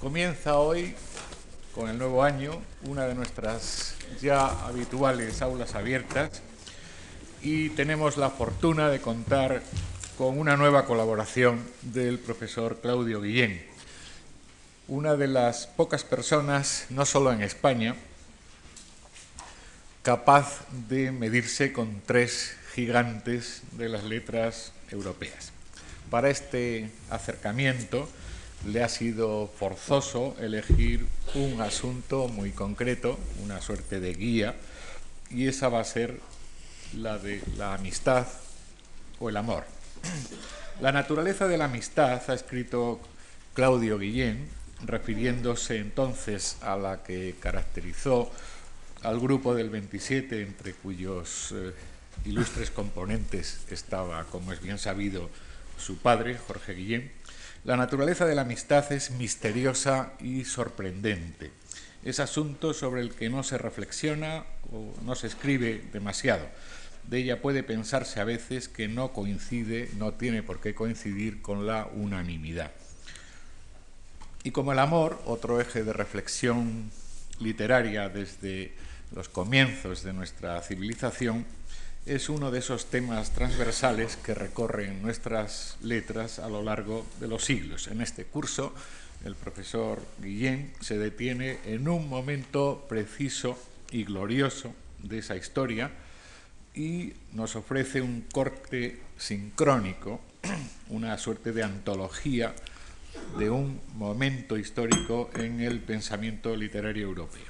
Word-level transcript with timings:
Comienza 0.00 0.58
hoy, 0.58 0.94
con 1.74 1.90
el 1.90 1.98
nuevo 1.98 2.22
año, 2.22 2.62
una 2.84 3.06
de 3.06 3.16
nuestras 3.16 3.96
ya 4.20 4.46
habituales 4.46 5.42
aulas 5.42 5.74
abiertas 5.74 6.40
y 7.42 7.70
tenemos 7.70 8.16
la 8.16 8.30
fortuna 8.30 8.90
de 8.90 9.00
contar 9.00 9.60
con 10.16 10.38
una 10.38 10.56
nueva 10.56 10.84
colaboración 10.84 11.68
del 11.82 12.20
profesor 12.20 12.78
Claudio 12.80 13.20
Guillén, 13.20 13.60
una 14.86 15.16
de 15.16 15.26
las 15.26 15.66
pocas 15.66 16.04
personas, 16.04 16.86
no 16.90 17.04
solo 17.04 17.32
en 17.32 17.42
España, 17.42 17.96
capaz 20.04 20.64
de 20.88 21.10
medirse 21.10 21.72
con 21.72 22.00
tres 22.06 22.56
gigantes 22.72 23.62
de 23.72 23.88
las 23.88 24.04
letras 24.04 24.72
europeas. 24.92 25.50
Para 26.08 26.30
este 26.30 26.88
acercamiento, 27.10 28.08
le 28.66 28.82
ha 28.82 28.88
sido 28.88 29.50
forzoso 29.58 30.36
elegir 30.40 31.06
un 31.34 31.60
asunto 31.60 32.28
muy 32.28 32.50
concreto, 32.50 33.18
una 33.42 33.60
suerte 33.60 34.00
de 34.00 34.14
guía, 34.14 34.54
y 35.30 35.46
esa 35.46 35.68
va 35.68 35.80
a 35.80 35.84
ser 35.84 36.20
la 36.94 37.18
de 37.18 37.42
la 37.56 37.74
amistad 37.74 38.26
o 39.20 39.28
el 39.28 39.36
amor. 39.36 39.64
La 40.80 40.92
naturaleza 40.92 41.48
de 41.48 41.58
la 41.58 41.64
amistad, 41.64 42.22
ha 42.30 42.34
escrito 42.34 43.00
Claudio 43.52 43.98
Guillén, 43.98 44.48
refiriéndose 44.84 45.78
entonces 45.78 46.56
a 46.60 46.76
la 46.76 47.02
que 47.02 47.34
caracterizó 47.40 48.30
al 49.02 49.18
grupo 49.18 49.56
del 49.56 49.70
27, 49.70 50.40
entre 50.40 50.74
cuyos 50.74 51.52
eh, 51.52 51.72
ilustres 52.24 52.70
componentes 52.70 53.58
estaba, 53.72 54.22
como 54.26 54.52
es 54.52 54.62
bien 54.62 54.78
sabido, 54.78 55.28
su 55.78 55.98
padre, 55.98 56.38
Jorge 56.38 56.74
Guillén, 56.74 57.10
la 57.68 57.76
naturaleza 57.76 58.24
de 58.24 58.34
la 58.34 58.40
amistad 58.40 58.90
es 58.92 59.10
misteriosa 59.10 60.14
y 60.20 60.46
sorprendente. 60.46 61.50
Es 62.02 62.18
asunto 62.18 62.72
sobre 62.72 63.02
el 63.02 63.12
que 63.12 63.28
no 63.28 63.42
se 63.42 63.58
reflexiona 63.58 64.44
o 64.72 64.94
no 65.04 65.14
se 65.14 65.26
escribe 65.26 65.84
demasiado. 65.92 66.46
De 67.10 67.18
ella 67.18 67.42
puede 67.42 67.62
pensarse 67.62 68.20
a 68.20 68.24
veces 68.24 68.70
que 68.70 68.88
no 68.88 69.12
coincide, 69.12 69.90
no 69.98 70.14
tiene 70.14 70.42
por 70.42 70.62
qué 70.62 70.74
coincidir 70.74 71.42
con 71.42 71.66
la 71.66 71.86
unanimidad. 71.92 72.72
Y 74.44 74.50
como 74.50 74.72
el 74.72 74.78
amor, 74.78 75.20
otro 75.26 75.60
eje 75.60 75.84
de 75.84 75.92
reflexión 75.92 76.90
literaria 77.38 78.08
desde 78.08 78.72
los 79.14 79.28
comienzos 79.28 80.02
de 80.02 80.14
nuestra 80.14 80.62
civilización, 80.62 81.44
es 82.08 82.30
uno 82.30 82.50
de 82.50 82.60
esos 82.60 82.86
temas 82.86 83.32
transversales 83.32 84.16
que 84.16 84.34
recorren 84.34 85.02
nuestras 85.02 85.76
letras 85.82 86.38
a 86.38 86.48
lo 86.48 86.62
largo 86.62 87.06
de 87.20 87.28
los 87.28 87.44
siglos. 87.44 87.88
En 87.88 88.00
este 88.00 88.24
curso, 88.24 88.72
el 89.26 89.34
profesor 89.34 90.00
Guillén 90.18 90.72
se 90.80 90.96
detiene 90.96 91.58
en 91.66 91.86
un 91.86 92.08
momento 92.08 92.86
preciso 92.88 93.58
y 93.90 94.04
glorioso 94.04 94.74
de 95.02 95.18
esa 95.18 95.36
historia 95.36 95.90
y 96.74 97.12
nos 97.32 97.56
ofrece 97.56 98.00
un 98.00 98.22
corte 98.32 99.00
sincrónico, 99.18 100.22
una 100.88 101.18
suerte 101.18 101.52
de 101.52 101.62
antología 101.62 102.54
de 103.38 103.50
un 103.50 103.82
momento 103.94 104.56
histórico 104.56 105.30
en 105.34 105.60
el 105.60 105.80
pensamiento 105.80 106.56
literario 106.56 107.06
europeo. 107.06 107.47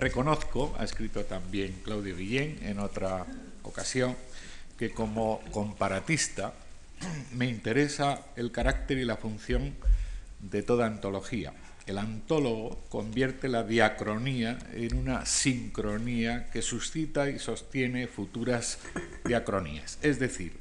Reconozco, 0.00 0.74
ha 0.78 0.84
escrito 0.84 1.26
también 1.26 1.82
Claudio 1.84 2.16
Guillén 2.16 2.58
en 2.62 2.78
otra 2.78 3.26
ocasión, 3.62 4.16
que 4.78 4.92
como 4.92 5.42
comparatista 5.52 6.54
me 7.34 7.46
interesa 7.46 8.22
el 8.34 8.50
carácter 8.50 8.96
y 8.96 9.04
la 9.04 9.18
función 9.18 9.74
de 10.38 10.62
toda 10.62 10.86
antología. 10.86 11.52
El 11.84 11.98
antólogo 11.98 12.82
convierte 12.88 13.48
la 13.48 13.62
diacronía 13.62 14.58
en 14.72 14.96
una 14.96 15.26
sincronía 15.26 16.48
que 16.50 16.62
suscita 16.62 17.28
y 17.28 17.38
sostiene 17.38 18.06
futuras 18.06 18.78
diacronías. 19.26 19.98
Es 20.00 20.18
decir, 20.18 20.54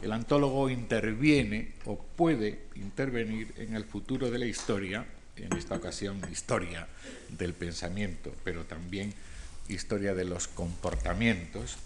el 0.00 0.12
antólogo 0.12 0.70
interviene 0.70 1.74
o 1.84 1.98
puede 1.98 2.60
intervenir 2.74 3.52
en 3.58 3.74
el 3.74 3.84
futuro 3.84 4.30
de 4.30 4.38
la 4.38 4.46
historia 4.46 5.04
en 5.38 5.52
esta 5.56 5.76
ocasión 5.76 6.20
historia 6.30 6.86
del 7.30 7.54
pensamiento, 7.54 8.34
pero 8.44 8.64
también 8.64 9.14
historia 9.68 10.14
de 10.14 10.24
los 10.24 10.48
comportamientos, 10.48 11.76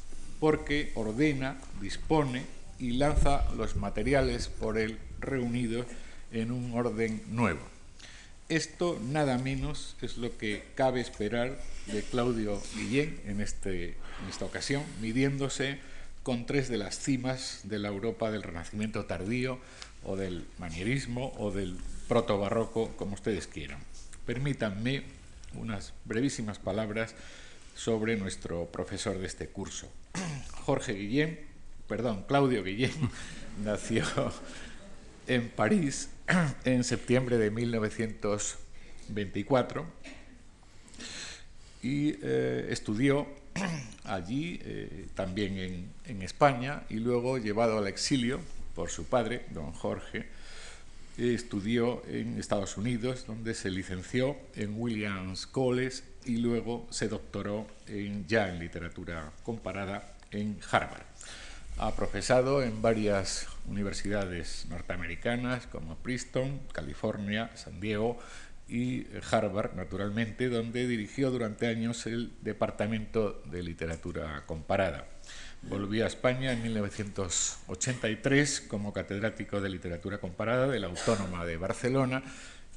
porque 0.41 0.93
ordena, 0.95 1.59
dispone 1.81 2.45
y 2.79 2.93
lanza 2.93 3.49
los 3.57 3.77
materiales 3.77 4.49
por 4.49 4.79
él 4.79 4.99
reunidos 5.21 5.87
en 6.33 6.51
un 6.51 6.77
orden 6.77 7.23
nuevo. 7.31 7.61
Esto 8.49 9.01
nada 9.01 9.39
menos 9.39 9.97
es 10.03 10.19
lo 10.19 10.37
que 10.37 10.65
cabe 10.75 11.01
esperar 11.01 11.59
de 11.87 12.03
Claudio 12.03 12.61
Guillén 12.75 13.21
en, 13.27 13.41
este, 13.41 13.91
en 13.91 14.29
esta 14.29 14.45
ocasión, 14.45 14.83
midiéndose 15.01 15.79
con 16.23 16.47
tres 16.47 16.69
de 16.69 16.79
las 16.79 16.99
cimas 16.99 17.61
de 17.65 17.79
la 17.79 17.89
Europa 17.89 18.31
del 18.31 18.43
Renacimiento 18.43 19.07
tardío 19.07 19.59
o 20.05 20.17
del 20.17 20.45
manierismo 20.59 21.33
o 21.39 21.51
del 21.51 21.79
proto-barroco, 22.13 22.93
como 22.99 23.15
ustedes 23.15 23.47
quieran. 23.47 23.79
Permítanme 24.27 25.05
unas 25.55 25.95
brevísimas 26.05 26.59
palabras 26.59 27.15
sobre 27.75 28.19
nuestro 28.19 28.67
profesor 28.67 29.19
de 29.19 29.27
este 29.27 29.49
curso. 29.49 29.89
Jorge 30.67 30.93
Guillén, 30.93 31.41
perdón, 31.89 32.27
Claudio 32.29 32.63
Guillén, 32.63 32.93
nació 33.65 34.05
en 35.27 35.49
París 35.49 36.11
en 36.65 36.85
septiembre 36.85 37.39
de 37.39 37.51
1924 37.51 39.87
y 41.83 42.17
eh, 42.21 42.67
estudió 42.69 43.27
allí, 44.05 44.61
eh, 44.65 45.07
también 45.15 45.57
en, 45.57 45.89
en 46.05 46.21
España, 46.21 46.83
y 46.91 46.97
luego 46.97 47.39
llevado 47.39 47.79
al 47.79 47.87
exilio 47.87 48.39
por 48.75 48.91
su 48.91 49.07
padre, 49.07 49.47
don 49.53 49.73
Jorge, 49.73 50.42
estudió 51.17 52.03
en 52.07 52.39
Estados 52.39 52.77
Unidos, 52.77 53.27
donde 53.27 53.55
se 53.55 53.71
licenció 53.71 54.37
en 54.55 54.75
Williams 54.81 55.47
College 55.47 56.03
y 56.25 56.39
luego 56.39 56.87
se 56.91 57.09
doctoró 57.09 57.67
en, 57.87 58.27
ya 58.27 58.49
en 58.49 58.59
literatura 58.59 59.33
comparada 59.43 60.15
en 60.31 60.59
Harvard. 60.71 61.03
Ha 61.79 61.95
profesado 61.97 62.63
en 62.63 62.83
varias 62.83 63.47
universidades 63.67 64.67
norteamericanas 64.69 65.67
como 65.67 65.97
Princeton, 65.97 66.61
California, 66.73 67.51
San 67.57 67.81
Diego 67.81 68.19
y 68.69 69.07
Harvard, 69.31 69.75
naturalmente, 69.75 70.49
donde 70.49 70.87
dirigió 70.87 71.31
durante 71.31 71.67
años 71.67 72.07
el 72.07 72.33
Departamento 72.43 73.43
de 73.47 73.63
Literatura 73.63 74.45
Comparada. 74.47 75.07
Volví 75.69 76.01
a 76.01 76.07
España 76.07 76.53
en 76.53 76.63
1983 76.63 78.63
como 78.63 78.93
catedrático 78.93 79.61
de 79.61 79.71
literatura 79.71 80.19
comparada 80.19 80.67
de 80.67 80.81
la 80.81 80.89
Autónoma 80.89 81.47
de 81.47 81.57
Barcelona 81.57 82.25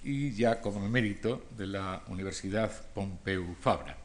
y 0.03 0.35
ya 0.35 0.61
como 0.61 0.85
emérito 0.85 1.43
de 1.57 1.65
la 1.65 2.03
Universidad 2.07 2.71
Pompeu 2.93 3.55
Fabra. 3.59 3.97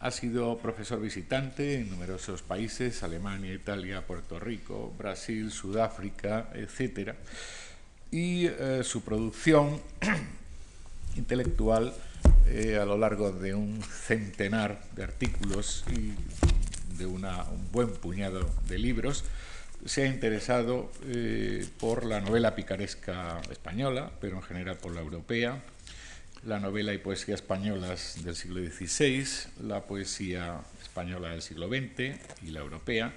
Ha 0.00 0.10
sido 0.10 0.56
profesor 0.58 0.98
visitante 1.00 1.74
en 1.74 1.90
numerosos 1.90 2.42
países, 2.42 3.02
Alemania, 3.02 3.52
Italia, 3.52 4.06
Puerto 4.06 4.40
Rico, 4.40 4.94
Brasil, 4.96 5.50
Sudáfrica, 5.50 6.48
etc. 6.54 7.12
Y 8.10 8.46
eh, 8.46 8.80
su 8.82 9.02
producción 9.02 9.82
intelectual 11.16 11.92
eh, 12.46 12.78
a 12.80 12.86
lo 12.86 12.96
largo 12.96 13.30
de 13.30 13.54
un 13.54 13.82
centenar 13.82 14.80
de 14.94 15.04
artículos 15.04 15.84
y 15.90 16.14
de 16.98 17.06
un 17.06 17.26
buen 17.72 17.90
puñado 17.92 18.48
de 18.68 18.78
libros, 18.78 19.24
se 19.84 20.02
ha 20.02 20.06
interesado 20.06 20.90
eh, 21.04 21.66
por 21.78 22.04
la 22.04 22.20
novela 22.20 22.54
picaresca 22.54 23.40
española, 23.50 24.10
pero 24.20 24.36
en 24.36 24.42
general 24.42 24.78
por 24.78 24.94
la 24.94 25.00
europea, 25.00 25.62
la 26.44 26.58
novela 26.60 26.92
y 26.92 26.98
poesía 26.98 27.34
españolas 27.34 28.24
del 28.24 28.36
siglo 28.36 28.60
XVI, 28.60 29.26
la 29.62 29.82
poesía 29.82 30.60
española 30.82 31.30
del 31.30 31.42
siglo 31.42 31.68
XX 31.68 32.16
y 32.42 32.50
la 32.50 32.60
europea, 32.60 33.12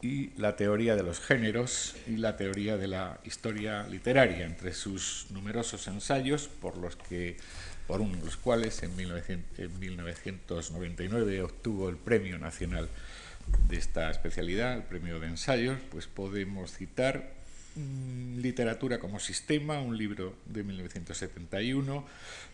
y 0.00 0.30
la 0.36 0.54
teoría 0.54 0.94
de 0.94 1.02
los 1.02 1.18
géneros 1.18 1.96
y 2.06 2.16
la 2.16 2.36
teoría 2.36 2.76
de 2.76 2.86
la 2.86 3.18
historia 3.24 3.82
literaria, 3.88 4.46
entre 4.46 4.72
sus 4.72 5.26
numerosos 5.30 5.88
ensayos, 5.88 6.48
por 6.48 6.76
los 6.76 6.94
que 6.94 7.36
por 7.88 8.00
uno 8.02 8.16
de 8.18 8.24
los 8.26 8.36
cuales 8.36 8.84
en, 8.84 8.94
1999 8.94 11.42
obtuvo 11.42 11.88
el 11.88 11.96
Premio 11.96 12.38
Nacional 12.38 12.88
de 13.66 13.78
esta 13.78 14.10
especialidad, 14.10 14.74
el 14.74 14.82
premio 14.82 15.18
de 15.18 15.28
ensayos, 15.28 15.78
pues 15.90 16.06
podemos 16.06 16.70
citar 16.70 17.32
mm, 17.76 18.40
Literatura 18.40 18.98
como 18.98 19.18
Sistema, 19.18 19.80
un 19.80 19.96
libro 19.96 20.34
de 20.44 20.64
1971, 20.64 22.04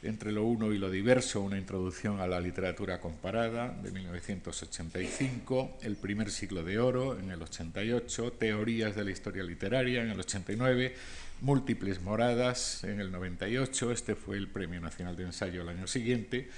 Entre 0.04 0.31
lo 0.31 0.44
uno 0.44 0.72
y 0.72 0.78
lo 0.78 0.88
diverso, 0.88 1.40
una 1.40 1.58
introducción 1.58 2.20
a 2.20 2.28
la 2.28 2.38
literatura 2.38 3.00
comparada, 3.00 3.76
de 3.82 3.90
1985, 3.90 5.78
El 5.82 5.96
primer 5.96 6.30
siglo 6.30 6.62
de 6.62 6.78
oro, 6.78 7.19
en 7.19 7.32
el 7.32 7.42
88, 7.42 8.34
Teorías 8.38 8.94
de 8.94 9.04
la 9.04 9.10
historia 9.10 9.42
literaria, 9.42 10.00
en 10.00 10.10
el 10.10 10.20
89, 10.20 10.94
múltiples 11.40 12.00
moradas 12.00 12.84
en 12.84 13.00
el 13.00 13.10
98, 13.12 13.92
este 13.92 14.14
fue 14.14 14.36
el 14.36 14.48
Premio 14.48 14.81
Nacional 14.81 15.16
de 15.16 15.25
Ensayo 15.25 15.62
el 15.62 15.69
año 15.69 15.86
siguiente, 15.86 16.48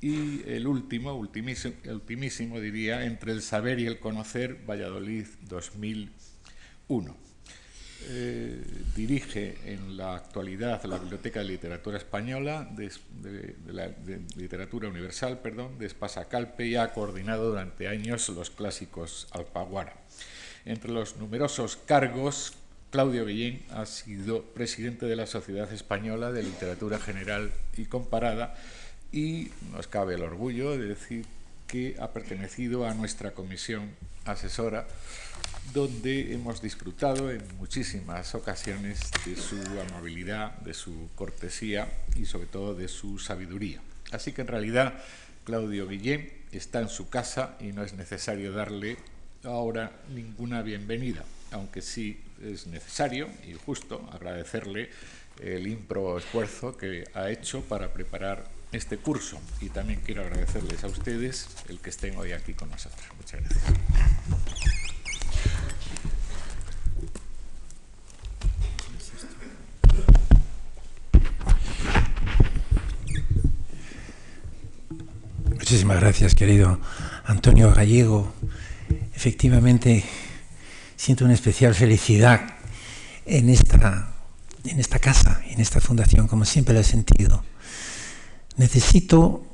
y 0.00 0.42
el 0.48 0.66
último, 0.66 1.14
ultimísimo, 1.14 1.74
ultimísimo 1.86 2.58
diría, 2.58 3.04
entre 3.04 3.32
el 3.32 3.40
saber 3.40 3.78
y 3.78 3.86
el 3.86 4.00
conocer, 4.00 4.58
Valladolid 4.68 5.26
2001. 5.48 7.16
Eh, 8.08 8.60
dirige 8.96 9.56
en 9.64 9.96
la 9.96 10.16
actualidad 10.16 10.82
la 10.84 10.98
Biblioteca 10.98 11.38
de 11.38 11.46
Literatura 11.46 11.98
Española, 11.98 12.68
de, 12.72 12.90
Literatura 14.36 14.88
Universal, 14.88 15.38
perdón, 15.38 15.78
de 15.78 15.86
Espasacalpe 15.86 16.66
y 16.66 16.74
ha 16.74 16.92
coordinado 16.92 17.50
durante 17.50 17.86
años 17.86 18.28
los 18.30 18.50
clásicos 18.50 19.28
Alpaguara. 19.30 19.94
Entre 20.64 20.90
los 20.90 21.16
numerosos 21.16 21.76
cargos, 21.76 22.54
Claudio 22.92 23.24
Guillén 23.24 23.62
ha 23.70 23.86
sido 23.86 24.42
presidente 24.42 25.06
de 25.06 25.16
la 25.16 25.26
Sociedad 25.26 25.72
Española 25.72 26.30
de 26.30 26.42
Literatura 26.42 26.98
General 26.98 27.50
y 27.74 27.86
Comparada 27.86 28.54
y 29.10 29.48
nos 29.72 29.86
cabe 29.86 30.16
el 30.16 30.22
orgullo 30.22 30.72
de 30.72 30.88
decir 30.88 31.24
que 31.66 31.96
ha 31.98 32.12
pertenecido 32.12 32.86
a 32.86 32.92
nuestra 32.92 33.30
comisión 33.30 33.92
asesora 34.26 34.86
donde 35.72 36.34
hemos 36.34 36.60
disfrutado 36.60 37.30
en 37.30 37.40
muchísimas 37.56 38.34
ocasiones 38.34 39.00
de 39.24 39.36
su 39.36 39.56
amabilidad, 39.88 40.58
de 40.58 40.74
su 40.74 41.08
cortesía 41.14 41.90
y 42.14 42.26
sobre 42.26 42.46
todo 42.46 42.74
de 42.74 42.88
su 42.88 43.18
sabiduría. 43.18 43.80
Así 44.10 44.32
que 44.32 44.42
en 44.42 44.48
realidad 44.48 44.92
Claudio 45.44 45.88
Guillén 45.88 46.30
está 46.52 46.82
en 46.82 46.90
su 46.90 47.08
casa 47.08 47.56
y 47.58 47.72
no 47.72 47.84
es 47.84 47.94
necesario 47.94 48.52
darle 48.52 48.98
ahora 49.44 49.92
ninguna 50.14 50.60
bienvenida, 50.60 51.24
aunque 51.52 51.80
sí 51.80 52.20
es 52.42 52.66
necesario 52.66 53.28
y 53.46 53.54
justo 53.54 54.08
agradecerle 54.12 54.90
el 55.40 55.66
impro 55.66 56.18
esfuerzo 56.18 56.76
que 56.76 57.04
ha 57.14 57.30
hecho 57.30 57.62
para 57.62 57.92
preparar 57.92 58.44
este 58.72 58.96
curso 58.96 59.40
y 59.60 59.68
también 59.68 60.00
quiero 60.04 60.22
agradecerles 60.22 60.82
a 60.84 60.86
ustedes 60.86 61.48
el 61.68 61.78
que 61.78 61.90
estén 61.90 62.16
hoy 62.16 62.32
aquí 62.32 62.54
con 62.54 62.70
nosotros. 62.70 63.02
Muchas 63.16 63.40
gracias. 63.40 63.62
Muchísimas 75.50 76.00
gracias, 76.00 76.34
querido 76.34 76.80
Antonio 77.24 77.72
Gallego. 77.72 78.32
Efectivamente, 79.14 80.04
siento 81.02 81.24
una 81.24 81.34
especial 81.34 81.74
felicidad 81.74 82.42
en 83.26 83.48
esta, 83.48 84.12
en 84.64 84.78
esta 84.78 85.00
casa, 85.00 85.42
en 85.48 85.60
esta 85.60 85.80
fundación, 85.80 86.28
como 86.28 86.44
siempre 86.44 86.74
lo 86.74 86.80
he 86.80 86.84
sentido. 86.84 87.42
Necesito, 88.56 89.44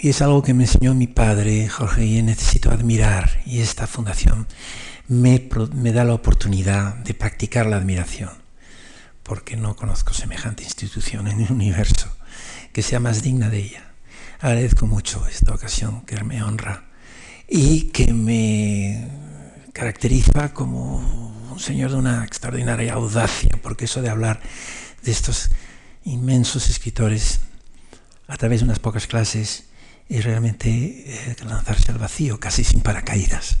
y 0.00 0.10
es 0.10 0.22
algo 0.22 0.40
que 0.40 0.54
me 0.54 0.62
enseñó 0.62 0.94
mi 0.94 1.08
padre, 1.08 1.68
Jorge, 1.68 2.06
y 2.06 2.22
necesito 2.22 2.70
admirar, 2.70 3.40
y 3.44 3.58
esta 3.58 3.88
fundación 3.88 4.46
me, 5.08 5.48
me 5.74 5.90
da 5.90 6.04
la 6.04 6.14
oportunidad 6.14 6.94
de 6.98 7.12
practicar 7.12 7.66
la 7.66 7.78
admiración, 7.78 8.30
porque 9.24 9.56
no 9.56 9.74
conozco 9.74 10.14
semejante 10.14 10.62
institución 10.62 11.26
en 11.26 11.40
el 11.40 11.50
universo 11.50 12.08
que 12.72 12.82
sea 12.82 13.00
más 13.00 13.22
digna 13.22 13.50
de 13.50 13.58
ella. 13.58 13.90
Agradezco 14.38 14.86
mucho 14.86 15.26
esta 15.26 15.52
ocasión 15.52 16.02
que 16.02 16.22
me 16.22 16.40
honra 16.40 16.84
y 17.48 17.88
que 17.88 18.14
me 18.14 19.27
caracteriza 19.78 20.52
como 20.52 20.96
un 21.52 21.60
señor 21.60 21.92
de 21.92 21.98
una 21.98 22.24
extraordinaria 22.24 22.94
audacia, 22.94 23.50
porque 23.62 23.84
eso 23.84 24.02
de 24.02 24.08
hablar 24.08 24.40
de 25.04 25.12
estos 25.12 25.50
inmensos 26.02 26.68
escritores 26.68 27.38
a 28.26 28.36
través 28.36 28.58
de 28.58 28.64
unas 28.64 28.80
pocas 28.80 29.06
clases 29.06 29.68
es 30.08 30.24
realmente 30.24 30.68
eh, 31.06 31.36
lanzarse 31.46 31.92
al 31.92 31.98
vacío, 31.98 32.40
casi 32.40 32.64
sin 32.64 32.80
paracaídas. 32.80 33.58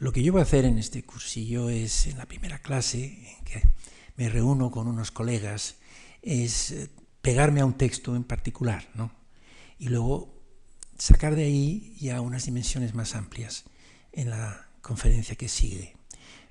Lo 0.00 0.12
que 0.12 0.24
yo 0.24 0.32
voy 0.32 0.40
a 0.40 0.42
hacer 0.42 0.64
en 0.64 0.76
este 0.76 1.04
cursillo 1.04 1.70
es, 1.70 2.08
en 2.08 2.18
la 2.18 2.26
primera 2.26 2.58
clase, 2.58 3.36
en 3.38 3.44
que 3.44 3.62
me 4.16 4.28
reúno 4.28 4.72
con 4.72 4.88
unos 4.88 5.12
colegas, 5.12 5.76
es 6.20 6.72
eh, 6.72 6.90
pegarme 7.22 7.60
a 7.60 7.64
un 7.64 7.74
texto 7.74 8.16
en 8.16 8.24
particular, 8.24 8.88
¿no? 8.94 9.12
y 9.78 9.88
luego 9.88 10.34
sacar 10.98 11.36
de 11.36 11.44
ahí 11.44 11.94
ya 12.00 12.20
unas 12.20 12.46
dimensiones 12.46 12.94
más 12.94 13.14
amplias 13.14 13.66
en 14.10 14.30
la 14.30 14.65
conferencia 14.86 15.34
que 15.34 15.48
sigue. 15.48 15.96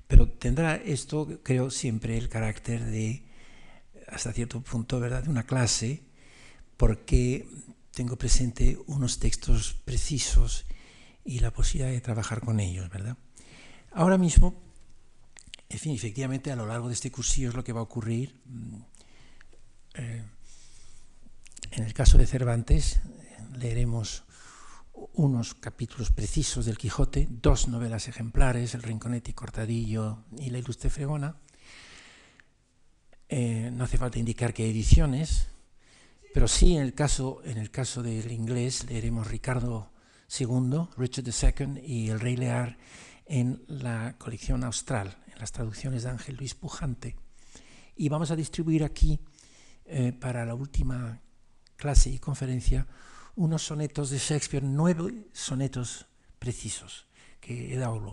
Pero 0.06 0.28
tendrá 0.28 0.76
esto, 0.76 1.40
creo, 1.42 1.70
siempre 1.70 2.18
el 2.18 2.28
carácter 2.28 2.84
de, 2.84 3.24
hasta 4.08 4.32
cierto 4.32 4.60
punto, 4.60 5.00
¿verdad?, 5.00 5.24
de 5.24 5.30
una 5.30 5.46
clase, 5.46 6.02
porque 6.76 7.48
tengo 7.92 8.16
presente 8.16 8.78
unos 8.86 9.18
textos 9.18 9.74
precisos 9.86 10.66
y 11.24 11.40
la 11.40 11.50
posibilidad 11.50 11.90
de 11.90 12.02
trabajar 12.02 12.40
con 12.40 12.60
ellos, 12.60 12.90
¿verdad? 12.90 13.16
Ahora 13.90 14.18
mismo, 14.18 14.54
en 15.70 15.78
fin, 15.78 15.94
efectivamente, 15.94 16.52
a 16.52 16.56
lo 16.56 16.66
largo 16.66 16.88
de 16.88 16.94
este 16.94 17.10
cursillo 17.10 17.48
es 17.48 17.54
lo 17.54 17.64
que 17.64 17.72
va 17.72 17.80
a 17.80 17.88
ocurrir. 17.88 18.38
Mm, 18.44 18.76
eh, 19.94 20.24
en 21.70 21.84
el 21.84 21.94
caso 21.94 22.18
de 22.18 22.26
Cervantes, 22.26 23.00
leeremos 23.58 24.25
unos 25.14 25.54
capítulos 25.54 26.10
precisos 26.10 26.66
del 26.66 26.78
Quijote, 26.78 27.28
dos 27.30 27.68
novelas 27.68 28.08
ejemplares, 28.08 28.74
El 28.74 28.82
Rinconete 28.82 29.30
y 29.30 29.34
Cortadillo 29.34 30.24
y 30.38 30.50
La 30.50 30.58
Ilustre 30.58 30.90
Fregona. 30.90 31.36
Eh, 33.28 33.70
no 33.72 33.84
hace 33.84 33.98
falta 33.98 34.18
indicar 34.18 34.54
qué 34.54 34.70
ediciones, 34.70 35.48
pero 36.32 36.48
sí 36.48 36.76
en 36.76 36.82
el 36.82 36.94
caso, 36.94 37.40
en 37.44 37.58
el 37.58 37.70
caso 37.70 38.02
del 38.02 38.30
inglés 38.30 38.84
leeremos 38.88 39.26
Ricardo 39.26 39.90
II, 40.38 40.88
Richard 40.96 41.24
II 41.26 41.80
y 41.84 42.08
El 42.08 42.20
Rey 42.20 42.36
Lear 42.36 42.78
en 43.26 43.64
la 43.68 44.16
colección 44.18 44.64
austral, 44.64 45.18
en 45.32 45.38
las 45.38 45.52
traducciones 45.52 46.04
de 46.04 46.10
Ángel 46.10 46.36
Luis 46.36 46.54
Pujante. 46.54 47.16
Y 47.96 48.08
vamos 48.08 48.30
a 48.30 48.36
distribuir 48.36 48.84
aquí, 48.84 49.18
eh, 49.84 50.12
para 50.12 50.44
la 50.44 50.54
última 50.54 51.20
clase 51.76 52.10
y 52.10 52.18
conferencia, 52.18 52.86
unos 53.36 53.62
sonetos 53.62 54.10
de 54.10 54.18
Shakespeare, 54.18 54.64
nueve 54.64 55.28
sonetos 55.32 56.06
precisos, 56.38 57.06
que 57.40 57.72
he 57.72 57.76
dado 57.76 58.12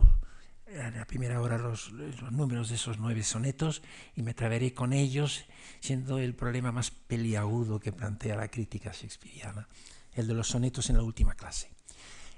en 0.68 0.98
la 0.98 1.06
primera 1.06 1.42
hora 1.42 1.58
los, 1.58 1.92
los, 1.92 2.32
números 2.32 2.70
de 2.70 2.76
esos 2.76 3.00
nueve 3.00 3.24
sonetos 3.24 3.82
y 4.16 4.22
me 4.22 4.34
traveré 4.34 4.74
con 4.74 4.92
ellos, 4.92 5.46
siendo 5.80 6.18
el 6.20 6.36
problema 6.36 6.72
más 6.72 6.92
peliagudo 6.92 7.80
que 7.80 7.92
plantea 7.92 8.36
la 8.36 8.48
crítica 8.50 8.92
shakespeariana, 8.92 9.68
el 10.14 10.28
de 10.28 10.34
los 10.34 10.48
sonetos 10.48 10.90
en 10.90 10.98
la 10.98 11.04
última 11.04 11.36
clase. 11.36 11.70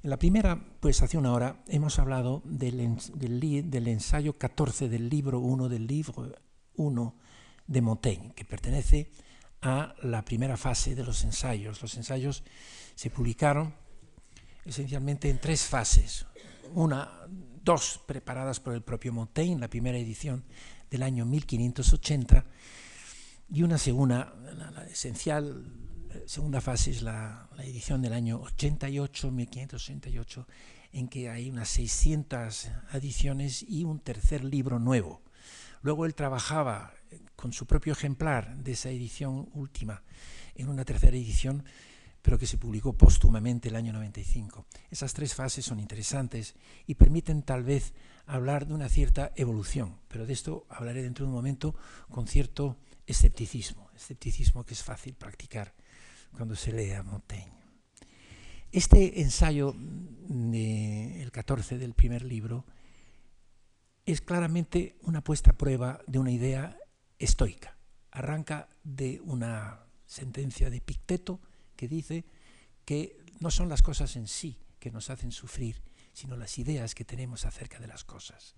En 0.03 0.09
la 0.09 0.17
primera, 0.17 0.63
pues 0.79 1.01
hace 1.01 1.17
una 1.17 1.33
hora, 1.33 1.63
hemos 1.67 1.97
hablado 1.97 2.43
del, 2.45 2.97
del, 3.15 3.71
del 3.71 3.87
ensayo 3.87 4.37
14 4.37 4.87
del 4.89 5.09
libro 5.09 5.39
1 5.39 5.67
del 5.69 5.87
libro 5.87 6.31
1 6.75 7.15
de 7.67 7.81
Montaigne, 7.81 8.33
que 8.35 8.45
pertenece 8.45 9.09
a 9.65 9.95
la 10.03 10.23
primera 10.23 10.57
fase 10.57 10.93
de 10.93 11.03
los 11.03 11.23
ensayos. 11.23 11.81
Los 11.81 11.97
ensayos 11.97 12.43
se 12.93 13.09
publicaron 13.09 13.73
esencialmente 14.63 15.27
en 15.27 15.39
tres 15.39 15.63
fases. 15.63 16.27
Una, 16.75 17.11
dos 17.63 17.99
preparadas 18.05 18.59
por 18.59 18.75
el 18.75 18.83
propio 18.83 19.11
Montaigne, 19.11 19.59
la 19.59 19.67
primera 19.67 19.97
edición 19.97 20.43
del 20.91 21.01
año 21.01 21.25
1580, 21.25 22.45
y 23.49 23.63
una 23.63 23.79
segunda, 23.79 24.35
la, 24.55 24.85
esencial 24.85 25.65
segunda 26.27 26.61
fase 26.61 26.91
es 26.91 27.01
la, 27.01 27.49
la, 27.55 27.63
edición 27.63 28.03
del 28.03 28.13
año 28.13 28.41
88, 28.41 29.31
1588, 29.31 30.47
en 30.93 31.07
que 31.07 31.29
hay 31.29 31.49
unas 31.49 31.69
600 31.69 32.69
adiciones 32.91 33.65
y 33.67 33.83
un 33.83 33.99
tercer 33.99 34.43
libro 34.43 34.77
nuevo. 34.77 35.23
Luego 35.81 36.05
él 36.05 36.13
trabajaba 36.13 36.93
con 37.35 37.53
su 37.53 37.65
propio 37.65 37.93
ejemplar 37.93 38.57
de 38.57 38.73
esa 38.73 38.89
edición 38.89 39.49
última 39.53 40.03
en 40.55 40.69
una 40.69 40.85
tercera 40.85 41.15
edición 41.15 41.63
pero 42.25 42.39
que 42.39 42.47
se 42.47 42.57
publicó 42.57 42.93
póstumamente 42.93 43.69
el 43.69 43.75
año 43.75 43.93
95. 43.93 44.65
Esas 44.89 45.13
tres 45.13 45.35
fases 45.35 45.63
son 45.63 45.79
interesantes 45.79 46.55
y 46.87 46.95
permiten 46.95 47.43
tal 47.43 47.63
vez 47.63 47.93
hablar 48.25 48.65
de 48.65 48.73
una 48.73 48.89
cierta 48.89 49.31
evolución, 49.35 49.99
pero 50.07 50.25
de 50.25 50.33
esto 50.33 50.65
hablaré 50.67 51.03
dentro 51.03 51.23
de 51.23 51.29
un 51.29 51.35
momento 51.35 51.75
con 52.09 52.25
cierto 52.25 52.77
escepticismo, 53.05 53.91
escepticismo 53.95 54.65
que 54.65 54.73
es 54.73 54.81
fácil 54.81 55.13
practicar 55.13 55.75
cuando 56.35 56.55
se 56.55 56.71
lee 56.73 56.93
a 56.93 57.03
Montaigne. 57.03 57.53
Este 58.71 59.21
ensayo, 59.21 59.75
el 60.27 61.31
14 61.31 61.77
del 61.77 61.93
primer 61.93 62.23
libro, 62.23 62.65
es 64.03 64.21
claramente 64.21 64.97
una 65.03 65.23
puesta 65.23 65.51
a 65.51 65.57
prueba 65.57 66.01
de 66.07 66.17
una 66.17 66.31
idea 66.31 66.75
estoica. 67.19 67.77
Arranca 68.11 68.69
de 68.83 69.19
una 69.21 69.79
sentencia 70.05 70.69
de 70.69 70.81
Picteto, 70.81 71.39
que 71.75 71.87
dice 71.87 72.25
que 72.85 73.17
no 73.39 73.51
son 73.51 73.69
las 73.69 73.81
cosas 73.81 74.15
en 74.15 74.27
sí 74.27 74.57
que 74.79 74.91
nos 74.91 75.09
hacen 75.09 75.31
sufrir, 75.31 75.81
sino 76.13 76.37
las 76.37 76.57
ideas 76.59 76.95
que 76.95 77.05
tenemos 77.05 77.45
acerca 77.45 77.79
de 77.79 77.87
las 77.87 78.03
cosas. 78.03 78.55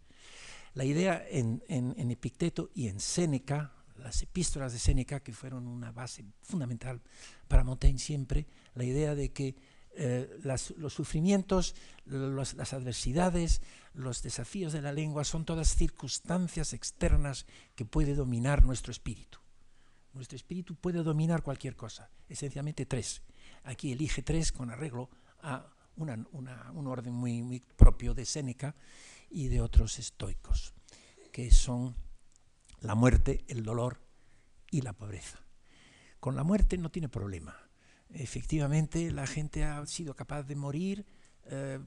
La 0.74 0.86
idea 0.86 1.26
en, 1.30 1.64
en 1.68 2.12
Epicteto 2.12 2.70
y 2.76 2.88
en 2.88 3.00
Séneca, 3.00 3.74
las 3.98 4.22
epístolas 4.22 4.74
de 4.74 4.80
Séneca, 4.80 5.22
que 5.22 5.34
fueron 5.34 5.68
una 5.68 5.92
base 5.92 6.26
fundamental 6.42 7.02
para 7.48 7.64
Montaigne 7.64 8.00
siempre, 8.00 8.46
la 8.76 8.84
idea 8.84 9.16
de 9.16 9.32
que 9.32 9.56
eh, 10.00 10.40
los 10.44 10.94
sufrimientos, 10.94 11.74
las 12.06 12.74
adversidades, 12.74 13.64
los 13.96 14.22
desafíos 14.22 14.72
de 14.72 14.84
la 14.84 14.92
lengua 14.92 15.24
son 15.24 15.44
todas 15.44 15.76
circunstancias 15.76 16.74
externas 16.74 17.48
que 17.76 17.84
puede 17.84 18.14
dominar 18.14 18.64
nuestro 18.64 18.92
espíritu. 18.92 19.40
Nuestro 20.14 20.36
espíritu 20.36 20.76
puede 20.76 21.02
dominar 21.02 21.42
cualquier 21.42 21.76
cosa, 21.76 22.12
esencialmente 22.30 22.86
tres. 22.86 23.24
Aquí 23.64 23.92
elige 23.92 24.22
tres 24.22 24.52
con 24.52 24.70
arreglo 24.70 25.10
a 25.42 25.66
un 25.96 26.88
orden 26.88 27.14
muy, 27.14 27.42
muy 27.42 27.60
propio 27.60 28.14
de 28.14 28.26
Séneca 28.26 28.76
y 29.32 29.48
de 29.48 29.62
otros 29.62 29.98
estoicos, 29.98 30.76
que 31.32 31.50
son 31.50 31.96
la 32.82 32.94
muerte, 32.94 33.44
el 33.48 33.64
dolor 33.64 34.00
y 34.70 34.82
la 34.82 34.94
pobreza. 34.94 35.40
Con 36.20 36.36
la 36.36 36.44
muerte 36.44 36.78
no 36.78 36.92
tiene 36.92 37.10
problema 37.10 37.67
efectivamente 38.14 39.12
la 39.12 39.28
gente 39.28 39.64
ha 39.64 39.86
sido 39.86 40.16
capaz 40.16 40.44
de 40.44 40.56
morir 40.56 41.06
eh, 41.46 41.80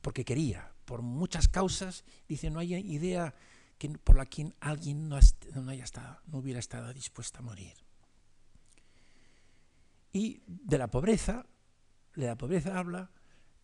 porque 0.00 0.24
quería, 0.24 0.72
por 0.84 1.02
muchas 1.02 1.48
causas. 1.48 2.04
Dice, 2.28 2.50
no 2.50 2.60
hay 2.60 2.74
idea 2.74 3.34
que, 3.78 3.90
por 3.90 4.16
la 4.16 4.26
que 4.26 4.52
alguien 4.60 5.08
no, 5.08 5.16
haya 5.68 5.84
estado, 5.84 6.18
no 6.26 6.38
hubiera 6.38 6.60
estado 6.60 6.92
dispuesto 6.92 7.38
a 7.38 7.42
morir. 7.42 7.74
Y 10.12 10.42
de 10.46 10.78
la 10.78 10.88
pobreza, 10.88 11.46
de 12.16 12.26
la 12.26 12.36
pobreza 12.36 12.78
habla 12.78 13.10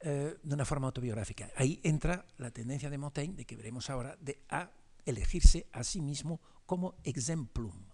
eh, 0.01 0.37
de 0.43 0.55
una 0.55 0.65
forma 0.65 0.87
autobiográfica. 0.87 1.51
Ahí 1.57 1.81
entra 1.83 2.27
la 2.37 2.51
tendencia 2.51 2.91
de 2.91 2.99
Montaigne, 2.99 3.37
de 3.37 3.45
que 3.45 3.57
veremos 3.57 3.89
ahora, 3.91 4.17
de 4.21 4.41
a 4.49 4.71
elegirse 5.07 5.67
a 5.73 5.85
sí 5.85 6.01
mismo 6.01 6.41
como 6.67 6.97
exemplum, 7.05 7.87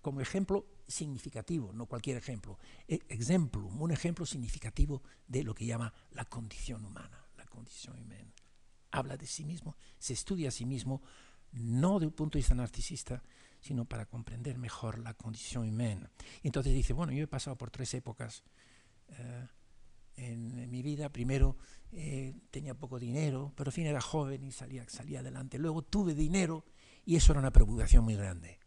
como 0.00 0.20
ejemplo 0.20 0.66
significativo, 0.88 1.72
no 1.72 1.86
cualquier 1.86 2.16
ejemplo, 2.16 2.58
e, 2.88 3.00
exemplum, 3.08 3.80
un 3.80 3.92
ejemplo 3.92 4.24
significativo 4.24 5.02
de 5.26 5.44
lo 5.44 5.54
que 5.54 5.66
llama 5.66 5.92
la 6.12 6.24
condición 6.24 6.84
humana, 6.84 7.26
la 7.36 7.46
condición 7.46 7.98
humana. 8.00 8.32
Habla 8.90 9.16
de 9.16 9.26
sí 9.26 9.44
mismo, 9.44 9.76
se 9.98 10.14
estudia 10.14 10.48
a 10.48 10.50
sí 10.50 10.64
mismo, 10.64 11.02
no 11.52 12.00
de 12.00 12.06
un 12.06 12.12
punto 12.12 12.38
de 12.38 12.40
vista 12.40 12.54
narcisista, 12.54 13.22
sino 13.60 13.84
para 13.84 14.06
comprender 14.06 14.56
mejor 14.56 14.98
la 14.98 15.14
condición 15.14 15.68
humana. 15.68 16.10
Entonces 16.42 16.72
dice, 16.72 16.94
bueno, 16.94 17.12
yo 17.12 17.24
he 17.24 17.28
pasado 17.28 17.56
por 17.56 17.70
tres 17.70 17.92
épocas 17.94 18.42
eh, 19.08 19.46
en, 20.16 20.70
mi 20.70 20.80
vida. 20.80 21.10
Primero 21.10 21.56
eh, 21.92 22.34
tenía 22.50 22.74
poco 22.74 22.98
dinero, 22.98 23.52
pero 23.56 23.68
al 23.68 23.72
fin 23.72 23.86
era 23.86 24.00
joven 24.00 24.44
y 24.44 24.52
salía, 24.52 24.88
salía 24.88 25.20
adelante. 25.20 25.58
Luego 25.58 25.82
tuve 25.82 26.14
dinero 26.14 26.64
y 27.04 27.16
eso 27.16 27.32
era 27.32 27.40
una 27.40 27.52
preocupación 27.52 28.04
muy 28.04 28.14
grande 28.14 28.58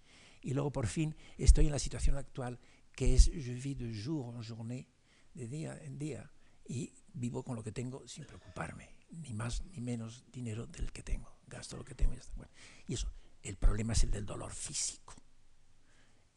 y 0.42 0.54
luego 0.54 0.72
por 0.72 0.88
fin 0.88 1.16
estoy 1.38 1.68
en 1.68 1.72
la 1.72 1.80
situación 1.80 2.18
actual 2.18 2.60
que 2.94 3.16
es 3.16 3.32
je 3.32 3.54
vis 3.54 3.78
de 3.78 3.94
jour 3.94 4.36
en 4.36 4.44
journée, 4.44 4.88
de 5.34 5.48
día 5.48 5.78
en 5.82 5.98
día, 5.98 6.32
y 6.68 6.94
vivo 7.14 7.44
con 7.44 7.56
lo 7.56 7.64
que 7.64 7.72
tengo 7.72 8.08
sin 8.08 8.26
preocuparme, 8.26 8.96
ni 9.10 9.34
más 9.34 9.64
ni 9.64 9.82
menos 9.82 10.24
dinero 10.32 10.68
del 10.68 10.92
que 10.92 11.04
tengo, 11.04 11.40
gasto 11.48 11.78
lo 11.78 11.86
que 11.86 11.96
tengo 11.96 12.14
y 12.14 12.18
ya 12.18 12.22
está. 12.22 12.36
Bueno, 12.36 12.52
y 12.88 12.94
eso, 12.94 13.12
el 13.44 13.58
problema 13.58 13.94
es 13.94 14.04
el 14.04 14.12
del 14.12 14.26
dolor 14.26 14.52
físico. 14.52 15.14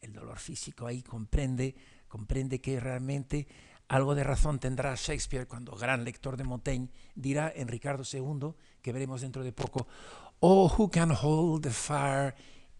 El 0.01 0.13
dolor 0.13 0.39
físico 0.39 0.87
ahí 0.87 1.01
comprende, 1.01 1.75
comprende 2.07 2.61
que 2.61 2.79
realmente 2.79 3.47
algo 3.87 4.15
de 4.15 4.23
razón 4.23 4.59
tendrá 4.59 4.95
Shakespeare 4.95 5.47
cuando 5.47 5.75
gran 5.75 6.03
lector 6.03 6.37
de 6.37 6.43
Montaigne 6.43 6.89
dirá 7.15 7.51
en 7.55 7.67
Ricardo 7.67 8.03
II, 8.11 8.53
que 8.81 8.93
veremos 8.93 9.21
dentro 9.21 9.43
de 9.43 9.51
poco, 9.51 9.87
Oh, 10.41 10.67
who 10.77 10.89
can 10.89 11.11
hold 11.11 11.63
the 11.63 11.71
fire 11.71 12.35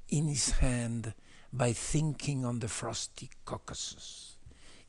in 0.09 0.29
his 0.29 0.61
hand 0.61 1.13
by 1.51 1.73
thinking 1.73 2.45
on 2.45 2.59
the 2.59 2.67
frosty 2.67 3.29
Caucasus. 3.43 4.37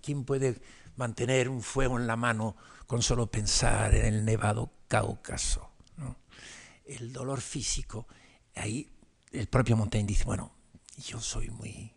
¿Quién 0.02 0.24
puede 0.24 0.60
mantener 0.96 1.48
un 1.48 1.62
fuego 1.62 1.98
en 1.98 2.06
la 2.06 2.16
mano 2.16 2.56
con 2.86 3.02
solo 3.02 3.30
pensar 3.30 3.94
en 3.94 4.06
el 4.06 4.24
nevado 4.24 4.70
Cáucaso? 4.88 5.70
El 6.84 7.12
dolor 7.12 7.40
físico, 7.40 8.06
ahí 8.54 8.88
el 9.32 9.48
propio 9.48 9.76
Montaigne 9.76 10.06
dice, 10.06 10.24
bueno, 10.24 10.52
yo 10.98 11.20
soy 11.20 11.50
muy, 11.50 11.92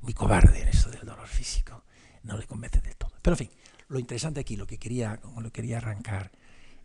muy 0.00 0.12
cobarde 0.12 0.62
en 0.62 0.68
eso 0.68 0.90
del 0.90 1.06
dolor 1.06 1.28
físico, 1.28 1.84
no 2.24 2.36
le 2.36 2.46
convence 2.46 2.80
del 2.80 2.96
todo. 2.96 3.12
Pero 3.22 3.34
en 3.34 3.38
fin, 3.38 3.50
lo 3.88 3.98
interesante 3.98 4.40
aquí, 4.40 4.56
lo 4.56 4.66
que 4.66 4.78
quería, 4.78 5.20
lo 5.38 5.52
quería 5.52 5.78
arrancar, 5.78 6.32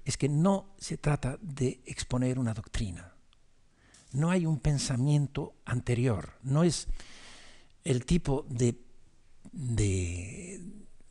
es 0.06 0.18
que 0.18 0.30
no 0.30 0.76
se 0.78 0.98
trata 0.98 1.38
de 1.42 1.82
exponer 1.86 2.38
una 2.38 2.54
doctrina, 2.54 3.14
no 4.12 4.32
hay 4.32 4.46
un 4.46 4.60
pensamiento 4.60 5.56
anterior, 5.66 6.34
no 6.44 6.64
es 6.64 6.88
el 7.84 8.06
tipo 8.06 8.46
de, 8.50 8.76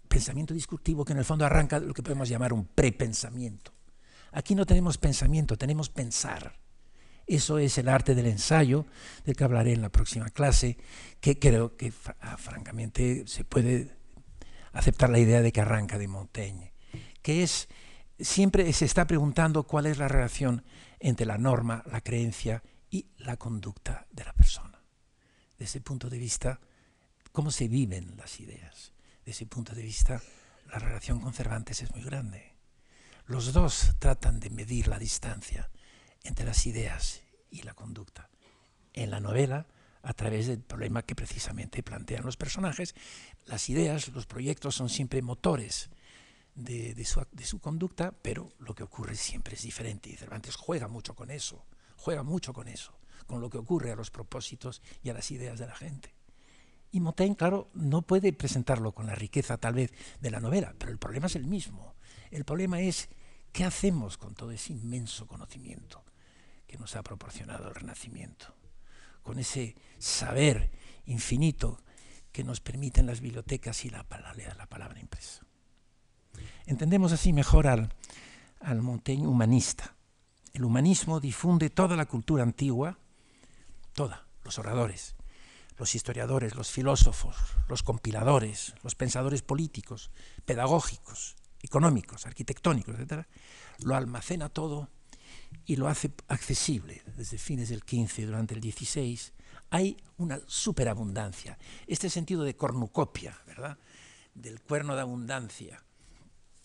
pensamiento 0.09 0.55
discursivo 0.55 1.05
que 1.05 1.13
en 1.13 1.19
el 1.19 1.25
fondo 1.25 1.45
arranca 1.45 1.79
lo 1.79 1.95
que 1.95 2.03
podemos 2.03 2.29
llamar 2.29 2.53
un 2.53 2.67
prepensamiento. 2.67 3.73
Aquí 4.33 4.55
no 4.55 4.67
tenemos 4.67 4.99
pensamiento, 4.99 5.57
tenemos 5.57 5.89
pensar. 5.89 6.55
Eso 7.27 7.59
es 7.59 7.77
el 7.79 7.89
arte 7.89 8.15
del 8.15 8.27
ensayo, 8.27 8.87
del 9.25 9.37
que 9.37 9.45
hablaré 9.45 9.73
en 9.73 9.83
la 9.83 9.91
próxima 9.91 10.31
clase, 10.31 10.79
que 11.21 11.39
creo 11.39 11.77
que 11.77 11.93
ah, 12.21 12.37
francamente 12.37 13.27
se 13.27 13.45
puede 13.45 13.97
aceptar 14.73 15.11
la 15.11 15.19
idea 15.19 15.43
de 15.43 15.53
que 15.53 15.61
arranca 15.61 15.99
de 15.99 16.09
Montaigne, 16.09 16.73
que 17.23 17.43
es 17.43 17.69
siempre 18.19 18.73
se 18.73 18.85
está 18.85 19.07
preguntando 19.07 19.65
cuál 19.65 19.87
es 19.87 19.99
la 19.99 20.09
relación 20.09 20.65
entre 21.01 21.27
la 21.27 21.39
norma, 21.39 21.85
la 21.91 22.01
creencia 22.01 22.63
y 22.91 23.07
la 23.19 23.37
conducta 23.37 24.07
de 24.11 24.25
la 24.25 24.33
persona. 24.33 24.83
Desde 25.53 25.65
ese 25.65 25.81
punto 25.81 26.09
de 26.09 26.19
vista, 26.19 26.61
cómo 27.33 27.51
se 27.51 27.69
viven 27.69 28.17
las 28.17 28.41
ideas. 28.41 28.93
Desde 29.21 29.31
ese 29.31 29.47
punto 29.47 29.75
de 29.75 29.83
vista, 29.83 30.23
la 30.71 30.79
relación 30.79 31.21
con 31.21 31.33
Cervantes 31.33 31.83
es 31.83 31.93
muy 31.93 32.03
grande. 32.03 32.55
Los 33.27 33.53
dos 33.53 33.95
tratan 33.99 34.41
de 34.41 34.51
medir 34.51 34.89
la 34.89 34.99
distancia 34.99 35.71
entre 36.23 36.47
las 36.47 36.67
ideas 36.67 37.23
y 37.51 37.63
la 37.63 37.75
conducta. 37.75 38.31
En 38.95 39.11
la 39.11 39.21
novela, 39.21 39.67
a 40.03 40.15
través 40.15 40.47
del 40.47 40.61
problema 40.61 41.03
que 41.03 41.15
precisamente 41.15 41.83
plantean 41.83 42.25
los 42.25 42.37
personajes, 42.37 42.95
las 43.47 43.69
ideas, 43.69 44.09
los 44.09 44.27
proyectos 44.27 44.75
son 44.75 44.89
siempre 44.89 45.21
motores 45.21 45.91
de, 46.55 47.05
su, 47.05 47.25
de 47.31 47.45
su 47.45 47.61
conducta, 47.61 48.13
pero 48.13 48.53
lo 48.59 48.75
que 48.75 48.83
ocurre 48.83 49.15
siempre 49.15 49.55
es 49.55 49.63
diferente 49.63 50.09
y 50.11 50.17
Cervantes 50.17 50.57
juega 50.57 50.89
mucho 50.89 51.15
con 51.15 51.31
eso 51.31 51.67
juega 51.99 52.23
mucho 52.23 52.55
con 52.55 52.69
eso, 52.69 52.99
con 53.27 53.41
lo 53.41 53.51
que 53.51 53.59
ocurre 53.59 53.93
a 53.93 53.97
los 53.97 54.11
propósitos 54.11 54.81
y 55.03 55.11
a 55.11 55.15
las 55.15 55.31
ideas 55.31 55.59
de 55.59 55.67
la 55.67 55.75
gente. 55.75 56.15
Y 56.91 57.01
Montaigne, 57.01 57.37
claro, 57.37 57.69
no 57.75 58.03
puede 58.03 58.33
presentarlo 58.33 58.93
con 58.93 59.07
la 59.07 59.15
riqueza 59.15 59.59
tal 59.59 59.75
vez 59.75 59.93
de 60.21 60.31
la 60.31 60.41
novela, 60.41 60.75
pero 60.79 60.91
el 60.91 60.99
problema 60.99 61.27
es 61.27 61.37
el 61.37 61.47
mismo. 61.47 61.95
El 62.31 62.45
problema 62.45 62.81
es 62.81 63.11
qué 63.53 63.65
hacemos 63.65 64.17
con 64.17 64.35
todo 64.35 64.53
ese 64.53 64.73
inmenso 64.73 65.27
conocimiento 65.27 66.03
que 66.67 66.79
nos 66.79 66.97
ha 66.97 67.03
proporcionado 67.03 67.69
el 67.69 67.75
Renacimiento, 67.75 68.55
con 69.23 69.39
ese 69.39 69.77
saber 69.99 70.71
infinito 71.05 71.83
que 72.33 72.45
nos 72.45 72.61
permiten 72.61 73.07
las 73.07 73.21
bibliotecas 73.21 73.85
y 73.85 73.91
la, 73.91 74.07
la 74.57 74.67
palabra 74.67 75.01
impresa. 75.01 75.43
Entendemos 76.67 77.13
así 77.13 77.33
mejor 77.33 77.67
al, 77.67 77.93
al 78.61 78.83
Montaigne 78.83 79.27
humanista, 79.27 79.97
el 80.53 80.65
humanismo 80.65 81.21
difunde 81.21 81.71
toda 81.71 81.97
la 81.97 82.07
cultura 82.07 82.43
antigua, 82.43 82.99
toda, 83.93 84.27
los 84.45 84.59
oradores, 84.59 85.15
los 85.79 85.95
historiadores, 85.95 86.55
los 86.55 86.71
filósofos, 86.71 87.37
los 87.69 87.83
compiladores, 87.83 88.75
los 88.83 88.95
pensadores 88.95 89.43
políticos, 89.43 90.11
pedagógicos, 90.45 91.37
económicos, 91.63 92.27
arquitectónicos, 92.27 92.99
etc., 92.99 93.27
lo 93.81 93.95
almacena 93.95 94.49
todo 94.49 94.89
y 95.65 95.77
lo 95.77 95.89
hace 95.89 96.13
accesible 96.29 97.03
desde 97.17 97.39
fines 97.39 97.69
del 97.69 97.85
15 97.85 98.27
durante 98.27 98.55
el 98.55 98.61
16. 98.61 99.33
Hay 99.71 99.97
una 100.17 100.41
superabundancia. 100.47 101.59
Este 101.87 102.11
sentido 102.11 102.43
de 102.43 102.57
cornucopia, 102.57 103.39
¿verdad? 103.47 103.79
Del 104.35 104.61
cuerno 104.61 104.95
de 104.95 105.03
abundancia 105.03 105.83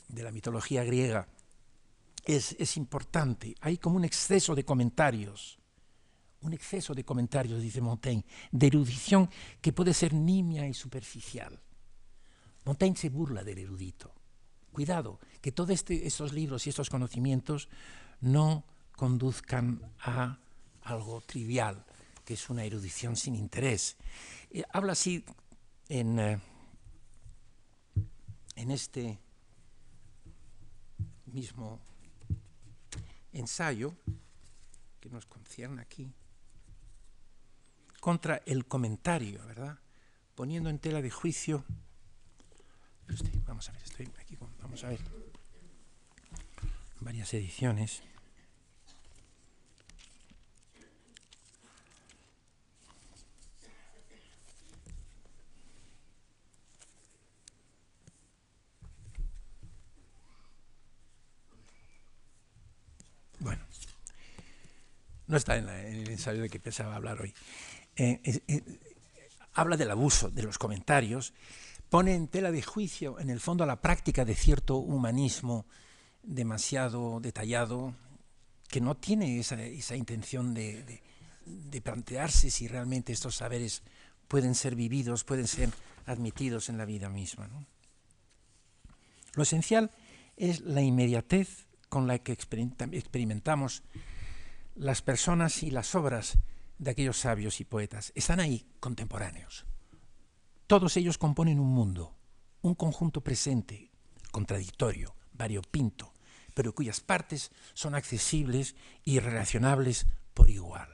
de 0.08 0.24
la 0.24 0.32
mitología 0.32 0.84
griega 0.84 1.28
es, 2.24 2.78
importante. 2.78 3.56
Hay 3.62 3.78
como 3.78 3.98
un 3.98 4.06
exceso 4.06 4.56
de 4.56 4.64
comentarios, 4.64 5.60
un 6.42 6.54
exceso 6.54 6.94
de 6.94 7.04
comentarios, 7.04 7.62
dice 7.62 7.82
Montaigne, 7.82 8.26
de 8.52 8.68
erudición 8.68 9.30
que 9.62 9.74
puede 9.74 9.94
ser 9.94 10.14
nimia 10.14 10.68
y 10.68 10.74
superficial. 10.74 11.60
Montaigne 12.66 12.98
se 12.98 13.10
burla 13.10 13.44
del 13.44 13.60
erudito. 13.60 14.14
Cuidado, 14.72 15.20
que 15.42 15.52
todos 15.52 15.70
este, 15.70 16.08
estos 16.08 16.34
libros 16.34 16.66
y 16.66 16.70
estos 16.70 16.90
conocimientos 16.90 17.70
no 18.22 18.64
conduzcan 18.96 19.82
a 20.00 20.40
algo 20.82 21.22
trivial, 21.22 21.86
que 22.26 22.34
es 22.34 22.50
una 22.50 22.64
erudición 22.64 23.16
sin 23.16 23.36
interés. 23.36 23.98
Eh, 24.50 24.64
habla 24.72 24.94
así 24.94 25.24
en, 25.90 26.20
eh, 26.20 26.40
en 28.56 28.72
este 28.72 29.20
mismo 31.26 31.80
ensayo 33.34 33.96
que 35.00 35.10
nos 35.10 35.26
concierne 35.26 35.82
aquí, 35.82 36.14
contra 38.00 38.42
el 38.46 38.66
comentario, 38.66 39.46
¿verdad? 39.46 39.80
Poniendo 40.36 40.70
en 40.70 40.80
tela 40.80 41.02
de 41.02 41.10
juicio. 41.10 41.66
vamos 43.46 43.70
a 43.70 43.72
ver, 43.74 43.82
estoy 43.84 44.10
aquí, 44.20 44.38
vamos 44.62 44.84
a 44.84 44.90
ver. 44.90 45.00
Varias 47.00 47.34
ediciones. 47.34 48.02
No 65.28 65.38
está 65.38 65.58
en, 65.58 65.70
el 65.70 66.10
ensayo 66.10 66.42
de 66.42 66.50
que 66.50 66.60
pensaba 66.60 66.96
hablar 66.96 67.22
hoy. 67.22 67.34
Eh, 67.96 68.20
habla 69.54 69.78
del 69.78 69.92
abuso 69.92 70.30
de 70.30 70.44
los 70.44 70.58
comentarios, 70.58 71.34
pone 71.90 72.16
en 72.16 72.28
tela 72.28 72.52
de 72.52 72.62
juicio, 72.62 73.20
en 73.20 73.30
el 73.30 73.40
fondo, 73.40 73.66
la 73.66 73.82
práctica 73.82 74.26
de 74.26 74.36
cierto 74.36 74.78
humanismo 74.78 75.66
demasiado 76.24 77.20
detallado, 77.20 77.94
que 78.68 78.82
no 78.82 78.96
tiene 78.96 79.40
esa, 79.40 79.96
intención 79.96 80.54
de, 80.54 81.02
plantearse 81.84 82.50
si 82.50 82.68
realmente 82.68 83.14
estos 83.14 83.36
saberes 83.36 83.84
pueden 84.28 84.56
ser 84.56 84.76
vividos, 84.76 85.24
pueden 85.24 85.48
ser 85.48 85.70
admitidos 86.06 86.70
en 86.70 86.78
la 86.78 86.86
vida 86.86 87.10
misma. 87.10 87.48
Lo 89.36 89.44
esencial 89.44 89.92
es 90.38 90.62
la 90.62 90.82
inmediatez 90.82 91.68
con 91.90 92.08
la 92.08 92.18
que 92.18 92.32
experimentamos 92.32 93.84
las 94.76 95.02
personas 95.02 95.64
y 95.64 95.72
las 95.72 95.96
obras 95.96 96.38
de 96.78 96.92
aquellos 96.92 97.18
sabios 97.18 97.60
y 97.60 97.66
poetas. 97.66 98.12
Están 98.16 98.40
ahí 98.40 98.68
contemporáneos. 98.80 99.66
Todos 100.68 100.98
ellos 100.98 101.18
componen 101.18 101.60
un 101.60 101.70
mundo, 101.70 102.16
un 102.62 102.76
conjunto 102.76 103.22
presente, 103.22 103.92
contradictorio, 104.32 105.16
variopinto, 105.34 106.14
pero 106.54 106.74
cuyas 106.74 107.02
partes 107.02 107.52
son 107.74 107.96
accesibles 107.96 108.76
y 109.04 109.20
relacionables 109.20 110.08
por 110.34 110.50
igual. 110.50 110.90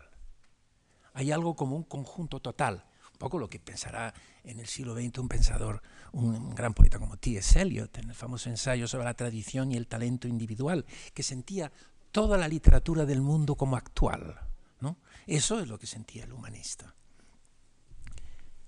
Hay 1.14 1.32
algo 1.32 1.56
como 1.56 1.76
un 1.76 1.84
conjunto 1.84 2.40
total, 2.40 2.86
un 3.14 3.18
poco 3.18 3.40
lo 3.40 3.50
que 3.50 3.60
pensará 3.60 4.14
en 4.44 4.60
el 4.60 4.68
siglo 4.68 4.96
XX 4.96 5.20
un 5.20 5.28
pensador, 5.28 5.82
un, 6.12 6.56
gran 6.56 6.74
poeta 6.74 7.00
como 7.00 7.18
T.S. 7.18 7.62
Eliot, 7.62 7.98
en 7.98 8.10
el 8.10 8.16
famoso 8.16 8.50
ensayo 8.50 8.88
sobre 8.88 9.06
la 9.06 9.14
tradición 9.14 9.72
y 9.72 9.76
el 9.76 9.88
talento 9.88 10.28
individual, 10.28 10.86
que 11.14 11.24
sentía 11.24 11.72
toda 12.12 12.38
la 12.38 12.48
literatura 12.48 13.06
del 13.06 13.22
mundo 13.22 13.56
como 13.56 13.76
actual. 13.76 14.40
¿no? 14.82 14.98
Eso 15.28 15.60
es 15.60 15.68
lo 15.68 15.78
que 15.78 15.88
sentía 15.88 16.24
el 16.24 16.34
humanista. 16.34 16.96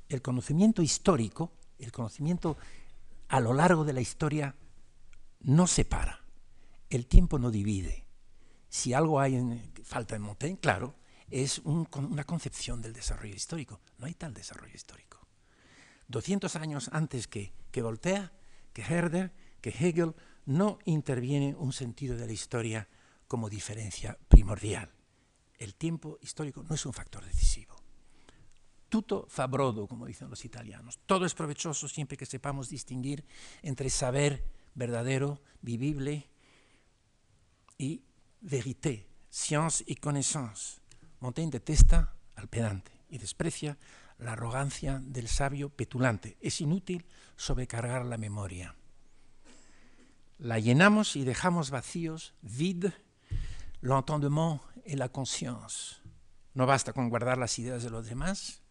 El 0.07 0.21
conocimiento 0.21 0.81
histórico, 0.81 1.53
el 1.79 1.91
conocimiento 1.91 2.57
a 3.29 3.39
lo 3.39 3.53
largo 3.53 3.85
de 3.85 3.93
la 3.93 4.01
historia, 4.01 4.55
no 5.41 5.67
separa. 5.67 6.21
El 6.89 7.07
tiempo 7.07 7.39
no 7.39 7.49
divide. 7.49 8.05
Si 8.67 8.93
algo 8.93 9.19
hay 9.19 9.71
falta 9.83 10.15
en 10.15 10.21
Montaigne, 10.21 10.59
claro, 10.59 10.95
es 11.29 11.59
una 11.59 12.23
concepción 12.25 12.81
del 12.81 12.93
desarrollo 12.93 13.33
histórico. 13.33 13.79
No 13.97 14.05
hay 14.05 14.13
tal 14.13 14.33
desarrollo 14.33 14.75
histórico. 14.75 15.19
200 16.09 16.55
años 16.57 16.89
antes 16.91 17.27
que, 17.27 17.53
que 17.71 17.81
Voltaire, 17.81 18.29
que 18.73 18.81
Herder, 18.81 19.33
que 19.61 19.69
Hegel, 19.69 20.13
no 20.45 20.79
interviene 20.85 21.55
un 21.55 21.71
sentido 21.71 22.17
de 22.17 22.25
la 22.25 22.33
historia 22.33 22.89
como 23.31 23.49
diferencia 23.49 24.17
primordial. 24.27 24.91
El 25.57 25.75
tiempo 25.75 26.19
histórico 26.21 26.63
no 26.63 26.75
es 26.75 26.85
un 26.85 26.91
factor 26.91 27.23
decisivo. 27.23 27.77
Tutto 28.89 29.25
fa 29.29 29.47
brodo, 29.47 29.87
como 29.87 30.05
dicen 30.05 30.29
los 30.29 30.43
italianos. 30.43 30.99
Todo 31.05 31.25
es 31.25 31.33
provechoso 31.33 31.87
siempre 31.87 32.17
que 32.17 32.25
sepamos 32.25 32.67
distinguir 32.67 33.23
entre 33.61 33.89
saber 33.89 34.43
verdadero, 34.75 35.41
vivible, 35.61 36.27
y 37.77 38.03
vérité, 38.41 39.07
science 39.29 39.81
y 39.87 39.95
connaissance. 39.95 40.81
Montaigne 41.21 41.51
detesta 41.51 42.13
al 42.35 42.49
pedante 42.49 42.91
y 43.07 43.17
desprecia 43.17 43.77
la 44.17 44.33
arrogancia 44.33 44.99
del 45.01 45.29
sabio 45.29 45.69
petulante. 45.69 46.35
Es 46.41 46.59
inútil 46.59 47.05
sobrecargar 47.37 48.03
la 48.03 48.17
memoria. 48.17 48.75
La 50.37 50.59
llenamos 50.59 51.15
y 51.15 51.23
dejamos 51.23 51.69
vacíos, 51.69 52.33
vide, 52.41 52.93
l'entendement 53.81 54.61
et 54.85 54.95
la 54.95 55.09
conscience. 55.09 56.01
No 56.53 56.65
basta 56.65 56.93
con 56.93 57.09
guardar 57.09 57.37
las 57.37 57.57
ideas 57.59 57.83
de 57.83 57.89
los 57.89 58.05
demás, 58.05 58.61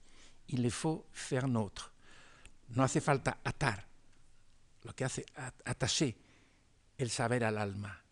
il 0.49 0.63
les 0.63 0.71
faut 0.71 1.07
faire 1.13 1.49
nôtre. 1.49 1.93
No 2.69 2.83
hace 2.83 3.01
falta 3.01 3.39
atar, 3.45 3.87
lo 4.85 4.95
que 4.95 5.05
hace 5.05 5.25
attacher 5.65 6.17
el 6.99 7.11
saber 7.11 7.45
al 7.45 7.59
alma. 7.59 8.03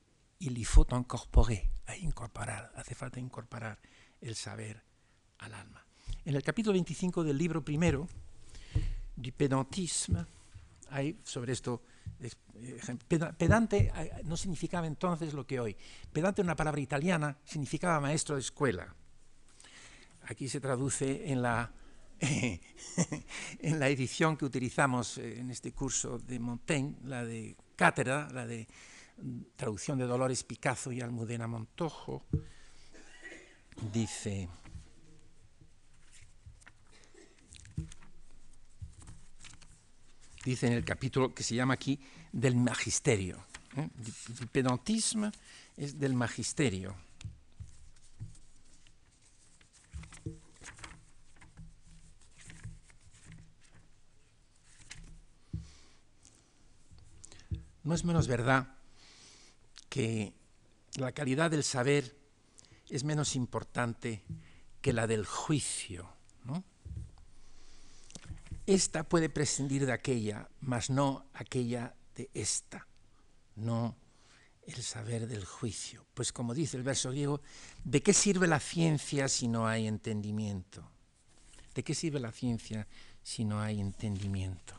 Il 0.41 0.57
y 0.57 0.65
faut 0.65 0.87
incorporer, 0.93 1.69
a 1.87 1.97
incorporar, 1.97 2.73
hace 2.77 2.95
falta 2.95 3.19
incorporar 3.19 3.79
el 4.21 4.35
saber 4.35 4.83
al 5.39 5.55
alma. 5.55 5.85
En 6.25 6.35
el 6.35 6.43
capítulo 6.43 6.73
25 6.73 7.25
del 7.25 7.37
libro 7.37 7.65
primero, 7.65 8.09
du 9.17 9.33
pedantisme, 9.33 10.25
hay 10.91 11.21
sobre 11.25 11.53
esto 11.53 11.83
Pedante 13.37 13.93
eh, 13.95 14.23
no 14.25 14.37
significaba 14.37 14.87
entonces 14.87 15.33
lo 15.33 15.47
que 15.47 15.61
hoy. 15.61 15.77
Pedante, 16.13 16.43
una 16.43 16.57
palabra 16.57 16.81
italiana, 16.81 17.37
significaba 17.45 18.01
maestro 18.01 18.35
de 18.35 18.41
escuela. 18.41 18.95
Aquí 20.23 20.49
se 20.49 20.61
traduce 20.61 21.31
en 21.31 21.43
la, 21.43 21.73
en 22.21 23.79
la 23.79 23.89
edición 23.89 24.37
que 24.37 24.45
utilizamos 24.45 25.19
eh, 25.19 25.39
en 25.39 25.51
este 25.51 25.73
curso 25.73 26.19
de 26.19 26.39
Montaigne, 26.39 26.97
la 27.05 27.25
de 27.25 27.57
cátedra, 27.77 28.29
la 28.33 28.47
de 28.47 28.67
mm, 29.23 29.41
traducción 29.57 29.99
de 29.99 30.07
Dolores 30.07 30.43
Picazo 30.45 30.93
y 30.93 31.01
Almudena 31.01 31.47
Montojo. 31.47 32.25
Dice, 33.93 34.49
dice 40.49 40.67
en 40.67 40.73
el 40.73 40.85
capítulo 40.85 41.35
que 41.35 41.43
se 41.43 41.55
llama 41.55 41.75
aquí 41.75 42.01
del 42.33 42.57
magisterio. 42.57 43.37
¿eh? 43.77 43.89
El 44.41 44.49
pedantismo 44.49 45.31
es 45.77 45.99
del 45.99 46.15
magisterio. 46.15 46.97
No 57.85 57.95
es 57.95 58.05
menos 58.05 58.27
verdad 58.27 58.75
que 59.89 60.33
la 60.97 61.13
calidad 61.13 61.51
del 61.51 61.65
saber 61.65 62.17
es 62.89 63.05
menos 63.05 63.37
importante 63.37 64.23
que 64.81 64.93
la 64.93 65.07
del 65.07 65.27
juicio. 65.27 66.18
Esta 68.69 69.03
puede 69.03 69.31
prescindir 69.31 69.87
de 69.87 69.93
aquella, 69.93 70.47
mas 70.61 70.91
no 70.91 71.25
aquella 71.33 71.95
de 72.15 72.29
esta, 72.35 72.87
no 73.57 73.97
el 74.67 74.83
saber 74.83 75.27
del 75.27 75.47
juicio. 75.47 76.05
Pues 76.13 76.35
como 76.35 76.53
dice 76.53 76.77
el 76.77 76.83
verso 76.83 77.09
griego, 77.09 77.41
¿de 77.85 78.03
qué 78.03 78.13
sirve 78.13 78.47
la 78.47 78.61
ciencia 78.61 79.27
si 79.29 79.49
no 79.49 79.67
hay 79.67 79.87
entendimiento? 79.87 80.87
¿De 81.75 81.83
qué 81.83 81.95
sirve 81.95 82.21
la 82.21 82.31
ciencia 82.31 82.87
si 83.23 83.47
no 83.47 83.59
hay 83.59 83.81
entendimiento? 83.81 84.79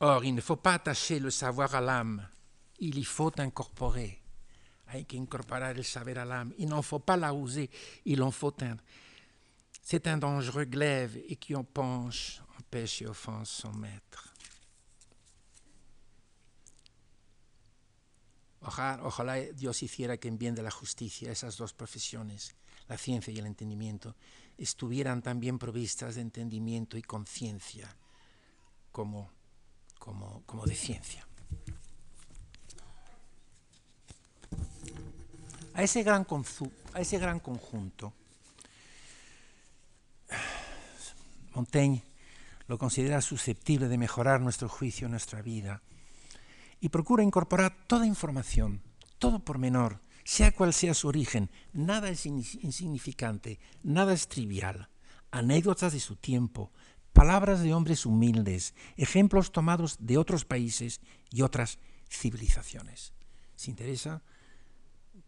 Or, 0.00 0.24
il 0.24 0.34
ne 0.34 0.40
faut 0.40 0.56
pas 0.56 0.74
attacher 0.74 1.18
le 1.18 1.30
savoir 1.30 1.74
à 1.74 1.80
l'âme, 1.80 2.28
il 2.78 2.98
y 2.98 3.04
faut 3.04 3.32
incorporer. 3.38 4.20
Hay 4.88 5.04
que 5.04 5.16
incorporar 5.16 5.76
el 5.76 5.84
saber 5.84 6.18
à 6.18 6.24
l'âme. 6.24 6.52
Il 6.58 6.68
n'en 6.68 6.82
faut 6.82 7.00
pas 7.00 7.16
la 7.16 7.32
user, 7.32 7.68
il 8.04 8.22
en 8.22 8.30
faut 8.30 8.54
un. 8.62 8.76
C'est 9.82 10.06
un 10.06 10.18
dangereux 10.18 10.64
glaive 10.64 11.16
et 11.28 11.36
qui 11.36 11.54
en 11.54 11.64
penche, 11.64 12.40
empêche 12.58 13.02
et 13.02 13.06
offense 13.06 13.50
son 13.50 13.72
maître. 13.72 14.32
Ojalá, 18.60 19.52
Dios 19.52 19.82
hiciera 19.82 20.16
que 20.16 20.28
en 20.28 20.36
bien 20.36 20.52
de 20.52 20.62
la 20.62 20.70
justicia 20.70 21.30
esas 21.30 21.56
dos 21.56 21.72
profesiones, 21.72 22.54
la 22.88 22.96
ciencia 22.96 23.32
y 23.32 23.38
el 23.38 23.46
entendimiento, 23.46 24.16
estuvieran 24.58 25.22
también 25.22 25.58
provistas 25.58 26.14
de 26.14 26.22
entendimiento 26.22 26.96
y 26.96 27.02
conciencia 27.02 27.94
como, 28.92 29.30
como, 29.98 30.42
como 30.46 30.64
de 30.64 30.74
ciencia. 30.74 31.26
A 35.74 35.82
ese 35.82 36.02
gran, 36.02 36.26
a 36.94 37.00
ese 37.00 37.18
gran 37.18 37.38
conjunto, 37.40 38.14
Montaigne 41.54 42.02
lo 42.66 42.78
considera 42.78 43.20
susceptible 43.20 43.88
de 43.88 43.98
mejorar 43.98 44.40
nuestro 44.40 44.68
juicio, 44.68 45.08
nuestra 45.08 45.42
vida, 45.42 45.82
y 46.80 46.88
procura 46.88 47.22
incorporar 47.22 47.76
toda 47.86 48.06
información, 48.06 48.82
todo 49.18 49.38
pormenor, 49.38 50.00
sea 50.26 50.50
cual 50.50 50.74
sea 50.74 50.92
su 50.92 51.06
origen, 51.06 51.50
nada 51.72 52.08
es 52.08 52.26
insignificante, 52.26 53.60
nada 53.84 54.12
es 54.12 54.26
trivial, 54.26 54.88
anécdotas 55.30 55.92
de 55.92 56.00
su 56.00 56.16
tiempo, 56.16 56.72
palabras 57.12 57.62
de 57.62 57.72
hombres 57.72 58.04
humildes, 58.04 58.74
ejemplos 58.96 59.52
tomados 59.52 59.98
de 60.00 60.18
otros 60.18 60.44
países 60.44 61.00
y 61.30 61.42
otras 61.42 61.78
civilizaciones. 62.10 63.12
Se 63.54 63.70
interesa 63.70 64.20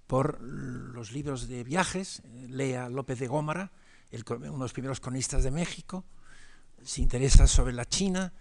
por 0.09 0.41
los 0.41 1.13
libros 1.13 1.47
de 1.47 1.63
viajes, 1.63 2.21
lea 2.49 2.89
López 2.89 3.21
de 3.21 3.29
Gómara, 3.29 3.71
uno 4.11 4.53
de 4.53 4.59
los 4.59 4.73
primeros 4.73 4.99
cronistas 4.99 5.45
de 5.45 5.53
México, 5.53 6.05
se 6.83 7.03
interesa 7.03 7.47
sobre 7.47 7.73
la 7.73 7.85
China, 7.85 8.33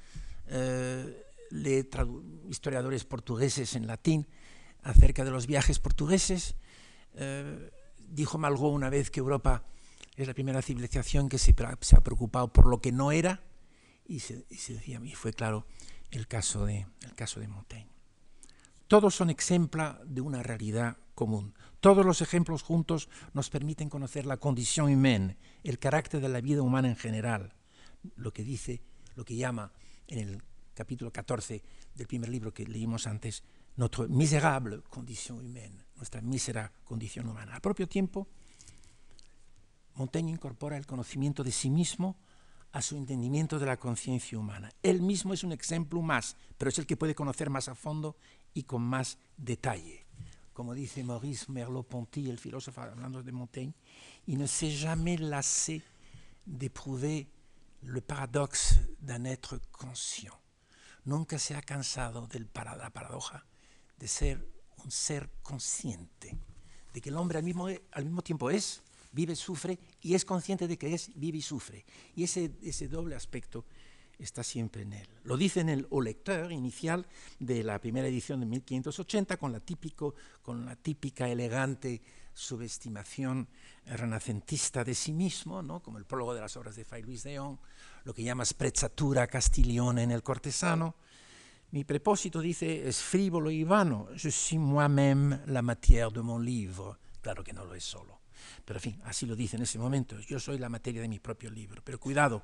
eh, 0.48 1.24
lee 1.52 1.88
historiadores 2.50 3.06
portugueses 3.06 3.76
en 3.76 3.86
latín 3.86 4.28
acerca 4.88 5.24
de 5.26 5.32
los 5.32 5.48
viajes 5.48 5.80
portugueses. 5.80 6.56
Eh, 7.16 7.72
dijo 8.10 8.38
Malgó 8.38 8.70
una 8.70 8.90
vez 8.90 9.12
que 9.12 9.20
Europa 9.20 9.64
es 10.16 10.28
la 10.28 10.34
primera 10.34 10.62
civilización 10.62 11.30
que 11.30 11.38
se, 11.38 11.54
ha 11.96 12.02
preocupado 12.02 12.52
por 12.52 12.68
lo 12.68 12.82
que 12.82 12.92
no 12.92 13.12
era, 13.12 13.44
y 14.08 14.22
se, 14.22 14.46
decía, 14.50 15.00
y 15.04 15.14
fue 15.14 15.34
claro 15.34 15.68
el 16.12 16.28
caso 16.28 16.66
de, 16.66 16.88
el 17.02 17.16
caso 17.16 17.40
de 17.40 17.48
Montaigne. 17.48 17.92
Todos 18.88 19.14
son 19.16 19.30
ejemplos 19.30 19.98
de 20.06 20.22
una 20.22 20.42
realidad 20.42 20.98
común. 21.14 21.54
Todos 21.82 22.06
los 22.06 22.22
ejemplos 22.22 22.64
juntos 22.64 23.10
nos 23.34 23.50
permiten 23.50 23.90
conocer 23.90 24.26
la 24.26 24.38
condición 24.38 24.90
humana, 24.90 25.36
el 25.64 25.78
carácter 25.78 26.22
de 26.22 26.30
la 26.30 26.42
vida 26.42 26.62
humana 26.62 26.88
en 26.88 26.96
general, 26.96 27.54
lo 28.16 28.32
que 28.32 28.44
dice, 28.44 28.82
lo 29.16 29.26
que 29.26 29.36
llama 29.36 29.74
en 30.08 30.20
el 30.20 30.44
capítulo 30.74 31.12
14 31.12 31.62
del 31.96 32.08
primer 32.08 32.30
libro 32.30 32.54
que 32.54 32.66
leímos 32.66 33.08
antes, 33.08 33.44
notre 33.78 34.08
miserable 34.08 34.82
condición 34.90 35.40
humana, 35.40 35.86
nuestra 35.96 36.22
mísera 36.22 36.72
condición 36.84 37.30
humana. 37.30 37.56
Al 37.56 37.62
propio 37.62 37.88
tiempo, 37.88 38.28
Montaigne 39.96 40.32
incorpora 40.32 40.78
el 40.78 40.86
conocimiento 40.86 41.44
de 41.44 41.52
sí 41.52 41.70
mismo 41.70 42.18
a 42.72 42.82
su 42.82 42.98
entendimiento 42.98 43.58
de 43.60 43.66
la 43.66 43.78
conciencia 43.78 44.38
humana. 44.38 44.72
Él 44.84 45.02
mismo 45.02 45.34
es 45.34 45.44
un 45.44 45.54
ejemplo 45.54 46.02
más, 46.02 46.36
pero 46.58 46.70
es 46.70 46.78
el 46.80 46.86
que 46.86 46.98
puede 46.98 47.16
conocer 47.16 47.50
más 47.50 47.70
a 47.70 47.76
fondo 47.76 48.18
y 48.54 48.64
con 48.64 48.82
más 48.82 49.18
detalle. 49.38 50.06
Como 50.54 50.74
dice 50.74 51.04
Maurice 51.04 51.52
Merleau-Ponty, 51.52 52.30
el 52.30 52.40
filósofo 52.40 52.82
hablando 52.82 53.22
de 53.22 53.32
Montaigne, 53.32 53.74
il 54.26 54.40
ne 54.40 54.48
s'est 54.48 54.72
jamais 54.72 55.18
lassé 55.18 55.84
d'éprouver 56.46 57.28
le 57.84 58.02
paradoxe 58.02 58.80
d'un 59.00 59.26
être 59.26 59.60
conscient. 59.72 60.34
Nunca 61.06 61.38
se 61.38 61.56
ha 61.56 61.62
cansado 61.62 62.28
de 62.28 62.40
la 62.40 62.90
paradoja 62.90 63.46
de 63.98 64.08
ser 64.08 64.48
un 64.84 64.92
ser 64.92 65.30
consciente, 65.42 66.38
de 66.94 67.02
que 67.02 67.10
el 67.10 67.18
hombre 67.18 67.40
al 67.40 67.44
mismo, 67.44 67.68
al 67.68 68.06
mismo 68.06 68.22
tiempo 68.22 68.50
es, 68.50 68.82
vive, 69.12 69.36
sufre 69.36 69.80
y 70.02 70.14
es 70.14 70.26
consciente 70.26 70.68
de 70.68 70.78
que 70.78 70.94
es, 70.94 71.12
vive 71.16 71.40
y 71.40 71.42
sufre. 71.42 71.86
Y 72.16 72.24
ese, 72.24 72.52
ese 72.62 72.88
doble 72.88 73.16
aspecto 73.16 73.66
está 74.20 74.44
siempre 74.44 74.84
en 74.84 74.94
él. 74.94 75.08
Lo 75.24 75.38
dice 75.38 75.60
en 75.60 75.70
el 75.70 75.88
O 75.90 76.02
lecteur 76.02 76.52
inicial 76.52 77.06
de 77.40 77.64
la 77.64 77.80
primera 77.80 78.08
edición 78.08 78.40
de 78.40 78.46
1580 78.46 79.38
con 79.38 79.52
la, 79.52 79.60
típico, 79.60 80.16
con 80.42 80.66
la 80.66 80.76
típica 80.76 81.30
elegante 81.30 82.02
subestimación 82.34 83.48
renacentista 83.86 84.84
de 84.84 84.94
sí 84.94 85.12
mismo, 85.12 85.62
¿no? 85.62 85.82
como 85.82 85.98
el 85.98 86.06
prólogo 86.06 86.34
de 86.34 86.42
las 86.42 86.56
obras 86.58 86.76
de 86.76 86.86
Fray 86.86 87.02
Luis 87.02 87.24
de 87.24 87.40
lo 88.04 88.14
que 88.14 88.24
llama 88.24 88.46
sprezzatura 88.46 89.28
castiglione 89.28 90.04
en 90.04 90.12
el 90.12 90.24
cortesano. 90.24 90.96
Mi 91.72 91.84
propósito, 91.84 92.40
dice, 92.40 92.88
es 92.88 93.02
frívolo 93.02 93.52
y 93.52 93.64
vano. 93.64 94.08
Je 94.16 94.30
suis 94.32 94.60
moi-même 94.60 95.42
la 95.48 95.62
matière 95.62 96.12
de 96.12 96.22
mon 96.22 96.40
livre. 96.40 96.98
Claro 97.22 97.44
que 97.44 97.54
no 97.54 97.66
lo 97.66 97.76
es 97.76 97.84
solo. 97.84 98.22
Pero 98.64 98.78
en 98.80 98.82
fin, 98.82 99.02
así 99.04 99.26
lo 99.26 99.36
dice 99.36 99.58
en 99.58 99.64
ese 99.64 99.78
momento. 99.78 100.20
Yo 100.20 100.40
soy 100.40 100.58
la 100.58 100.70
materia 100.70 101.02
de 101.02 101.08
mi 101.08 101.20
propio 101.20 101.50
libro. 101.50 101.82
Pero 101.84 102.00
cuidado, 102.00 102.44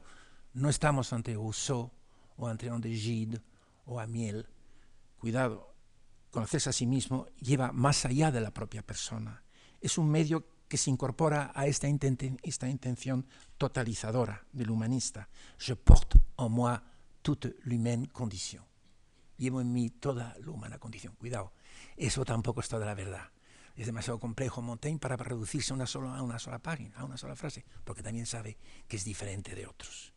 no 0.54 0.70
estamos 0.70 1.14
ante 1.14 1.34
Rousseau 1.34 1.92
o 2.38 2.48
ante 2.48 2.70
André 2.70 2.96
Gide 2.96 3.42
o 3.86 4.00
Amiel. 4.00 4.46
Cuidado, 5.18 5.74
conocerse 6.32 6.70
a 6.70 6.74
sí 6.74 6.86
mismo 6.86 7.28
lleva 7.40 7.72
más 7.72 8.06
allá 8.06 8.32
de 8.32 8.42
la 8.42 8.52
propia 8.52 8.82
persona 8.82 9.44
es 9.84 9.98
un 9.98 10.10
medio 10.10 10.48
que 10.68 10.78
se 10.78 10.90
incorpora 10.90 11.52
a 11.54 11.68
esta, 11.68 11.88
esta 12.42 12.70
intención 12.70 13.28
totalizadora 13.58 14.48
del 14.52 14.72
humanista. 14.72 15.28
Je 15.60 15.76
porte 15.76 16.18
en 16.40 16.50
moi 16.50 16.80
toute 17.22 17.54
l'humaine 17.66 18.08
condition. 18.08 18.64
Llevo 19.44 19.62
en 19.62 19.74
mí 19.74 19.90
toda 19.90 20.36
la 20.40 20.52
humana 20.52 20.80
condición. 20.80 21.16
Cuidado, 21.16 21.52
eso 21.98 22.24
tampoco 22.26 22.62
es 22.62 22.70
toda 22.70 22.86
la 22.86 22.96
verdad. 22.96 23.30
Es 23.76 23.88
demasiado 23.88 24.20
complejo 24.20 24.62
Montaigne 24.62 25.00
para 25.00 25.18
reducirse 25.18 25.74
a 25.74 25.76
una, 25.76 25.86
sola, 25.86 26.18
a 26.18 26.22
una 26.22 26.40
sola 26.40 26.60
página, 26.60 26.96
a 26.98 27.06
una 27.06 27.18
sola 27.18 27.36
frase, 27.36 27.66
porque 27.84 28.04
también 28.04 28.26
sabe 28.26 28.58
que 28.88 28.98
es 28.98 29.04
diferente 29.04 29.56
de 29.56 29.66
otros. 29.68 30.14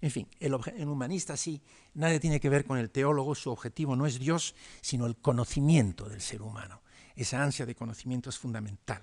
En 0.00 0.10
fin, 0.10 0.28
el, 0.40 0.56
el, 0.76 0.88
humanista 0.88 1.36
sí, 1.36 1.62
nada 1.94 2.18
tiene 2.18 2.40
que 2.40 2.48
ver 2.48 2.64
con 2.64 2.76
el 2.76 2.90
teólogo, 2.90 3.34
su 3.34 3.50
objetivo 3.50 3.94
no 3.94 4.04
es 4.04 4.18
Dios, 4.18 4.54
sino 4.80 5.06
el 5.06 5.16
conocimiento 5.16 6.08
del 6.08 6.20
ser 6.20 6.42
humano 6.42 6.82
esa 7.16 7.42
ansia 7.42 7.66
de 7.66 7.74
conocimiento 7.74 8.30
es 8.30 8.38
fundamental. 8.38 9.02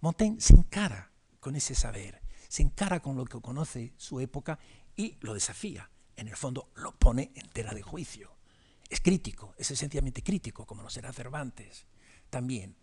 Montaigne 0.00 0.40
se 0.40 0.54
encara 0.54 1.10
con 1.40 1.56
ese 1.56 1.74
saber, 1.74 2.20
se 2.48 2.62
encara 2.62 3.00
con 3.00 3.16
lo 3.16 3.24
que 3.24 3.40
conoce 3.40 3.94
su 3.96 4.20
época 4.20 4.58
y 4.96 5.16
lo 5.20 5.34
desafía. 5.34 5.90
En 6.16 6.28
el 6.28 6.36
fondo 6.36 6.70
lo 6.76 6.92
pone 6.92 7.32
en 7.34 7.48
tela 7.50 7.74
de 7.74 7.82
juicio. 7.82 8.36
Es 8.94 9.00
crítico, 9.00 9.56
es 9.58 9.68
esencialmente 9.72 10.22
crítico, 10.22 10.64
como 10.64 10.84
lo 10.84 10.88
será 10.88 11.12
Cervantes. 11.12 11.84
También, 12.30 12.76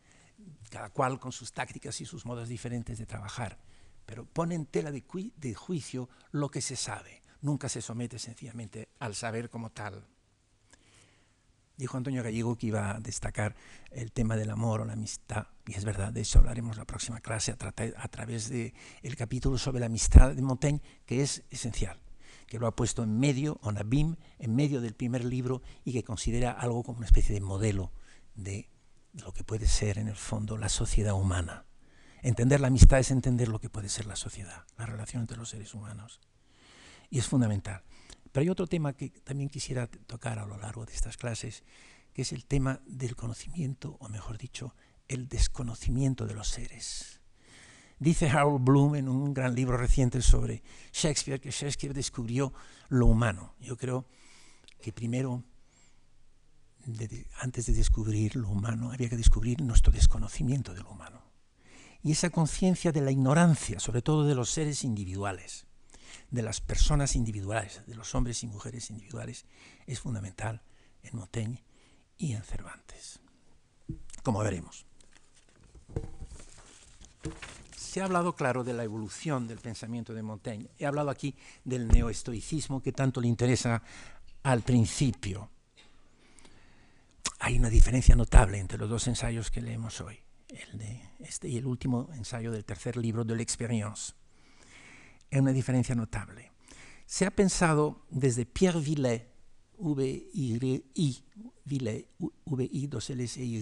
cada 0.70 0.90
cual 0.90 1.22
con 1.22 1.32
sus 1.32 1.54
tácticas 1.54 2.02
y 2.02 2.06
sus 2.06 2.26
modos 2.26 2.50
diferentes 2.50 3.00
de 3.00 3.06
trabajar, 3.06 3.58
pero 4.06 4.26
pone 4.26 4.56
en 4.56 4.66
tela 4.66 4.92
de, 4.92 5.06
de 5.38 5.54
juicio 5.54 6.10
lo 6.32 6.52
que 6.52 6.60
se 6.60 6.76
sabe. 6.76 7.22
Nunca 7.40 7.70
se 7.70 7.82
somete 7.82 8.20
sencillamente 8.20 8.90
al 9.00 9.16
saber 9.16 9.50
como 9.50 9.70
tal. 9.70 10.06
Dijo 11.78 11.96
Antonio 11.96 12.24
Gallego 12.24 12.58
que 12.58 12.68
iba 12.68 12.94
a 12.94 13.00
destacar 13.00 13.56
el 13.90 14.12
tema 14.12 14.36
del 14.36 14.50
amor 14.50 14.82
o 14.82 14.86
la 14.86 14.94
amistad, 14.94 15.48
y 15.66 15.76
es 15.76 15.86
verdad, 15.86 16.12
de 16.12 16.22
eso 16.22 16.40
hablaremos 16.40 16.76
la 16.76 16.84
próxima 16.84 17.22
clase 17.22 17.54
a, 17.54 18.08
través 18.10 18.50
del 18.50 18.74
el 19.02 19.16
capítulo 19.16 19.58
sobre 19.58 19.80
la 19.80 19.86
amistad 19.86 20.36
de 20.36 20.42
Montaigne, 20.42 20.82
que 21.06 21.22
es 21.22 21.44
esencial, 21.50 22.02
que 22.52 22.60
lo 22.60 22.68
ha 22.68 22.76
puesto 22.76 23.02
en 23.02 23.18
medio, 23.18 23.62
en 23.64 23.78
abim, 23.78 24.18
en 24.38 24.54
medio 24.54 24.82
del 24.82 24.94
primer 24.94 25.24
libro, 25.24 25.62
y 25.86 25.94
que 25.94 26.04
considera 26.04 26.52
algo 26.52 26.84
como 26.84 26.98
una 26.98 27.06
especie 27.06 27.34
de 27.34 27.40
modelo 27.40 27.94
de 28.36 28.70
lo 29.14 29.32
que 29.32 29.46
puede 29.46 29.68
ser 29.68 29.98
en 29.98 30.10
el 30.10 30.18
fondo 30.18 30.58
la 30.58 30.68
sociedad 30.68 31.14
humana. 31.14 31.64
Entender 32.22 32.60
la 32.60 32.68
amistad 32.68 33.00
es 33.00 33.10
entender 33.10 33.48
lo 33.48 33.62
que 33.62 33.70
puede 33.70 33.88
ser 33.88 34.06
la 34.06 34.18
sociedad, 34.18 34.66
la 34.78 34.86
relación 34.86 35.22
entre 35.22 35.38
los 35.38 35.48
seres 35.48 35.74
humanos. 35.74 36.20
Y 37.10 37.20
es 37.20 37.26
fundamental. 37.26 37.84
Pero 38.34 38.42
hay 38.42 38.50
otro 38.50 38.68
tema 38.68 38.92
que 38.92 39.12
también 39.12 39.50
quisiera 39.50 39.88
tocar 39.88 40.38
a 40.38 40.46
lo 40.46 40.58
largo 40.58 40.86
de 40.86 40.94
estas 40.94 41.16
clases, 41.16 41.64
que 42.12 42.24
es 42.24 42.34
el 42.34 42.44
tema 42.44 42.82
del 42.86 43.16
conocimiento, 43.16 43.96
o 44.02 44.10
mejor 44.10 44.38
dicho, 44.38 44.76
el 45.08 45.30
desconocimiento 45.30 46.28
de 46.28 46.34
los 46.34 46.50
seres. 46.50 47.21
Dice 48.02 48.28
Harold 48.28 48.66
Bloom 48.66 48.96
en 48.96 49.08
un 49.08 49.32
gran 49.32 49.54
libro 49.54 49.78
reciente 49.78 50.24
sobre 50.24 50.64
Shakespeare 50.92 51.40
que 51.40 51.52
Shakespeare 51.52 51.94
descubrió 51.94 52.52
lo 52.90 53.06
humano. 53.06 53.54
Yo 53.60 53.78
creo 53.78 54.08
que 54.82 54.92
primero, 54.92 55.44
antes 57.42 57.68
de 57.68 57.74
descubrir 57.74 58.36
lo 58.38 58.50
humano, 58.50 58.92
había 58.92 59.08
que 59.08 59.18
descubrir 59.18 59.62
nuestro 59.62 59.94
desconocimiento 59.94 60.74
de 60.74 60.82
lo 60.82 60.90
humano. 60.90 61.22
Y 62.02 62.14
esa 62.14 62.32
conciencia 62.32 62.92
de 62.92 63.02
la 63.02 63.12
ignorancia, 63.12 63.80
sobre 63.80 64.02
todo 64.02 64.26
de 64.26 64.34
los 64.34 64.50
seres 64.50 64.84
individuales 64.84 65.68
de 66.32 66.42
las 66.42 66.60
personas 66.60 67.16
individuales, 67.16 67.84
de 67.86 67.94
los 67.94 68.16
hombres 68.16 68.42
y 68.42 68.48
mujeres 68.48 68.90
individuales, 68.90 69.46
es 69.86 70.00
fundamental 70.00 70.64
en 71.04 71.20
Montaigne 71.20 71.64
y 72.18 72.34
en 72.34 72.42
Cervantes. 72.42 73.20
Como 74.24 74.40
veremos. 74.40 74.88
Se 77.92 78.00
ha 78.00 78.06
hablado, 78.06 78.36
claro, 78.36 78.64
de 78.64 78.72
la 78.72 78.86
evolución 78.86 79.50
del 79.50 79.58
pensamiento 79.58 80.14
de 80.14 80.24
Montaigne. 80.24 80.70
He 80.80 80.86
hablado 80.86 81.10
aquí 81.10 81.36
del 81.66 81.90
neoestoicismo 81.90 82.82
que 82.82 82.94
tanto 82.94 83.20
le 83.20 83.28
interesa 83.28 83.84
al 84.44 84.62
principio. 84.62 85.50
Hay 87.40 87.60
una 87.60 87.70
diferencia 87.70 88.16
notable 88.16 88.60
entre 88.60 88.78
los 88.78 88.90
dos 88.90 89.10
ensayos 89.10 89.52
que 89.52 89.60
leemos 89.60 90.00
hoy, 90.00 90.18
el 90.48 91.02
este 91.20 91.50
y 91.50 91.58
el 91.58 91.66
último 91.66 92.08
ensayo 92.14 92.54
del 92.54 92.64
tercer 92.64 92.96
libro 92.96 93.26
de 93.26 93.36
l'Expérience 93.36 94.14
es 95.30 95.42
una 95.42 95.52
diferencia 95.52 95.94
notable. 95.94 96.50
Se 97.06 97.26
ha 97.26 97.32
pensado 97.32 98.06
desde 98.10 98.46
Pierre 98.46 98.80
Villet, 98.80 99.34
V-I, 99.78 101.26
Villet, 101.66 102.08
V-I, 102.46 102.88
dos 102.88 103.10
L's 103.10 103.36
e 103.36 103.44
Y, 103.44 103.60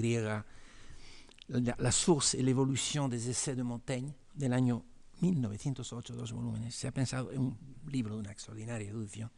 La, 1.49 1.91
source 1.91 2.35
et 2.35 2.43
l'évolution 2.43 3.09
des 3.09 3.27
essais 3.29 3.55
de 3.55 3.63
Montaigne 3.63 4.13
del 4.35 4.53
año 4.53 4.85
1908, 5.21 6.13
dos 6.13 6.31
volúmenes. 6.31 6.75
Se 6.75 6.87
ha 6.87 6.91
pensado 6.91 7.31
en 7.31 7.39
un 7.39 7.57
libro 7.87 8.13
de 8.13 8.21
una 8.21 8.31
extraordinaria 8.31 8.87
erudición. 8.87 9.31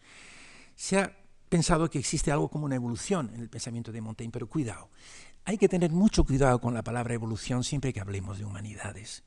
Se 0.75 0.99
ha 0.99 1.15
pensado 1.47 1.89
que 1.89 1.99
existe 1.99 2.29
algo 2.29 2.49
como 2.49 2.65
una 2.65 2.75
evolución 2.75 3.31
en 3.33 3.39
el 3.39 3.49
pensamiento 3.49 3.93
de 3.93 4.01
Montaigne, 4.01 4.31
pero 4.31 4.47
cuidado. 4.47 4.89
Hay 5.45 5.57
que 5.57 5.69
tener 5.69 5.91
mucho 5.91 6.25
cuidado 6.25 6.59
con 6.59 6.73
la 6.73 6.83
palabra 6.83 7.13
evolución 7.13 7.63
siempre 7.63 7.93
que 7.93 8.01
hablemos 8.01 8.37
de 8.37 8.45
humanidades. 8.45 9.23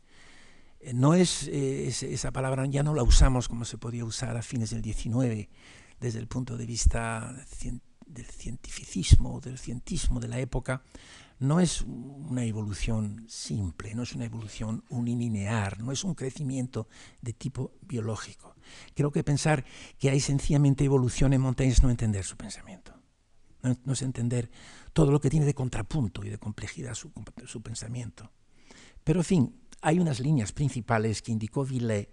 Eh, 0.81 0.93
no 0.93 1.15
es, 1.15 1.49
eh, 1.49 1.87
esa 1.87 2.33
palabra, 2.33 2.67
ya 2.67 2.83
no 2.83 2.95
la 2.95 3.03
usamos 3.03 3.49
como 3.49 3.65
se 3.65 3.79
podía 3.79 4.05
usar 4.05 4.37
a 4.37 4.43
fines 4.43 4.71
del 4.71 4.85
XIX, 4.85 5.49
desde 6.01 6.19
el 6.19 6.27
punto 6.27 6.59
de 6.59 6.67
vista 6.67 7.35
del 8.07 8.27
cientificismo, 8.27 9.41
del 9.41 9.59
cientismo 9.59 10.21
de 10.21 10.29
la 10.29 10.39
época, 10.39 10.83
no 11.39 11.61
es 11.61 11.83
una 11.83 12.45
evolución 12.45 13.25
simple, 13.29 13.95
no 13.95 14.03
es 14.03 14.15
una 14.15 14.25
evolución 14.25 14.85
unilinear, 14.89 15.81
no 15.81 15.93
es 15.93 16.05
un 16.05 16.15
crecimiento 16.15 16.89
de 17.21 17.33
tipo 17.33 17.73
biológico. 17.83 18.57
Creo 18.95 19.11
que 19.11 19.25
pensar 19.25 19.65
que 19.99 20.11
hay 20.11 20.21
sencillamente 20.21 20.85
evolución 20.85 21.33
en 21.33 21.41
Montaigne 21.41 21.73
es 21.73 21.83
no 21.83 21.91
entender 21.91 22.25
su 22.25 22.37
pensamiento, 22.37 22.95
no, 23.63 23.93
es 23.93 24.03
entender 24.03 24.51
todo 24.93 25.11
lo 25.11 25.21
que 25.21 25.31
tiene 25.31 25.47
de 25.47 25.55
contrapunto 25.55 26.25
y 26.25 26.31
de 26.31 26.39
complejidad 26.39 26.95
su, 26.95 27.13
su 27.47 27.63
pensamiento. 27.63 28.31
Pero, 29.03 29.21
en 29.21 29.25
fin, 29.25 29.61
hay 29.83 29.99
unas 29.99 30.21
líneas 30.21 30.53
principales 30.53 31.21
que 31.21 31.33
indicó 31.33 31.65
Villet 31.65 32.11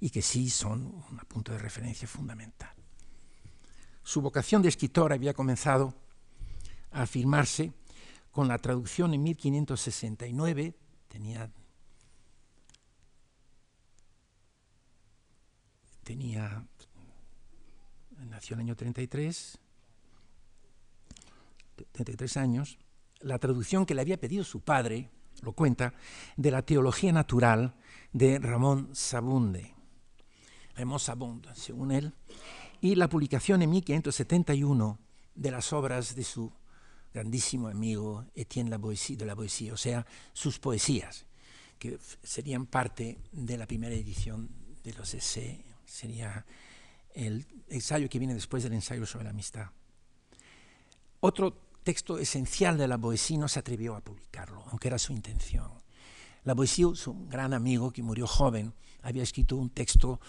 y 0.00 0.10
que 0.10 0.20
sí 0.20 0.50
son 0.50 0.86
un 0.86 1.18
punto 1.26 1.52
de 1.52 1.58
referencia 1.58 2.06
fundamental. 2.06 2.74
Su 4.04 4.20
vocación 4.20 4.60
de 4.60 4.68
escritor 4.68 5.14
había 5.14 5.32
comenzado 5.32 5.94
a 6.92 7.02
afirmarse 7.02 7.72
con 8.30 8.48
la 8.48 8.58
traducción 8.58 9.14
en 9.14 9.22
1569, 9.22 10.74
tenía, 11.08 11.50
tenía, 16.02 16.66
nació 18.28 18.54
en 18.54 18.60
el 18.60 18.66
año 18.66 18.76
33, 18.76 19.58
33 21.92 22.36
años, 22.36 22.78
la 23.20 23.38
traducción 23.38 23.86
que 23.86 23.94
le 23.94 24.02
había 24.02 24.20
pedido 24.20 24.44
su 24.44 24.60
padre, 24.60 25.08
lo 25.40 25.52
cuenta, 25.52 25.94
de 26.36 26.50
la 26.50 26.60
teología 26.60 27.12
natural 27.12 27.74
de 28.12 28.38
Ramón 28.38 28.90
Sabunde. 28.92 29.74
Ramón 30.76 31.00
Sabunde, 31.00 31.54
según 31.54 31.90
él, 31.90 32.12
y 32.80 32.94
la 32.94 33.08
publicación 33.08 33.62
en 33.62 33.70
1571 33.70 34.98
de 35.34 35.50
las 35.50 35.72
obras 35.72 36.14
de 36.14 36.24
su 36.24 36.52
grandísimo 37.12 37.68
amigo 37.68 38.24
Etienne 38.34 38.70
de 38.70 39.26
la 39.26 39.34
Boétie, 39.34 39.72
o 39.72 39.76
sea, 39.76 40.06
sus 40.32 40.58
poesías, 40.58 41.26
que 41.78 41.98
serían 42.22 42.66
parte 42.66 43.18
de 43.32 43.56
la 43.56 43.66
primera 43.66 43.94
edición 43.94 44.48
de 44.82 44.92
los 44.94 45.14
essays, 45.14 45.60
sería 45.84 46.44
el 47.14 47.46
ensayo 47.68 48.08
que 48.08 48.18
viene 48.18 48.34
después 48.34 48.62
del 48.62 48.72
ensayo 48.72 49.06
sobre 49.06 49.24
la 49.24 49.30
amistad. 49.30 49.70
Otro 51.20 51.56
texto 51.84 52.18
esencial 52.18 52.76
de 52.76 52.88
la 52.88 52.96
Boétie 52.96 53.38
no 53.38 53.48
se 53.48 53.60
atrevió 53.60 53.94
a 53.94 54.00
publicarlo, 54.00 54.64
aunque 54.70 54.88
era 54.88 54.98
su 54.98 55.12
intención. 55.12 55.70
La 56.42 56.54
Boétie, 56.54 56.94
su 56.96 57.14
gran 57.28 57.54
amigo 57.54 57.92
que 57.92 58.02
murió 58.02 58.26
joven, 58.26 58.74
había 59.02 59.22
escrito 59.22 59.56
un 59.56 59.70
texto 59.70 60.20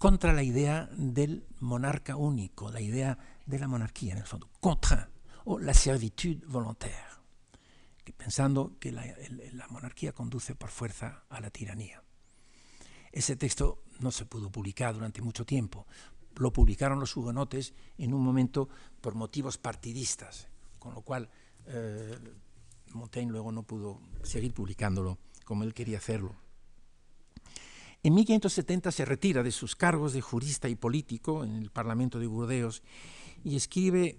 contra 0.00 0.32
la 0.32 0.42
idea 0.42 0.88
del 0.96 1.46
monarca 1.58 2.16
único, 2.16 2.70
la 2.70 2.80
idea 2.80 3.18
de 3.44 3.58
la 3.58 3.68
monarquía, 3.68 4.14
en 4.14 4.20
el 4.20 4.26
fondo, 4.26 4.48
contra 4.58 5.10
o 5.44 5.58
la 5.58 5.74
servitude 5.74 6.40
volontaire, 6.46 6.96
pensando 8.16 8.78
que 8.80 8.92
la, 8.92 9.04
monarquía 9.68 10.12
conduce 10.12 10.54
por 10.54 10.70
fuerza 10.70 11.24
a 11.28 11.38
la 11.42 11.50
tiranía. 11.50 12.02
Ese 13.12 13.36
texto 13.36 13.82
no 13.98 14.10
se 14.10 14.24
pudo 14.24 14.50
publicar 14.50 14.94
durante 14.94 15.20
mucho 15.20 15.44
tiempo. 15.44 15.86
Lo 16.36 16.50
publicaron 16.50 16.98
los 16.98 17.14
hugonotes 17.14 17.74
en 17.98 18.14
un 18.14 18.24
momento 18.24 18.70
por 19.02 19.14
motivos 19.14 19.58
partidistas, 19.58 20.48
con 20.78 20.94
lo 20.94 21.02
cual 21.02 21.28
eh, 21.66 22.18
Montaigne 22.94 23.32
luego 23.32 23.52
no 23.52 23.64
pudo 23.64 24.00
seguir 24.22 24.54
publicándolo 24.54 25.18
como 25.44 25.62
él 25.62 25.74
quería 25.74 25.98
hacerlo. 25.98 26.36
En 28.02 28.14
1570 28.14 28.92
se 28.92 29.04
retira 29.04 29.42
de 29.42 29.52
sus 29.52 29.76
cargos 29.76 30.14
de 30.14 30.22
jurista 30.22 30.68
y 30.68 30.74
político 30.74 31.44
en 31.44 31.56
el 31.56 31.70
Parlamento 31.70 32.18
de 32.18 32.26
Burdeos 32.26 32.82
y 33.44 33.56
escribe 33.56 34.18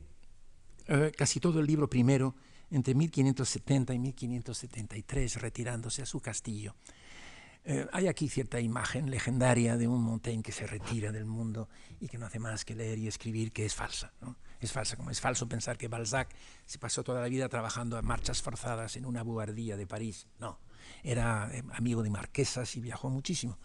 eh, 0.87 1.11
casi 1.17 1.39
todo 1.39 1.59
el 1.59 1.65
libro 1.65 1.89
primero 1.89 2.35
entre 2.69 2.93
1570 2.93 3.93
y 3.95 3.99
1573, 3.99 5.41
retirándose 5.41 6.03
a 6.03 6.05
su 6.05 6.19
castillo. 6.19 6.75
Eh, 7.63 7.87
hay 7.91 8.07
aquí 8.07 8.29
cierta 8.29 8.59
imagen 8.59 9.09
legendaria 9.09 9.77
de 9.77 9.87
un 9.87 10.03
Montaigne 10.03 10.43
que 10.43 10.51
se 10.51 10.65
retira 10.65 11.11
del 11.11 11.25
mundo 11.25 11.67
y 11.99 12.07
que 12.07 12.17
no 12.17 12.25
hace 12.27 12.39
más 12.39 12.65
que 12.65 12.75
leer 12.75 12.99
y 12.99 13.07
escribir, 13.07 13.51
que 13.51 13.65
es 13.65 13.75
falsa. 13.75 14.13
Es 14.59 14.71
falsa, 14.71 14.95
como 14.95 15.09
es 15.09 15.19
falso 15.19 15.47
pensar 15.47 15.77
que 15.77 15.87
Balzac 15.87 16.29
se 16.65 16.77
pasó 16.79 17.03
toda 17.03 17.21
la 17.21 17.27
vida 17.27 17.49
trabajando 17.49 17.97
a 17.97 18.01
marchas 18.03 18.41
forzadas 18.41 18.95
en 18.95 19.05
una 19.05 19.23
buhardilla 19.23 19.75
de 19.75 19.85
París. 19.87 20.27
No, 20.39 20.59
era 21.03 21.49
eh, 21.53 21.63
amigo 21.73 22.03
de 22.03 22.09
marquesas 22.09 22.75
y 22.75 22.81
viajó 22.81 23.09
muchísimo. 23.09 23.57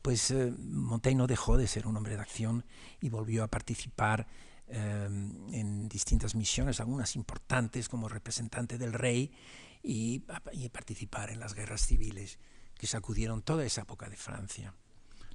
Pues 0.00 0.34
Montaigne 0.58 1.18
no 1.18 1.26
dejó 1.26 1.56
de 1.56 1.66
ser 1.66 1.86
un 1.86 1.96
hombre 1.96 2.16
de 2.16 2.22
acción 2.22 2.64
y 3.00 3.08
volvió 3.08 3.44
a 3.44 3.48
participar 3.48 4.26
Em, 4.74 5.52
en 5.52 5.86
distintas 5.86 6.34
misiones, 6.34 6.80
algunas 6.80 7.14
importantes 7.16 7.90
como 7.90 8.08
representante 8.08 8.78
del 8.78 8.94
rey, 8.94 9.30
y, 9.82 10.20
participar 10.70 11.28
en 11.28 11.40
las 11.40 11.54
guerras 11.54 11.84
civiles 11.84 12.38
que 12.78 12.86
sacudieron 12.86 13.42
toda 13.42 13.66
esa 13.66 13.82
época 13.82 14.08
de 14.08 14.16
Francia, 14.16 14.74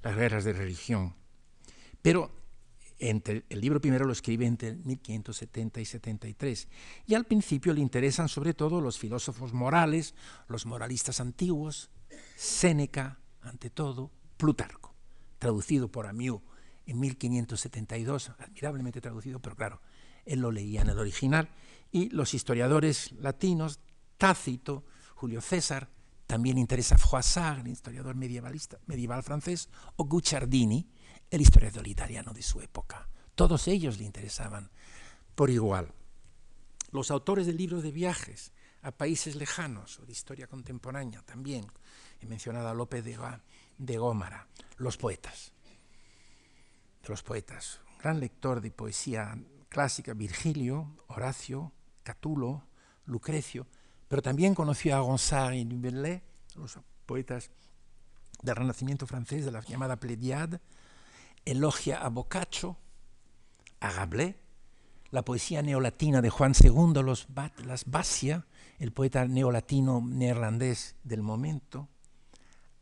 las 0.02 0.16
guerras 0.16 0.42
de 0.42 0.54
religión. 0.54 1.14
Pero 2.02 2.32
el 2.98 3.60
libro 3.60 3.80
primero 3.80 4.04
lo 4.04 4.12
escribe 4.12 4.46
entre 4.46 4.74
1570 4.74 5.80
y 5.80 5.84
73, 5.84 6.68
y 7.06 7.14
al 7.14 7.24
principio 7.24 7.72
le 7.72 7.80
interesan 7.80 8.28
sobre 8.28 8.54
todo 8.54 8.80
los 8.80 8.98
filósofos 8.98 9.52
morales, 9.52 10.14
los 10.48 10.66
moralistas 10.66 11.20
antiguos, 11.20 11.90
Séneca, 12.36 13.20
ante 13.40 13.70
todo, 13.70 14.10
Plutarco, 14.36 14.94
traducido 15.38 15.90
por 15.90 16.06
Amiu 16.06 16.42
en 16.86 16.98
1572, 16.98 18.30
admirablemente 18.38 19.00
traducido, 19.00 19.40
pero 19.40 19.54
claro, 19.54 19.80
él 20.24 20.40
lo 20.40 20.50
leía 20.50 20.82
en 20.82 20.88
el 20.88 20.98
original, 20.98 21.50
y 21.92 22.08
los 22.10 22.34
historiadores 22.34 23.12
latinos, 23.12 23.80
Tácito, 24.16 24.84
Julio 25.14 25.40
César, 25.40 25.90
también 26.26 26.58
interesa 26.58 26.98
Froissart, 26.98 27.60
el 27.60 27.72
historiador 27.72 28.14
medievalista, 28.14 28.78
medieval 28.86 29.22
francés, 29.22 29.70
o 29.96 30.04
Guicciardini, 30.04 30.86
el 31.30 31.40
historiador 31.40 31.86
italiano 31.86 32.32
de 32.32 32.42
su 32.42 32.60
época. 32.60 33.08
Todos 33.34 33.68
ellos 33.68 33.98
le 33.98 34.04
interesaban 34.04 34.70
por 35.34 35.50
igual. 35.50 35.92
Los 36.90 37.10
autores 37.10 37.46
de 37.46 37.52
libros 37.52 37.82
de 37.82 37.92
viajes 37.92 38.52
a 38.82 38.92
países 38.92 39.36
lejanos 39.36 39.98
o 39.98 40.06
de 40.06 40.12
historia 40.12 40.46
contemporánea 40.46 41.22
también, 41.22 41.66
he 42.20 42.26
mencionado 42.26 42.68
a 42.68 42.74
López 42.74 43.04
de 43.04 43.98
Gómara, 43.98 44.46
los 44.76 44.96
poetas, 44.96 45.52
los 47.06 47.22
poetas. 47.22 47.80
Gran 48.00 48.20
lector 48.20 48.60
de 48.60 48.70
poesía 48.70 49.36
clásica, 49.68 50.14
Virgilio, 50.14 50.96
Horacio, 51.08 51.72
Catulo, 52.02 52.64
Lucrecio, 53.06 53.66
pero 54.08 54.22
también 54.22 54.54
conoció 54.54 54.96
a 54.96 55.00
Ronsard 55.00 55.54
y 55.54 55.64
Nubellet, 55.64 56.22
los 56.54 56.78
poetas 57.06 57.50
del 58.42 58.56
Renacimiento 58.56 59.06
francés, 59.06 59.44
de 59.44 59.52
la 59.52 59.60
llamada 59.60 59.96
Pléiade, 59.96 60.60
elogia 61.50 62.04
a 62.04 62.08
Boccaccio, 62.08 62.76
a 63.80 63.90
Rabelais, 63.90 64.36
la 65.10 65.24
poesía 65.24 65.62
neolatina 65.62 66.20
de 66.20 66.30
Juan 66.30 66.52
II, 66.58 67.02
los 67.02 67.26
las 67.64 67.84
Basia, 67.86 68.46
el 68.78 68.92
poeta 68.92 69.26
neolatino 69.26 70.02
neerlandés 70.04 70.96
del 71.02 71.22
momento, 71.22 71.88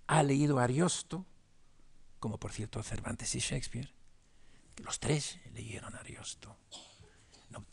ha 0.07 0.23
leído 0.23 0.59
a 0.59 0.65
Ariosto, 0.65 1.25
como 2.19 2.39
por 2.39 2.53
cierto 2.53 2.83
Cervantes 2.83 3.35
y 3.35 3.39
Shakespeare, 3.39 3.93
los 4.79 5.01
tres 5.01 5.39
leyeron 5.55 5.95
a 5.95 5.99
Ariosto. 5.99 6.57
No, 7.51 7.65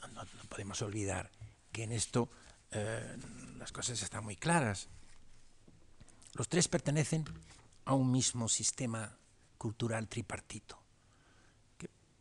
podemos 0.49 0.81
olvidar 0.81 1.31
que 1.71 1.83
en 1.83 1.91
esto 1.91 2.29
eh, 2.71 3.17
las 3.57 3.71
cosas 3.71 4.01
están 4.01 4.23
muy 4.23 4.35
claras. 4.35 4.87
Los 6.33 6.47
tres 6.47 6.67
pertenecen 6.67 7.25
a 7.85 7.93
un 7.93 8.11
mismo 8.11 8.47
sistema 8.47 9.17
cultural 9.57 10.07
tripartito, 10.07 10.82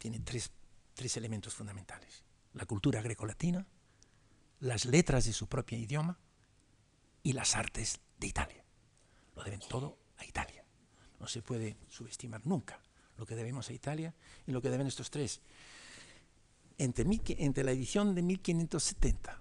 tiene 0.02 0.18
tres, 0.18 0.50
tres 0.94 1.16
elementos 1.16 1.54
fundamentales. 1.54 2.24
La 2.54 2.66
cultura 2.66 3.00
grecolatina, 3.00 3.64
las 4.58 4.84
letras 4.84 5.26
de 5.26 5.32
su 5.32 5.46
propio 5.46 5.78
idioma 5.78 6.18
y 7.22 7.32
las 7.34 7.54
artes 7.54 8.00
de 8.18 8.26
Italia. 8.26 8.64
Lo 9.36 9.44
deben 9.44 9.60
todo 9.60 9.96
a 10.18 10.24
Italia. 10.24 10.64
No 11.20 11.28
se 11.28 11.40
puede 11.40 11.76
subestimar 11.88 12.44
nunca 12.44 12.82
lo 13.16 13.24
que 13.24 13.36
debemos 13.36 13.70
a 13.70 13.72
Italia 13.72 14.12
y 14.44 14.50
lo 14.50 14.60
que 14.60 14.70
deben 14.70 14.88
estos 14.88 15.08
tres. 15.08 15.40
Entre, 16.78 17.06
entre 17.38 17.62
la 17.62 17.70
edición 17.70 18.12
de 18.12 18.22
1570 18.22 19.40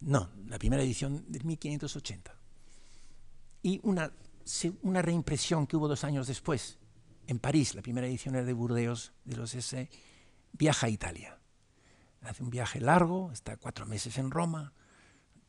no, 0.00 0.28
la 0.48 0.58
primera 0.58 0.82
edición 0.82 1.24
de 1.28 1.38
1580. 1.40 2.36
Y 3.62 3.80
una, 3.84 4.12
una 4.82 5.02
reimpresión 5.02 5.68
que 5.68 5.76
hubo 5.76 5.86
dos 5.88 6.02
años 6.02 6.26
después, 6.26 6.78
en 7.26 7.38
París, 7.38 7.74
la 7.74 7.82
primera 7.82 8.06
edición 8.06 8.34
era 8.34 8.44
de 8.44 8.52
Burdeos, 8.52 9.12
de 9.24 9.36
los 9.36 9.54
S, 9.54 9.88
viaja 10.52 10.86
a 10.86 10.90
Italia. 10.90 11.38
Hace 12.22 12.42
un 12.42 12.50
viaje 12.50 12.80
largo, 12.80 13.32
está 13.32 13.56
cuatro 13.56 13.86
meses 13.86 14.18
en 14.18 14.30
Roma, 14.30 14.72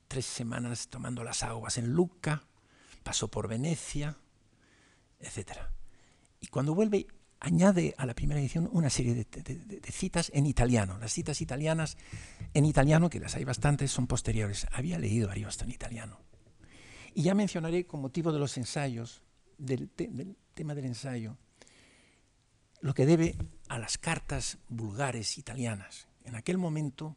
tres 0.07 0.25
semanas 0.25 0.87
tomando 0.87 1.23
las 1.23 1.43
aguas 1.43 1.77
en 1.77 1.93
Lucca, 1.93 2.43
pasó 3.03 3.27
por 3.27 3.47
Venecia, 3.47 4.17
etc. 5.19 5.57
Y 6.39 6.47
cuando 6.47 6.73
vuelve, 6.73 7.07
añade 7.39 7.93
a 7.97 8.05
la 8.05 8.13
primera 8.13 8.39
edición 8.39 8.69
una 8.71 8.89
serie 8.89 9.13
de, 9.13 9.91
citas 9.91 10.31
en 10.33 10.45
italiano. 10.45 10.97
Las 10.97 11.13
citas 11.13 11.41
italianas 11.41 11.97
en 12.53 12.65
italiano, 12.65 13.09
que 13.09 13.19
las 13.19 13.35
hay 13.35 13.43
bastantes, 13.43 13.91
son 13.91 14.07
posteriores. 14.07 14.65
Había 14.71 14.97
leído 14.97 15.29
Ariosto 15.29 15.65
en 15.65 15.71
italiano. 15.71 16.19
Y 17.13 17.23
ya 17.23 17.35
mencionaré, 17.35 17.85
con 17.85 18.01
motivo 18.01 18.31
de 18.31 18.39
los 18.39 18.57
ensayos, 18.57 19.23
del, 19.57 19.91
del 19.95 20.35
tema 20.53 20.73
del 20.73 20.85
ensayo, 20.85 21.37
lo 22.83 22.93
que 22.93 23.05
debe 23.05 23.35
a 23.69 23.79
las 23.79 23.97
cartas 23.97 24.57
vulgares 24.67 25.37
italianas. 25.37 26.09
En 26.25 26.35
aquel 26.35 26.57
momento, 26.57 27.15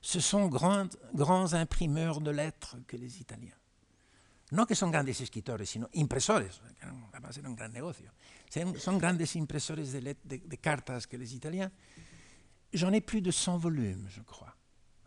ce 0.08 0.22
sont 0.22 0.48
grands, 0.48 0.96
grands 1.12 1.54
imprimeurs 1.54 2.22
de 2.22 2.32
lettres 2.32 2.78
que 2.88 2.96
les 2.96 3.20
Italiens. 3.20 3.58
No 4.52 4.66
que 4.66 4.74
son 4.74 4.90
grandes 4.90 5.20
escritores, 5.20 5.70
sino 5.70 5.90
impresores, 5.92 6.62
además 7.12 7.38
era 7.38 7.50
un 7.50 7.58
gran 7.58 7.74
negocio. 7.74 8.14
Son 8.78 8.98
grandes 8.98 9.36
impresores 9.36 9.92
de, 9.92 10.16
de, 10.24 10.38
de 10.40 10.58
cartas 10.60 11.08
que 11.08 11.18
les 11.18 11.34
Italiens. 11.34 11.70
J'en 12.72 12.94
ai 12.94 13.02
plus 13.02 13.22
de 13.22 13.34
100 13.34 13.60
volumes, 13.60 14.10
je 14.16 14.24
crois. 14.24 14.54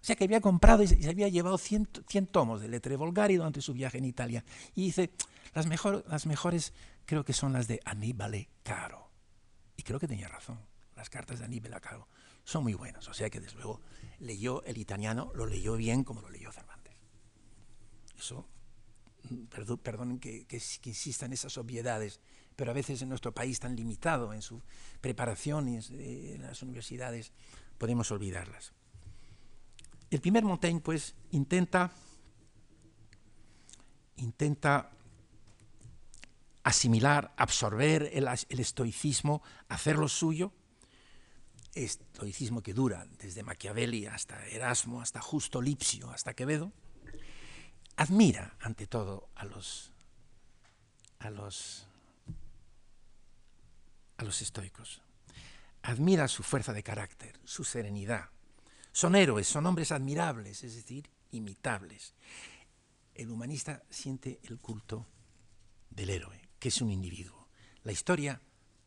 O 0.03 0.05
sea 0.05 0.17
que 0.17 0.25
había 0.25 0.43
comprado 0.43 0.83
y 0.83 0.89
se 0.89 1.09
había 1.09 1.29
llevado 1.29 1.57
100, 1.57 2.05
100 2.07 2.27
tomos 2.27 2.61
de 2.61 2.69
Lettere 2.69 2.97
Volgari 2.97 3.37
durante 3.37 3.63
su 3.63 3.73
viaje 3.73 3.97
en 3.97 4.05
Italia. 4.05 4.45
Y 4.75 4.85
dice, 4.85 5.13
las, 5.55 5.67
mejor, 5.67 6.05
las 6.09 6.27
mejores 6.27 6.75
creo 7.07 7.25
que 7.25 7.33
son 7.33 7.55
las 7.55 7.69
de 7.69 7.81
Aníbal 7.87 8.49
Caro. 8.63 9.11
Y 9.79 9.83
creo 9.83 9.99
que 9.99 10.09
tenía 10.09 10.29
razón. 10.29 10.61
Las 10.95 11.09
cartas 11.09 11.39
de 11.39 11.47
Aníbal 11.47 11.81
Caro 11.81 12.07
son 12.45 12.65
muy 12.65 12.75
buenas. 12.75 13.09
O 13.09 13.15
sea 13.15 13.31
que 13.31 13.41
desde 13.41 13.57
luego 13.57 13.81
leyó 14.21 14.63
el 14.65 14.79
italiano, 14.79 15.33
lo 15.35 15.47
leyó 15.47 15.77
bien 15.77 16.05
como 16.05 16.21
lo 16.21 16.31
leyó 16.31 16.53
Cervantes. 16.53 16.95
Eso, 18.19 18.47
perdón, 19.51 19.79
perdonen 19.79 20.19
que, 20.19 20.47
que, 20.47 20.61
que 20.81 20.91
insista 20.91 21.27
en 21.27 21.33
esas 21.33 21.59
obviedades, 21.59 22.21
pero 22.57 22.71
a 22.71 22.75
veces 22.75 23.01
en 23.03 23.09
nuestro 23.09 23.33
país 23.33 23.59
tan 23.59 23.75
limitado 23.75 24.33
en 24.33 24.43
su 24.43 24.63
preparación 25.01 25.69
en 25.69 26.43
las 26.43 26.63
universidades 26.63 27.33
podemos 27.79 28.11
olvidarlas. 28.11 28.73
El 30.11 30.21
primer 30.21 30.45
Montaigne, 30.45 30.81
pues, 30.81 31.15
intenta, 31.31 31.93
intenta 34.17 34.91
asimilar, 36.63 37.33
absorber 37.37 38.11
el, 38.13 38.29
estoicismo, 38.29 39.43
hacerlo 39.69 40.09
suyo, 40.09 40.53
estoicismo 41.75 42.63
que 42.63 42.75
dura 42.75 43.07
desde 43.19 43.43
Machiavelli 43.43 44.07
hasta 44.07 44.47
Erasmo, 44.47 45.01
hasta 45.01 45.21
Justo 45.21 45.63
Lipsio, 45.63 46.11
hasta 46.11 46.35
Quevedo, 46.35 46.73
admira 47.97 48.57
ante 48.61 48.87
todo 48.87 49.29
a 49.35 49.45
los, 49.45 49.93
a 51.19 51.31
los, 51.31 51.87
a 54.17 54.25
los 54.25 54.43
estoicos, 54.43 55.03
admira 55.83 56.29
su 56.29 56.43
fuerza 56.43 56.73
de 56.73 56.83
carácter, 56.83 57.39
su 57.45 57.65
serenidad, 57.65 58.31
son 58.93 59.15
héroes, 59.15 59.47
son 59.47 59.67
hombres 59.67 59.93
admirables, 59.93 60.65
es 60.65 60.75
decir, 60.75 61.09
imitables. 61.31 62.15
El 63.15 63.31
humanista 63.31 63.83
siente 63.89 64.41
el 64.45 64.59
culto 64.59 65.07
del 65.91 66.11
héroe, 66.11 66.49
que 66.59 66.69
es 66.69 66.81
un 66.81 66.91
individuo. 66.91 67.49
La 67.85 67.93
historia 67.93 68.41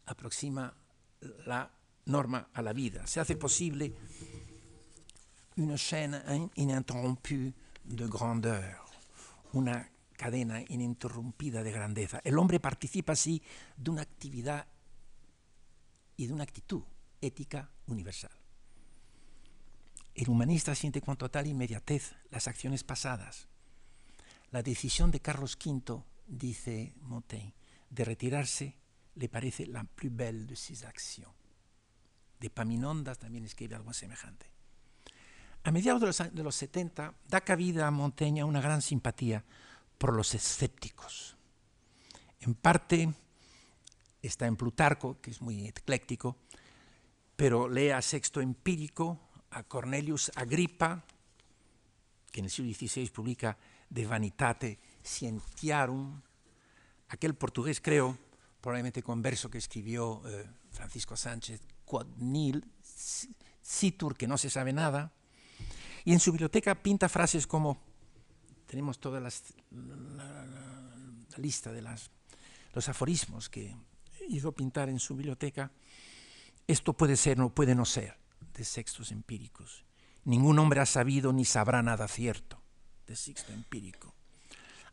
aproxima 0.05 0.75
la 1.45 1.71
norma 2.05 2.49
a 2.53 2.61
la 2.61 2.73
vida. 2.73 3.05
Se 3.07 3.19
hace 3.19 3.35
posible 3.35 3.93
una 5.57 5.77
chaîne 5.77 6.49
ininterrompue 6.55 7.53
de 7.83 8.07
grandeur, 8.07 8.79
una 9.53 9.89
cadena 10.17 10.61
ininterrumpida 10.61 11.63
de 11.63 11.71
grandeza. 11.71 12.21
El 12.23 12.37
hombre 12.37 12.59
participa 12.59 13.13
así 13.13 13.41
de 13.77 13.91
una 13.91 14.01
actividad 14.01 14.67
y 16.17 16.27
de 16.27 16.33
una 16.33 16.43
actitud 16.43 16.83
ética 17.21 17.69
universal. 17.87 18.31
El 20.15 20.29
humanista 20.29 20.75
siente 20.75 21.01
con 21.01 21.17
total 21.17 21.47
inmediatez 21.47 22.13
las 22.29 22.47
acciones 22.47 22.83
pasadas. 22.83 23.47
La 24.51 24.61
decisión 24.61 25.09
de 25.09 25.19
Carlos 25.19 25.57
V, 25.63 26.03
dice 26.27 26.93
Montaigne, 27.01 27.53
de 27.89 28.05
retirarse 28.05 28.77
le 29.15 29.29
parece 29.29 29.65
la 29.65 29.83
plus 29.83 30.15
belle 30.15 30.45
de 30.45 30.55
sus 30.55 30.83
actions. 30.83 31.42
De 32.43 32.49
Paminondas 32.49 33.19
también 33.19 33.45
escribe 33.45 33.75
algo 33.75 33.93
semejante. 33.93 34.47
A 35.63 35.71
mediados 35.71 36.01
de 36.01 36.07
los, 36.07 36.17
de 36.17 36.43
los 36.43 36.53
70 36.53 37.15
da 37.29 37.39
cabida 37.39 37.87
a 37.87 37.91
Montaigne 37.91 38.43
una 38.43 38.59
gran 38.59 38.81
simpatía 38.81 39.45
por 39.97 40.13
los 40.13 40.35
escépticos. 40.35 41.37
En 42.41 42.53
parte 42.53 43.13
está 44.21 44.45
en 44.45 44.57
Plutarco, 44.57 45.21
que 45.21 45.31
es 45.31 45.41
muy 45.41 45.67
ecléctico, 45.67 46.35
pero 47.37 47.69
lee 47.69 47.91
a 47.91 48.01
Sexto 48.01 48.41
Empírico, 48.41 49.21
a 49.51 49.63
Cornelius 49.63 50.29
Agrippa, 50.35 51.05
que 52.29 52.41
en 52.41 52.47
el 52.47 52.51
siglo 52.51 52.73
XVI 52.73 53.09
publica 53.09 53.57
De 53.89 54.05
Vanitate 54.05 54.79
Scientiarum, 55.01 56.21
aquel 57.07 57.35
portugués, 57.35 57.79
creo, 57.79 58.17
probablemente 58.59 59.01
converso 59.01 59.49
que 59.49 59.59
escribió 59.59 60.21
eh, 60.25 60.45
Francisco 60.71 61.15
Sánchez, 61.15 61.61
Quod 61.85 62.07
nil 62.17 62.63
citur, 63.61 64.15
que 64.15 64.27
no 64.27 64.37
se 64.37 64.49
sabe 64.49 64.73
nada, 64.73 65.13
y 66.05 66.13
en 66.13 66.19
su 66.19 66.31
biblioteca 66.31 66.75
pinta 66.75 67.09
frases 67.09 67.47
como, 67.47 67.81
tenemos 68.67 68.99
toda 68.99 69.19
la, 69.19 69.29
lista 71.37 71.71
de 71.71 71.81
los 71.81 72.89
aforismos 72.89 73.49
que 73.49 73.75
hizo 74.29 74.51
pintar 74.51 74.89
en 74.89 74.99
su 74.99 75.15
biblioteca, 75.15 75.71
esto 76.67 76.93
puede 76.93 77.17
ser, 77.17 77.37
no 77.37 77.49
puede 77.49 77.75
no 77.75 77.85
ser 77.85 78.17
de 78.53 78.63
sextos 78.63 79.11
empíricos. 79.11 79.83
Ningún 80.25 80.59
hombre 80.59 80.79
ha 80.79 80.85
sabido 80.85 81.33
ni 81.33 81.43
sabrá 81.43 81.81
nada 81.81 82.07
cierto 82.07 82.61
de 83.07 83.15
sexto 83.15 83.51
empírico. 83.51 84.13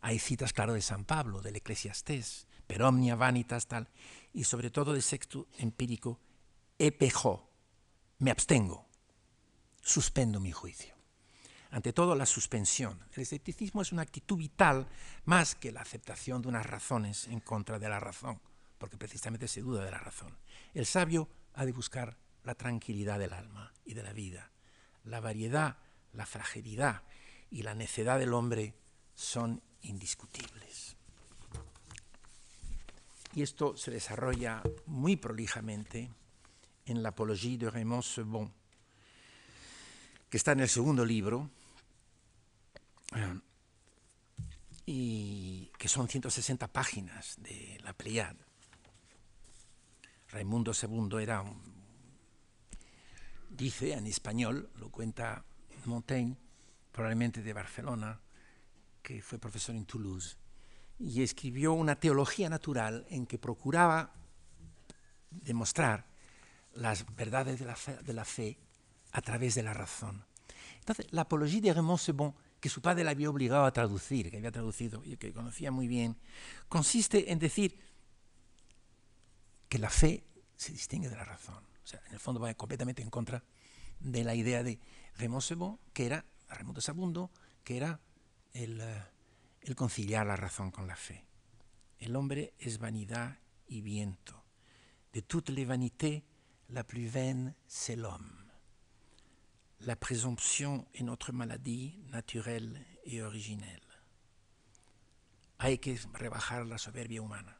Hay 0.00 0.18
citas, 0.18 0.52
claro, 0.52 0.72
de 0.72 0.82
San 0.82 1.04
Pablo, 1.04 1.42
del 1.42 1.56
Eclesiastés, 1.56 2.46
per 2.66 2.82
omnia 2.82 3.14
vanitas 3.16 3.66
tal, 3.66 3.88
y 4.32 4.44
sobre 4.44 4.70
todo 4.70 4.94
de 4.94 5.02
sexto 5.02 5.46
empírico, 5.58 6.18
epejo, 6.80 7.50
me 8.18 8.30
abstengo, 8.30 8.88
suspendo 9.82 10.40
mi 10.40 10.50
juicio. 10.50 10.94
Ante 11.70 11.92
todo, 11.92 12.14
la 12.14 12.24
suspensión. 12.24 12.98
El 13.12 13.22
escepticismo 13.22 13.82
es 13.82 13.92
una 13.92 14.02
actitud 14.02 14.36
vital 14.36 14.88
más 15.26 15.54
que 15.54 15.72
la 15.72 15.82
aceptación 15.82 16.40
de 16.40 16.48
unas 16.48 16.64
razones 16.64 17.28
en 17.28 17.40
contra 17.40 17.78
de 17.78 17.88
la 17.88 18.00
razón, 18.00 18.40
porque 18.78 18.96
precisamente 18.96 19.46
se 19.46 19.60
duda 19.60 19.84
de 19.84 19.90
la 19.90 19.98
razón. 19.98 20.38
El 20.72 20.86
sabio 20.86 21.28
ha 21.52 21.66
de 21.66 21.72
buscar 21.72 22.16
la 22.44 22.54
tranquilidad 22.54 23.18
del 23.18 23.34
alma 23.34 23.72
y 23.84 23.92
de 23.92 24.02
la 24.02 24.14
vida. 24.14 24.50
La 25.04 25.20
variedad, 25.20 25.76
la 26.14 26.24
fragilidad 26.24 27.02
y 27.50 27.62
la 27.62 27.74
necedad 27.74 28.18
del 28.18 28.32
hombre 28.32 28.74
son 29.14 29.62
indiscutibles. 29.82 30.96
Y 33.34 33.42
esto 33.42 33.76
se 33.76 33.90
desarrolla 33.90 34.62
muy 34.86 35.16
prolijamente 35.16 36.10
en 36.90 37.02
la 37.02 37.10
Apologie 37.10 37.56
de 37.56 37.70
Raymond 37.70 38.02
Sebon. 38.02 38.52
que 40.28 40.36
está 40.36 40.52
en 40.52 40.60
el 40.60 40.68
segundo 40.68 41.04
libro, 41.04 41.50
y 44.86 45.70
que 45.76 45.88
son 45.88 46.08
160 46.08 46.68
páginas 46.68 47.36
de 47.42 47.80
la 47.82 47.92
Pleiad. 47.92 48.36
Raimundo 50.28 50.72
II 50.72 51.20
era 51.20 51.44
dice 53.48 53.92
en 53.92 54.06
español, 54.06 54.70
lo 54.76 54.90
cuenta 54.90 55.44
Montaigne, 55.84 56.36
probablemente 56.92 57.42
de 57.42 57.52
Barcelona, 57.52 58.20
que 59.02 59.20
fue 59.20 59.38
profesor 59.38 59.74
en 59.74 59.86
Toulouse, 59.86 60.36
y 60.98 61.22
escribió 61.22 61.72
una 61.72 61.96
teología 61.96 62.48
natural 62.48 63.06
en 63.10 63.26
que 63.26 63.38
procuraba 63.38 64.12
demostrar 65.30 66.09
las 66.74 67.04
verdades 67.16 67.58
de 67.58 67.66
la 67.66 67.76
fe, 67.76 67.96
de 68.02 68.12
la 68.12 68.24
fe 68.24 68.58
a 69.12 69.20
través 69.22 69.54
de 69.54 69.62
la 69.62 69.74
razón. 69.74 70.24
Entonces, 70.78 71.06
la 71.10 71.22
apología 71.22 71.60
de 71.60 71.74
Raymond 71.74 71.98
Sebon, 71.98 72.34
que 72.60 72.68
su 72.68 72.80
padre 72.80 73.04
la 73.04 73.10
había 73.10 73.30
obligado 73.30 73.64
a 73.64 73.72
traducir, 73.72 74.30
que 74.30 74.36
había 74.38 74.52
traducido 74.52 75.02
y 75.04 75.16
que 75.16 75.32
conocía 75.32 75.70
muy 75.70 75.88
bien, 75.88 76.16
consiste 76.68 77.32
en 77.32 77.38
decir 77.38 77.78
que 79.68 79.78
la 79.78 79.90
fe 79.90 80.24
se 80.56 80.72
distingue 80.72 81.08
de 81.08 81.16
la 81.16 81.24
razón. 81.24 81.64
O 81.84 81.86
sea, 81.86 82.02
en 82.06 82.14
el 82.14 82.20
fondo 82.20 82.40
va 82.40 82.52
completamente 82.54 83.02
en 83.02 83.10
contra 83.10 83.42
de 84.00 84.24
la 84.24 84.34
idea 84.34 84.62
de 84.62 84.78
Raymond 85.16 85.42
Sebon, 85.42 85.78
que 85.92 86.06
era, 86.06 86.24
Raymond 86.48 86.76
de 86.76 86.82
Sabundo, 86.82 87.30
que 87.64 87.76
era 87.76 88.00
el, 88.52 88.80
uh, 88.80 89.20
el 89.62 89.76
conciliar 89.76 90.26
la 90.26 90.36
razón 90.36 90.70
con 90.70 90.86
la 90.86 90.96
fe. 90.96 91.24
El 91.98 92.16
hombre 92.16 92.54
es 92.58 92.78
vanidad 92.78 93.38
y 93.66 93.82
viento. 93.82 94.42
De 95.12 95.22
toutes 95.22 95.50
les 95.50 95.66
vanités, 95.66 96.22
la 96.72 96.84
plus 96.84 97.06
vaine, 97.06 97.54
c'est 97.66 97.96
l'homme. 97.96 98.36
La 99.80 99.96
présomption 99.96 100.86
est 100.94 101.02
notre 101.02 101.32
maladie 101.32 101.98
naturelle 102.10 102.84
et 103.04 103.22
originelle. 103.22 103.80
Hay 105.58 105.78
que 105.78 105.96
rebajar 106.14 106.64
la 106.64 106.78
soberbia 106.78 107.20
humana. 107.20 107.56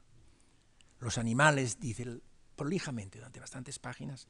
Los 1.01 1.19
animales, 1.19 1.79
dice 1.79 2.21
prolijamente 2.57 3.19
durante 3.19 3.41
bastantes 3.41 3.79
páginas, 3.79 4.29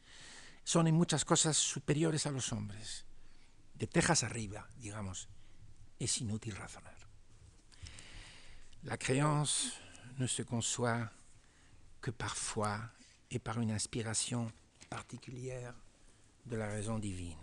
son 0.64 0.86
en 0.86 0.94
muchas 0.94 1.24
cosas 1.24 1.56
superiores 1.56 2.26
a 2.26 2.30
los 2.30 2.52
hombres. 2.52 3.04
De 3.74 3.86
tejas 3.86 4.24
arriba, 4.24 4.68
digamos, 4.76 5.28
es 5.98 6.20
inútil 6.20 6.56
razonar. 6.56 6.96
La 8.82 8.96
créance 8.96 9.72
ne 10.18 10.26
se 10.26 10.42
conçoit 10.42 11.10
que 12.00 12.12
parfois 12.12 12.92
et 13.30 13.38
par 13.38 13.60
une 13.60 13.70
inspiration 13.70 14.52
particulière 14.90 15.72
de 16.44 16.56
la 16.56 16.66
raison 16.66 16.98
divine. 16.98 17.38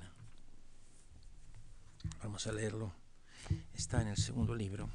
Vamos 2.22 2.46
a 2.46 2.52
leerlo. 2.52 2.92
Está 3.74 4.02
en 4.02 4.10
el 4.10 4.18
segundo 4.18 4.54
libro. 4.54 4.90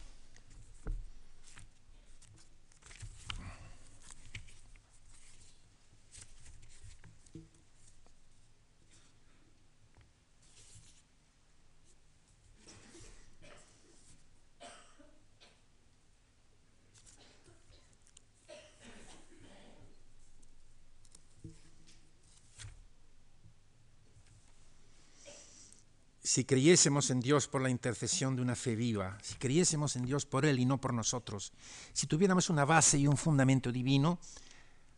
Si 26.33 26.47
creyésemos 26.47 27.11
en 27.11 27.20
Dios 27.20 27.47
por 27.47 27.61
la 27.61 27.68
intercesión 27.68 28.37
de 28.37 28.41
una 28.41 28.57
fe 28.57 28.74
viva, 28.74 29.18
si 29.20 29.35
creyésemos 29.35 29.97
en 29.97 30.07
Dios 30.07 30.24
por 30.24 30.47
Él 30.47 30.61
y 30.61 30.64
no 30.64 30.80
por 30.80 30.95
nosotros, 30.95 31.53
si 31.93 32.07
tuviéramos 32.07 32.49
una 32.49 32.64
base 32.64 32.97
y 32.97 33.07
un 33.07 33.18
fundamento 33.18 33.70
divino, 33.70 34.18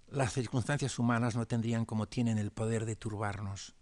las 0.07 0.33
circunstancias 0.33 0.97
humanas 0.97 1.35
no 1.35 1.45
tendrían 1.45 1.87
como 1.87 2.07
tienen 2.07 2.39
el 2.39 2.53
poder 2.53 2.85
de 2.87 2.95
turbarnos. 2.95 3.75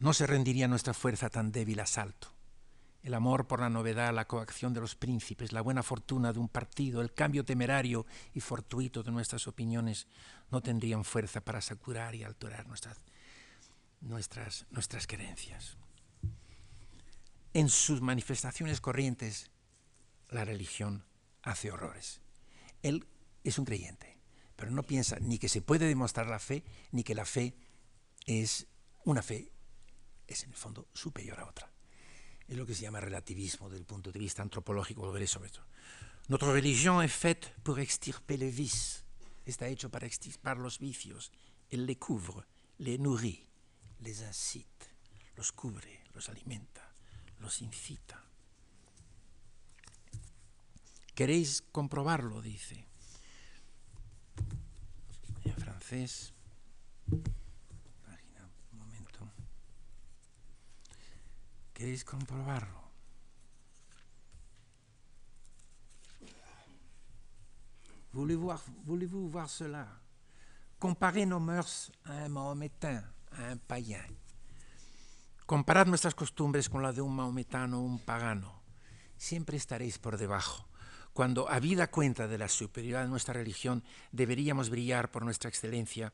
No 0.00 0.12
se 0.12 0.26
rendiría 0.26 0.66
nuestra 0.66 0.94
fuerza 0.94 1.30
tan 1.30 1.52
débil 1.52 1.78
asalto. 1.78 2.34
El 3.04 3.14
amor 3.14 3.46
por 3.46 3.60
la 3.60 3.70
novedad, 3.70 4.12
la 4.12 4.26
coacción 4.26 4.74
de 4.74 4.80
los 4.80 4.96
príncipes, 4.96 5.52
la 5.52 5.60
buena 5.60 5.84
fortuna 5.84 6.32
de 6.32 6.40
un 6.40 6.48
partido, 6.48 7.02
el 7.02 7.14
cambio 7.14 7.44
temerario 7.44 8.04
y 8.34 8.40
fortuito 8.40 9.04
de 9.04 9.12
nuestras 9.12 9.46
opiniones 9.46 10.08
no 10.50 10.60
tendrían 10.60 11.04
fuerza 11.04 11.40
para 11.40 11.60
sacurar 11.60 12.16
y 12.16 12.24
alterar 12.24 12.66
nuestras, 12.66 12.96
nuestras, 14.00 14.66
nuestras 14.72 15.06
creencias 15.06 15.76
en 17.54 17.68
sus 17.68 18.00
manifestaciones 18.00 18.80
corrientes, 18.80 19.50
la 20.30 20.44
religión 20.44 21.04
hace 21.42 21.70
horrores. 21.70 22.20
Él 22.82 23.06
es 23.44 23.58
un 23.58 23.64
creyente, 23.64 24.18
pero 24.56 24.70
no 24.70 24.82
piensa 24.82 25.18
ni 25.20 25.38
que 25.38 25.48
se 25.48 25.62
puede 25.62 25.86
demostrar 25.86 26.26
la 26.26 26.38
fe, 26.38 26.64
ni 26.92 27.02
que 27.02 27.14
la 27.14 27.24
fe 27.24 27.54
es 28.26 28.66
una 29.04 29.22
fe, 29.22 29.50
es 30.26 30.44
en 30.44 30.50
el 30.50 30.56
fondo 30.56 30.88
superior 30.92 31.40
a 31.40 31.46
otra. 31.46 31.70
Es 32.46 32.56
lo 32.56 32.66
que 32.66 32.74
se 32.74 32.82
llama 32.82 33.00
relativismo 33.00 33.68
desde 33.68 33.80
el 33.80 33.86
punto 33.86 34.12
de 34.12 34.18
vista 34.18 34.42
antropológico, 34.42 35.02
volveré 35.02 35.26
sobre 35.26 35.48
esto. 35.48 35.64
Notre 36.28 36.52
religión 36.52 37.02
es 37.02 37.12
faite 37.12 37.48
pour 37.62 37.80
extirper 37.80 38.38
les 38.38 38.54
vices, 38.54 39.04
está 39.46 39.66
hecho 39.66 39.90
para 39.90 40.06
extirpar 40.06 40.58
los 40.58 40.78
vicios. 40.78 41.32
Él 41.70 41.86
les 41.86 41.96
couvre, 41.96 42.44
les 42.78 43.00
nourrit, 43.00 43.48
les 44.00 44.20
incite, 44.20 44.86
los 45.36 45.52
cubre, 45.52 46.04
los 46.12 46.28
alimenta 46.28 46.87
los 47.40 47.62
incita. 47.62 48.22
¿Queréis 51.14 51.62
comprobarlo? 51.72 52.40
Dice. 52.40 52.86
En 55.44 55.54
francés. 55.54 56.32
Página, 58.04 58.48
un 58.72 58.78
momento. 58.78 59.28
¿Queréis 61.74 62.04
comprobarlo? 62.04 62.78
Voulez-vous 68.12 69.30
voir, 69.30 69.48
cela 69.48 69.86
Comparez 70.78 71.26
nos 71.26 71.40
mœurs 71.40 71.90
à 72.04 72.12
un 72.24 72.28
mahométain, 72.28 73.02
à 73.32 73.46
un 73.46 73.56
païen. 73.56 74.04
Comparad 75.48 75.86
nuestras 75.86 76.14
costumbres 76.14 76.68
con 76.68 76.82
la 76.82 76.92
de 76.92 77.00
un 77.00 77.16
maometano 77.16 77.78
o 77.78 77.82
un 77.82 78.00
pagano. 78.00 78.60
Siempre 79.16 79.56
estaréis 79.56 79.96
por 79.96 80.18
debajo. 80.18 80.68
Cuando, 81.14 81.48
habida 81.48 81.90
cuenta 81.90 82.28
de 82.28 82.36
la 82.36 82.50
superioridad 82.50 83.04
de 83.04 83.08
nuestra 83.08 83.32
religión, 83.32 83.82
deberíamos 84.12 84.68
brillar 84.68 85.10
por 85.10 85.24
nuestra 85.24 85.48
excelencia 85.48 86.12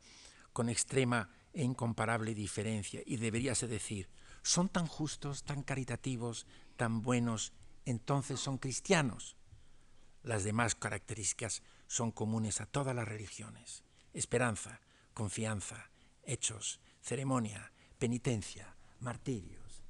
con 0.52 0.68
extrema 0.68 1.30
e 1.52 1.64
incomparable 1.64 2.32
diferencia. 2.32 3.02
Y 3.04 3.16
deberíase 3.16 3.66
decir, 3.66 4.08
son 4.44 4.68
tan 4.68 4.86
justos, 4.86 5.42
tan 5.42 5.64
caritativos, 5.64 6.46
tan 6.76 7.02
buenos, 7.02 7.52
entonces 7.86 8.38
son 8.38 8.58
cristianos. 8.58 9.34
Las 10.22 10.44
demás 10.44 10.76
características 10.76 11.64
son 11.88 12.12
comunes 12.12 12.60
a 12.60 12.66
todas 12.66 12.94
las 12.94 13.08
religiones. 13.08 13.82
Esperanza, 14.12 14.78
confianza, 15.12 15.90
hechos, 16.22 16.78
ceremonia, 17.00 17.72
penitencia, 17.98 18.73
martyrios. 19.04 19.84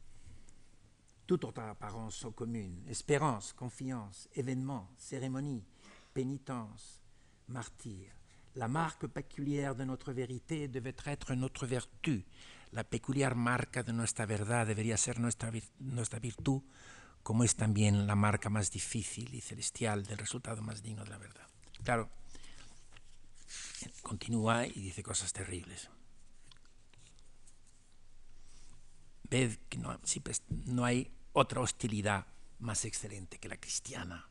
Toute 1.27 1.45
autre 1.45 1.63
apparence 1.63 2.17
sont 2.17 2.35
communes. 2.35 2.85
Espérance, 2.89 3.55
confiance, 3.55 4.29
événement, 4.35 4.91
cérémonie, 4.99 5.65
pénitence, 6.13 7.01
martyr. 7.49 8.13
La 8.57 8.69
marque 8.69 9.07
peculière 9.07 9.75
de 9.75 9.85
notre 9.85 10.13
vérité 10.13 10.69
devait 10.69 10.97
être 11.07 11.35
notre 11.35 11.67
vertu. 11.67 12.25
La 12.73 12.85
peculiar 12.85 13.35
marca 13.35 13.83
de 13.83 13.93
nuestra 13.93 14.27
verdad 14.27 14.67
debería 14.67 14.97
ser 14.97 15.19
nuestra, 15.19 15.51
nuestra 15.79 16.19
virtud, 16.19 16.63
como 17.23 17.45
es 17.45 17.57
también 17.57 18.07
la 18.07 18.17
marca 18.17 18.51
más 18.51 18.71
difícil 18.71 19.35
y 19.35 19.41
celestial 19.41 20.05
del 20.05 20.19
resultado 20.19 20.61
más 20.61 20.83
digno 20.83 21.05
de 21.05 21.11
la 21.11 21.19
verdad. 21.19 21.47
Claro, 21.83 22.11
continúa 24.03 24.67
y 24.67 24.81
dice 24.81 25.03
cosas 25.03 25.33
terribles. 25.33 25.89
Que 29.69 29.79
no, 29.79 29.99
no 30.67 30.85
hay 30.85 31.11
otra 31.33 31.61
hostilidad 31.61 32.27
más 32.61 32.85
excelente 32.85 33.39
que 33.39 33.49
la 33.49 33.57
cristiana. 33.57 34.29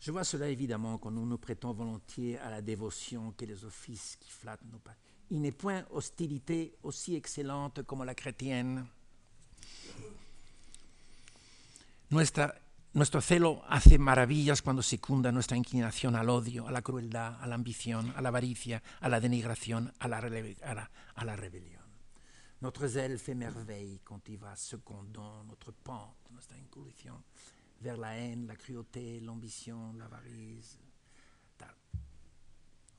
Je 0.00 0.10
vois 0.10 0.24
cela 0.24 0.48
évidemment 0.48 0.96
quand 0.98 1.10
nous 1.10 1.26
nous 1.26 1.36
prêtons 1.36 1.74
volontiers 1.74 2.38
à 2.38 2.48
la 2.48 2.62
dévotion 2.62 3.32
que 3.32 3.44
les 3.44 3.64
offices 3.64 4.16
qui 4.16 4.30
flattent 4.30 4.64
nos 4.72 4.78
pas. 4.78 4.96
Il 5.30 5.42
n'est 5.42 5.52
point 5.52 5.84
hostilité 5.90 6.74
aussi 6.82 7.14
excellente 7.14 7.82
comme 7.82 8.04
la 8.04 8.14
chrétienne. 8.14 8.86
Nuestra 12.10 12.54
nuestro 12.94 13.20
celo 13.20 13.62
hace 13.68 13.98
maravillas 13.98 14.62
cuando 14.62 14.82
secunda 14.82 15.32
nuestra 15.32 15.56
inclinación 15.56 16.16
al 16.16 16.30
odio, 16.30 16.66
a 16.68 16.72
la 16.72 16.82
crueldad, 16.82 17.40
a 17.40 17.46
la 17.46 17.54
ambición, 17.54 18.12
a 18.16 18.22
la 18.22 18.28
avaricia, 18.28 18.82
a 19.00 19.08
la 19.08 19.20
denigración, 19.20 19.92
a 19.98 20.08
la, 20.08 20.18
a 20.18 21.24
la, 21.24 21.36
rebelión. 21.36 21.78
Notre 22.60 22.88
zèle 22.88 23.18
fait 23.18 23.36
merveille 23.36 24.00
quand 24.02 24.28
il 24.28 24.36
va 24.36 24.56
secondant 24.56 25.44
notre 25.44 25.72
pente, 25.72 26.30
nuestra 26.30 26.56
incursión 26.58 27.22
vers 27.80 27.96
la 27.96 28.18
haine, 28.18 28.46
la 28.46 28.56
cruauté, 28.56 29.20
l'ambition, 29.20 29.92
l'avarice. 29.94 30.78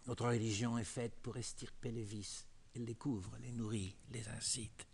Notre 0.08 0.28
religion 0.28 0.78
est 0.78 0.86
faite 0.86 1.14
pour 1.22 1.38
extirper 1.38 1.92
les 1.92 2.04
vices. 2.04 2.48
Elle 2.74 2.86
les 2.86 2.96
couvre, 2.96 3.38
les 3.42 3.52
nourrit, 3.52 3.96
les 4.12 4.28
incite. 4.30 4.88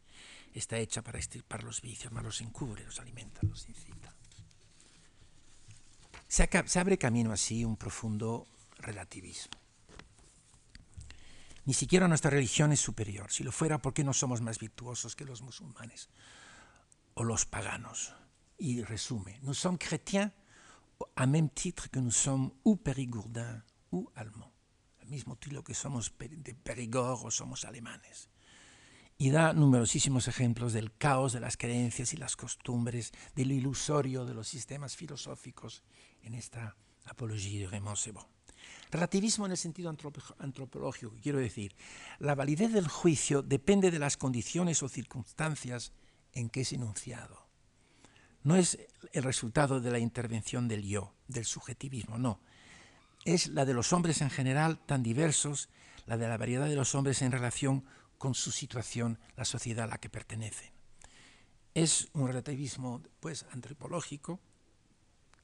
Está 0.54 0.78
hecha 0.78 1.02
para 1.02 1.20
extirpar 1.20 1.64
los 1.64 1.82
vicios, 1.82 2.12
mas 2.12 2.24
los 2.24 2.42
encubre, 2.42 2.84
los 2.84 3.00
alimenta, 3.00 3.42
los 3.44 3.68
incita. 3.70 4.15
Se, 6.28 6.50
abre 6.80 6.98
camino 6.98 7.32
así 7.32 7.64
un 7.64 7.78
profundo 7.78 8.48
relativismo. 8.78 9.58
Ni 11.66 11.74
siquiera 11.74 12.08
nuestra 12.08 12.30
religión 12.30 12.72
es 12.72 12.80
superior. 12.80 13.32
Si 13.32 13.44
lo 13.44 13.52
fuera, 13.52 13.82
¿por 13.82 13.94
qué 13.94 14.04
no 14.04 14.14
somos 14.14 14.42
más 14.42 14.60
virtuosos 14.60 15.16
que 15.16 15.26
los 15.26 15.42
musulmanes 15.42 16.10
o 17.16 17.24
los 17.24 17.46
paganos? 17.46 18.14
Y 18.58 18.84
resume, 18.84 19.40
nous 19.42 19.58
sommes 19.58 19.78
chrétiens 19.78 20.32
à 21.16 21.26
même 21.26 21.50
titre 21.50 21.90
que 21.90 22.00
nous 22.00 22.16
sommes 22.16 22.52
ou 22.64 22.78
périgourdins 22.78 23.64
ou 23.92 24.10
allemands. 24.16 24.54
Al 25.02 25.08
mismo 25.10 25.36
título 25.36 25.64
que 25.64 25.74
somos 25.74 26.12
de 26.18 26.54
Perigord 26.54 27.26
o 27.26 27.32
somos 27.32 27.66
alemanes. 27.66 28.30
Y 29.18 29.30
da 29.30 29.54
numerosísimos 29.54 30.28
ejemplos 30.28 30.74
del 30.74 30.96
caos 30.98 31.34
de 31.34 31.40
las 31.40 31.58
creencias 31.58 32.14
y 32.14 32.18
las 32.18 32.36
costumbres, 32.36 33.12
del 33.36 33.52
ilusorio 33.52 34.26
de 34.26 34.34
los 34.34 34.48
sistemas 34.48 34.96
filosóficos 34.96 35.84
en 36.26 36.34
esta 36.34 36.76
apología 37.06 37.62
de 37.62 37.68
Raymond 37.68 37.98
Sebon. 37.98 38.26
Relativismo 38.92 39.46
en 39.46 39.52
el 39.52 39.58
sentido 39.58 39.96
antropológico, 40.40 41.14
quiero 41.22 41.40
decir, 41.40 41.76
la 42.20 42.36
validez 42.36 42.72
del 42.74 42.88
juicio 42.88 43.42
depende 43.42 43.92
de 43.92 44.00
las 44.00 44.18
condiciones 44.18 44.84
o 44.84 44.90
circunstancias 44.90 45.92
en 46.34 46.50
que 46.50 46.62
es 46.62 46.74
enunciado. 46.74 47.46
No 48.44 48.56
es 48.56 48.78
el 49.12 49.24
resultado 49.24 49.82
de 49.82 49.92
la 49.92 50.00
intervención 50.00 50.68
del 50.68 50.84
yo, 50.84 51.14
del 51.28 51.46
subjetivismo, 51.46 52.18
no. 52.18 52.40
Es 53.24 53.48
la 53.48 53.66
de 53.66 53.74
los 53.74 53.92
hombres 53.92 54.22
en 54.22 54.30
general 54.30 54.80
tan 54.86 55.02
diversos, 55.02 55.70
la 56.06 56.18
de 56.18 56.28
la 56.28 56.38
variedad 56.38 56.68
de 56.68 56.76
los 56.76 56.94
hombres 56.94 57.22
en 57.22 57.32
relación 57.32 57.86
con 58.18 58.36
su 58.36 58.52
situación, 58.52 59.20
la 59.36 59.46
sociedad 59.46 59.86
a 59.86 59.88
la 59.88 59.98
que 59.98 60.10
pertenecen. 60.10 60.72
Es 61.74 62.10
un 62.14 62.28
relativismo 62.28 63.02
pues 63.20 63.46
antropológico 63.52 64.40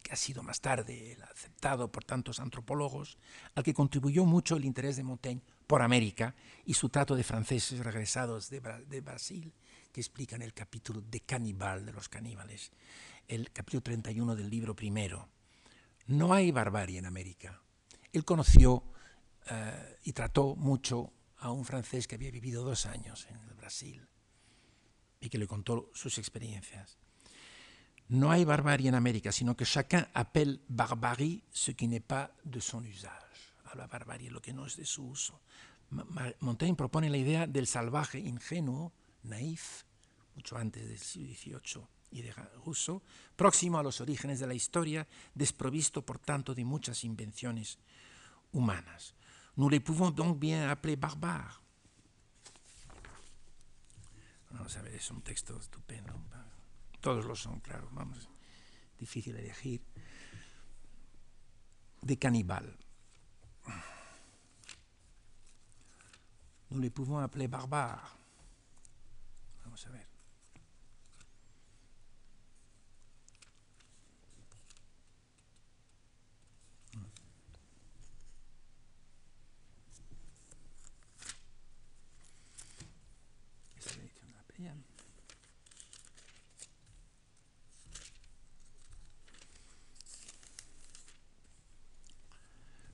que 0.02 0.14
ha 0.14 0.16
sido 0.16 0.44
más 0.44 0.62
tarde 0.62 1.18
aceptado 1.32 1.92
por 1.92 2.04
tantos 2.04 2.40
antropólogos, 2.40 3.18
al 3.56 3.64
que 3.64 3.74
contribuyó 3.74 4.26
mucho 4.26 4.56
el 4.56 4.66
interés 4.66 4.96
de 4.96 5.04
Montaigne 5.04 5.42
por 5.68 5.82
América 5.82 6.36
y 6.66 6.74
su 6.74 6.90
trato 6.90 7.16
de 7.16 7.24
franceses 7.24 7.80
regresados 7.80 8.50
de, 8.50 8.60
Brasil, 9.02 9.54
que 9.92 10.02
explica 10.02 10.36
en 10.36 10.42
el 10.42 10.54
capítulo 10.54 11.02
de 11.02 11.22
Canibal, 11.22 11.86
de 11.86 11.94
los 11.94 12.10
caníbales, 12.10 12.72
el 13.28 13.52
capítulo 13.52 13.82
31 13.82 14.36
del 14.36 14.50
libro 14.50 14.76
primero. 14.76 15.30
No 16.08 16.34
hay 16.34 16.52
barbarie 16.52 17.00
en 17.00 17.06
América. 17.06 17.62
Él 18.12 18.26
conoció 18.26 18.74
uh, 18.74 18.84
y 20.04 20.14
trató 20.14 20.56
mucho 20.56 21.14
a 21.38 21.52
un 21.52 21.64
francés 21.64 22.08
que 22.08 22.16
había 22.16 22.32
vivido 22.32 22.64
dos 22.64 22.86
años 22.86 23.28
en 23.30 23.38
el 23.38 23.54
Brasil 23.56 24.08
y 25.20 25.30
que 25.30 25.38
le 25.38 25.48
contó 25.48 25.90
sus 25.94 26.18
experiencias. 26.18 26.98
No 28.12 28.30
hay 28.30 28.44
barbarie 28.44 28.90
en 28.90 28.96
América, 28.96 29.32
sino 29.32 29.56
que 29.56 29.64
chacun 29.64 30.06
appelle 30.14 30.60
barbarie 30.68 31.44
ce 31.50 31.72
qui 31.72 31.88
n'est 31.88 32.06
pas 32.06 32.30
de 32.44 32.60
son 32.60 32.84
usage. 32.84 33.56
Habla 33.72 33.88
barbarie, 33.88 34.30
lo 34.30 34.42
que 34.42 34.52
no 34.52 34.66
es 34.66 34.76
de 34.76 34.86
su 34.86 35.08
uso. 35.08 35.40
Montaigne 36.42 36.76
propone 36.76 37.10
la 37.10 37.16
idea 37.16 37.48
del 37.48 37.68
salvaje 37.68 38.20
ingenuo, 38.20 38.92
naif, 39.24 39.86
mucho 40.36 40.58
antes 40.58 40.90
del 40.90 41.00
siglo 41.00 41.60
XVIII 41.60 41.88
y 42.12 42.22
de 42.22 42.34
Rousseau, 42.66 43.02
próximo 43.38 43.80
a 43.80 43.84
los 43.84 44.02
orígenes 44.02 44.42
de 44.42 44.48
la 44.48 44.56
historia, 44.56 45.08
desprovisto 45.34 46.06
por 46.06 46.20
tanto 46.20 46.54
de 46.54 46.66
muchas 46.66 47.06
invenciones 47.06 47.80
humanas. 48.52 49.16
Nous 49.56 49.70
les 49.70 49.80
pouvons 49.80 50.12
donc 50.12 50.38
bien 50.38 50.68
appeler 50.68 50.98
barbares. 50.98 51.56
Vamos 54.50 54.76
a 54.76 54.82
ver, 54.82 54.96
es 54.96 55.10
un 55.12 55.22
texto 55.22 55.58
estupendo. 55.58 56.14
Todos 57.02 57.26
lo 57.26 57.36
son, 57.36 57.60
claro, 57.60 57.90
vamos, 57.92 58.30
difícil 59.00 59.36
elegir. 59.36 59.82
De 62.02 62.18
caníbal. 62.18 62.78
Nous 66.72 66.80
les 66.80 66.90
pouvons 66.90 67.20
appeler 67.20 67.48
barbares. 67.48 68.02
Vamos 69.64 69.86
a 69.86 69.90
ver. 69.90 70.11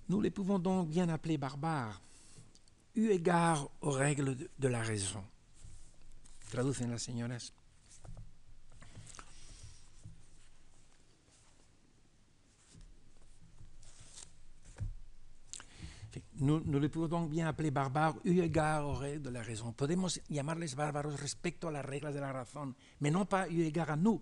Nous 0.10 0.22
les 0.22 0.32
pouvons 0.32 0.60
donc 0.60 0.90
bien 0.90 1.10
appeler 1.10 1.38
barbares, 1.38 2.02
eu 2.96 3.10
égard 3.10 3.70
aux 3.82 3.92
règles 3.92 4.36
de, 4.58 4.68
la 4.68 4.82
raison. 4.82 5.24
Traducen 6.50 6.90
las 6.90 7.04
señoras. 7.04 7.52
Nous, 16.40 16.62
nous, 16.66 16.80
les 16.80 16.90
pouvons 16.90 17.08
donc 17.08 17.30
bien 17.30 17.48
appeler 17.48 17.72
barbares 17.72 18.16
eu 18.24 18.40
égard 18.42 18.88
aux 18.88 18.94
règles 18.94 19.24
de 19.24 19.30
la 19.30 19.42
raison. 19.42 19.74
Podemos 19.74 20.22
llamarles 20.30 20.76
bárbaros 20.76 21.20
respecto 21.20 21.68
a 21.68 21.72
las 21.72 21.86
reglas 21.86 22.14
de 22.14 22.22
la 22.22 22.32
razón, 22.32 22.76
mais 23.00 23.12
non 23.12 23.26
pas 23.26 23.50
eu 23.50 23.66
égard 23.66 23.92
à 23.92 23.98
nous, 23.98 24.22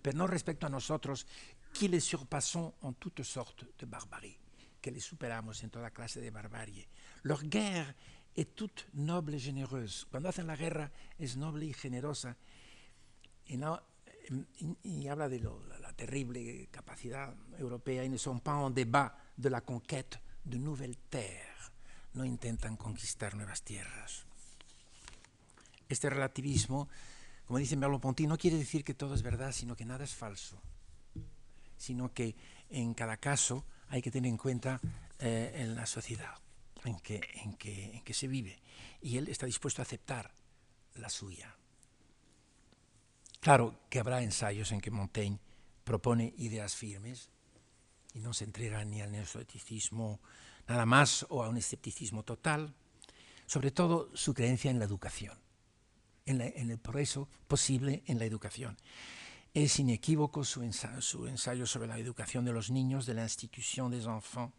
pero 0.00 0.16
no 0.16 0.26
respecto 0.26 0.66
a 0.66 0.70
nosotros, 0.70 1.26
qui 1.72 1.88
les 1.88 2.00
surpassons 2.00 2.72
en 2.82 2.92
toutes 2.92 3.24
sortes 3.24 3.66
de 3.78 3.86
barbarie. 3.86 4.43
Que 4.84 4.90
les 4.90 5.02
superamos 5.02 5.64
en 5.64 5.70
toda 5.70 5.90
clase 5.90 6.20
de 6.20 6.28
barbarie. 6.28 6.86
Leur 7.22 7.40
guerre 7.48 7.96
est 8.36 8.54
toute 8.54 8.84
noble 8.92 9.32
et 9.32 9.40
généreuse. 9.40 10.04
Cuando 10.10 10.28
hacen 10.28 10.46
la 10.46 10.56
guerra 10.56 10.92
es 11.18 11.38
noble 11.38 11.64
y 11.64 11.72
generosa. 11.72 12.36
Y, 13.46 13.56
no, 13.56 13.80
y, 14.60 14.76
y 14.84 15.08
habla 15.08 15.30
de 15.30 15.38
lo, 15.40 15.64
la, 15.68 15.78
la, 15.78 15.94
terrible 15.94 16.68
capacidad 16.70 17.34
europea. 17.58 18.04
Ils 18.04 18.10
ne 18.10 18.18
sont 18.18 18.40
pas 18.40 18.56
en 18.56 18.68
débat 18.68 19.16
de 19.38 19.48
la 19.48 19.62
conquête 19.62 20.20
de 20.44 20.58
nouvelles 20.58 20.98
terres. 21.08 21.72
No 22.12 22.26
intentan 22.26 22.76
conquistar 22.76 23.34
nuevas 23.36 23.62
tierras. 23.62 24.26
Este 25.88 26.10
relativismo, 26.10 26.90
como 27.46 27.58
dice 27.58 27.74
Merleau-Ponty, 27.78 28.26
no 28.26 28.36
quiere 28.36 28.58
decir 28.58 28.84
que 28.84 28.92
todo 28.92 29.14
es 29.14 29.22
verdad, 29.22 29.52
sino 29.52 29.76
que 29.76 29.86
nada 29.86 30.04
es 30.04 30.14
falso. 30.14 30.60
Sino 31.78 32.12
que 32.12 32.36
en 32.68 32.92
cada 32.92 33.16
caso 33.16 33.64
hay 33.94 34.02
que 34.02 34.10
tener 34.10 34.28
en 34.28 34.36
cuenta 34.36 34.80
eh, 35.20 35.52
en 35.54 35.76
la 35.76 35.86
sociedad 35.86 36.34
en 36.84 36.98
que, 36.98 37.20
en, 37.44 37.54
que, 37.54 37.96
en 37.96 38.02
que 38.02 38.12
se 38.12 38.26
vive. 38.26 38.60
Y 39.00 39.18
él 39.18 39.28
está 39.28 39.46
dispuesto 39.46 39.80
a 39.80 39.84
aceptar 39.84 40.32
la 40.96 41.08
suya. 41.08 41.54
Claro 43.38 43.78
que 43.88 44.00
habrá 44.00 44.20
ensayos 44.20 44.72
en 44.72 44.80
que 44.80 44.90
Montaigne 44.90 45.38
propone 45.84 46.34
ideas 46.38 46.74
firmes 46.74 47.30
y 48.14 48.18
no 48.18 48.34
se 48.34 48.44
entrega 48.44 48.84
ni 48.84 49.00
al 49.00 49.12
neoescepticismo 49.12 50.20
nada 50.66 50.86
más 50.86 51.24
o 51.28 51.44
a 51.44 51.48
un 51.48 51.56
escepticismo 51.56 52.24
total, 52.24 52.74
sobre 53.46 53.70
todo 53.70 54.10
su 54.16 54.34
creencia 54.34 54.72
en 54.72 54.80
la 54.80 54.86
educación, 54.86 55.38
en, 56.26 56.38
la, 56.38 56.46
en 56.46 56.70
el 56.70 56.78
progreso 56.78 57.28
posible 57.46 58.02
en 58.06 58.18
la 58.18 58.24
educación. 58.24 58.76
Es 59.54 59.78
inequívoco 59.78 60.42
su 60.42 60.64
ensayo, 60.64 61.66
sobre 61.66 61.86
la 61.86 61.98
educación 61.98 62.44
de 62.44 62.52
los 62.52 62.70
niños 62.70 63.06
de 63.06 63.14
la 63.14 63.22
institución 63.22 63.92
des 63.92 64.04
enfants, 64.04 64.52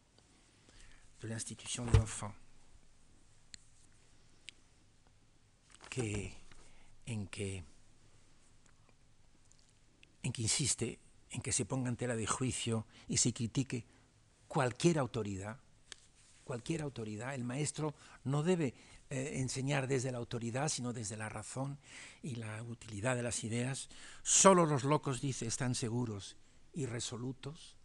de 1.22 1.28
la 1.28 1.34
institución 1.36 1.92
des 1.92 2.00
enfants, 2.00 2.36
en, 7.06 7.28
que, 7.28 7.64
en 10.24 10.32
que 10.32 10.42
insiste 10.42 11.00
en 11.32 11.42
que 11.42 11.52
se 11.52 11.66
ponga 11.66 11.90
en 11.90 11.98
tela 11.98 12.16
de 12.16 12.26
juicio 12.26 12.86
y 13.10 13.18
se 13.18 13.34
critique 13.34 13.86
cualquier 14.48 14.98
autoridad, 15.00 15.60
cualquier 16.46 16.82
autoridad. 16.82 17.36
El 17.36 17.44
maestro 17.44 17.94
no 18.24 18.44
debe 18.44 18.74
eh, 19.16 19.40
enseñar 19.40 19.88
desde 19.88 20.12
la 20.12 20.18
autoridad, 20.18 20.70
sino 20.70 20.94
desde 20.94 21.18
la 21.18 21.30
razón 21.30 21.80
y 22.22 22.36
la 22.36 22.62
utilidad 22.64 23.16
de 23.16 23.24
las 23.24 23.44
ideas. 23.44 23.90
Solo 24.22 24.66
los 24.66 24.84
locos, 24.84 25.22
dice, 25.22 25.48
están 25.48 25.76
seguros 25.76 26.38
irresolutos 26.74 27.76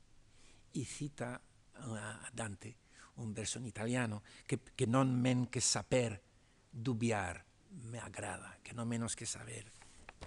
y 0.72 0.84
cita 0.84 1.40
a 1.74 2.30
Dante 2.32 2.76
un 3.16 3.34
verso 3.34 3.58
en 3.58 3.66
italiano 3.66 4.22
que, 4.46 4.58
que 4.58 4.86
non 4.88 5.12
men 5.12 5.46
que 5.46 5.60
saper 5.60 6.24
dubiar 6.72 7.44
me 7.86 8.00
agrada, 8.00 8.58
que 8.64 8.72
no 8.72 8.88
menos 8.88 9.14
que 9.14 9.26
saber 9.26 9.68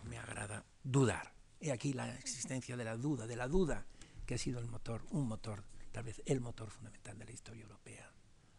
me 0.05 0.17
agrada 0.17 0.63
dudar. 0.83 1.33
He 1.59 1.71
aquí 1.71 1.93
la 1.93 2.13
existencia 2.19 2.77
de 2.77 2.85
la 2.85 2.95
duda, 2.95 3.25
de 3.25 3.35
la 3.35 3.47
duda 3.47 3.85
que 4.25 4.35
ha 4.35 4.37
sido 4.37 4.59
el 4.59 4.67
motor, 4.67 5.01
un 5.11 5.27
motor, 5.27 5.63
tal 5.91 6.05
vez 6.05 6.21
el 6.25 6.39
motor 6.39 6.69
fundamental 6.69 7.17
de 7.17 7.25
la 7.25 7.31
historia 7.31 7.63
europea 7.63 8.11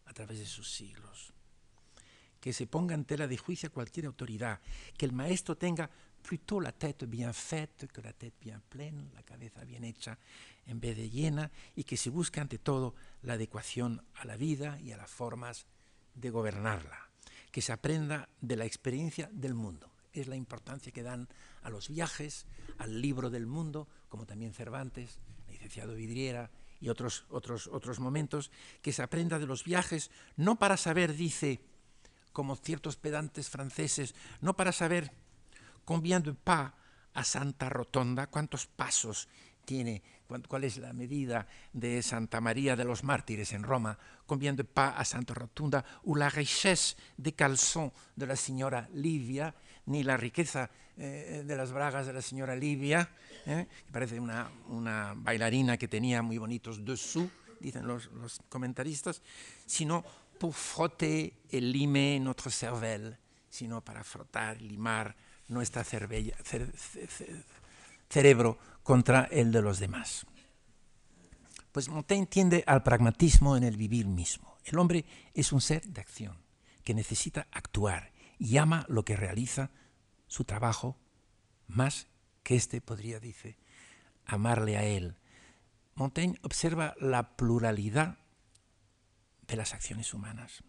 a 0.05 0.13
través 0.13 0.39
de 0.39 0.45
sus 0.45 0.71
siglos. 0.71 1.33
Que 2.45 2.53
se 2.53 2.67
ponga 2.67 2.93
en 2.93 3.05
tela 3.05 3.25
de 3.25 3.37
juicio 3.37 3.69
a 3.69 3.73
cualquier 3.73 4.05
autoridad, 4.05 4.61
que 4.97 5.07
el 5.07 5.13
maestro 5.13 5.57
tenga 5.57 5.89
plutôt 6.21 6.61
la 6.61 6.71
tête 6.71 7.07
bien 7.07 7.33
faite 7.33 7.87
que 7.87 8.01
la 8.01 8.13
tête 8.13 8.37
bien 8.39 8.61
pleine, 8.69 9.09
la 9.15 9.23
cabeza 9.23 9.63
bien 9.63 9.83
hecha 9.83 10.17
en 10.67 10.79
vez 10.79 10.95
de 10.95 11.09
llena, 11.09 11.51
y 11.75 11.83
que 11.83 11.97
se 11.97 12.11
busque 12.11 12.39
ante 12.39 12.59
todo 12.59 12.93
la 13.23 13.33
adecuación 13.33 14.05
a 14.13 14.25
la 14.25 14.37
vida 14.37 14.79
y 14.79 14.91
a 14.91 14.97
las 14.97 15.09
formas 15.09 15.65
de 16.13 16.29
gobernarla, 16.29 17.09
que 17.51 17.63
se 17.63 17.71
aprenda 17.71 18.29
de 18.41 18.57
la 18.57 18.65
experiencia 18.65 19.27
del 19.31 19.55
mundo. 19.55 19.89
Es 20.13 20.27
la 20.27 20.35
importancia 20.35 20.91
que 20.91 21.01
dan 21.01 21.27
a 21.63 21.71
los 21.71 21.89
viajes, 21.89 22.45
al 22.77 23.01
libro 23.01 23.31
del 23.31 23.47
mundo, 23.47 23.87
como 24.07 24.27
también 24.27 24.53
Cervantes, 24.53 25.19
licenciado 25.49 25.95
Vidriera 25.95 26.51
y 26.79 26.89
otros, 26.89 27.25
otros, 27.29 27.65
otros 27.67 27.99
momentos, 27.99 28.51
que 28.83 28.93
se 28.93 29.01
aprenda 29.01 29.39
de 29.39 29.47
los 29.47 29.63
viajes, 29.63 30.11
no 30.37 30.57
para 30.57 30.77
saber, 30.77 31.15
dice, 31.15 31.59
como 32.35 32.57
ciertos 32.57 32.97
pedantes 32.97 33.49
franceses, 33.49 34.13
no 34.41 34.57
para 34.57 34.73
saber 34.73 35.09
combien 35.85 36.19
de 36.19 36.35
pas 36.35 36.75
a 37.15 37.23
Santa 37.23 37.71
Rotonda, 37.71 38.27
cuántos 38.27 38.67
pasos 38.67 39.29
tiene, 39.63 40.03
cuál 40.27 40.65
es 40.65 40.75
la 40.75 40.91
medida 40.91 41.47
de 41.71 42.03
Santa 42.03 42.41
María 42.41 42.75
de 42.75 42.83
los 42.83 43.05
Mártires 43.05 43.53
en 43.53 43.63
Roma, 43.63 43.97
combien 44.27 44.57
de 44.57 44.65
pas 44.65 44.99
a 44.99 45.05
Santa 45.05 45.33
Rotonda, 45.33 45.85
o 46.03 46.17
la 46.19 46.27
richesse 46.27 46.97
de 47.15 47.31
calzón 47.31 47.93
de 48.17 48.27
la 48.27 48.35
señora 48.35 48.89
Livia, 48.91 49.55
ni 49.85 50.03
la 50.03 50.17
riqueza 50.17 50.69
eh, 50.97 51.41
de 51.47 51.55
las 51.55 51.71
bragas 51.71 52.05
de 52.05 52.11
la 52.11 52.21
señora 52.21 52.53
Livia, 52.53 53.15
eh, 53.45 53.65
que 53.87 53.93
parece 53.93 54.19
una, 54.19 54.51
una, 54.67 55.13
bailarina 55.15 55.77
que 55.77 55.87
tenía 55.87 56.21
muy 56.21 56.37
bonitos 56.37 56.83
dessous, 56.83 57.31
dicen 57.61 57.87
los, 57.87 58.11
los 58.11 58.41
comentaristas, 58.49 59.21
sino 59.65 60.03
pour 60.45 60.55
frotter 60.55 61.33
et 61.49 61.59
limer 61.59 62.19
notre 62.19 62.51
cervelle, 62.51 63.17
sino 63.49 63.81
para 63.81 64.03
frotar, 64.03 64.61
limar 64.61 65.15
nuestra 65.47 65.83
cerbella, 65.83 66.35
cer, 66.43 66.71
cer, 66.77 67.43
cerebro 68.07 68.59
contra 68.83 69.23
el 69.31 69.51
de 69.51 69.63
los 69.63 69.79
demás. 69.79 70.27
Pues 71.71 71.89
Montaigne 71.89 72.27
tiende 72.27 72.63
al 72.67 72.83
pragmatismo 72.83 73.57
en 73.57 73.63
el 73.63 73.75
vivir 73.75 74.05
mismo. 74.05 74.59
El 74.65 74.77
hombre 74.77 75.03
es 75.33 75.51
un 75.51 75.61
ser 75.61 75.81
de 75.87 76.01
acción, 76.01 76.37
que 76.83 76.93
necesita 76.93 77.47
actuar 77.51 78.11
y 78.37 78.57
ama 78.57 78.85
lo 78.87 79.03
que 79.03 79.15
realiza 79.15 79.71
su 80.27 80.43
trabajo 80.43 80.95
más 81.65 82.05
que 82.43 82.55
éste 82.55 82.81
podría, 82.81 83.19
dice, 83.19 83.57
amarle 84.27 84.77
a 84.77 84.83
él. 84.83 85.17
Montaigne 85.95 86.37
observa 86.43 86.93
la 86.99 87.35
pluralidad 87.35 88.19
de 89.47 89.55
las 89.55 89.73
acciones 89.73 90.13
humanas 90.13 90.63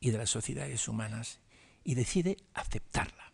y 0.00 0.10
de 0.10 0.18
las 0.18 0.30
sociedades 0.30 0.86
humanas 0.88 1.40
y 1.82 1.94
decide 1.94 2.36
aceptarla, 2.54 3.32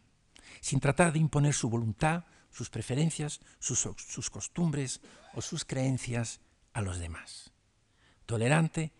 sin 0.60 0.80
tratar 0.80 1.12
de 1.12 1.18
imponer 1.18 1.54
su 1.54 1.70
voluntad, 1.70 2.24
sus 2.50 2.70
preferencias, 2.70 3.40
sus, 3.58 4.30
costumbres 4.30 5.00
o 5.34 5.40
sus 5.40 5.64
creencias 5.64 6.40
a 6.72 6.82
los 6.82 6.98
demás. 6.98 7.52
Tolerante, 8.26 8.92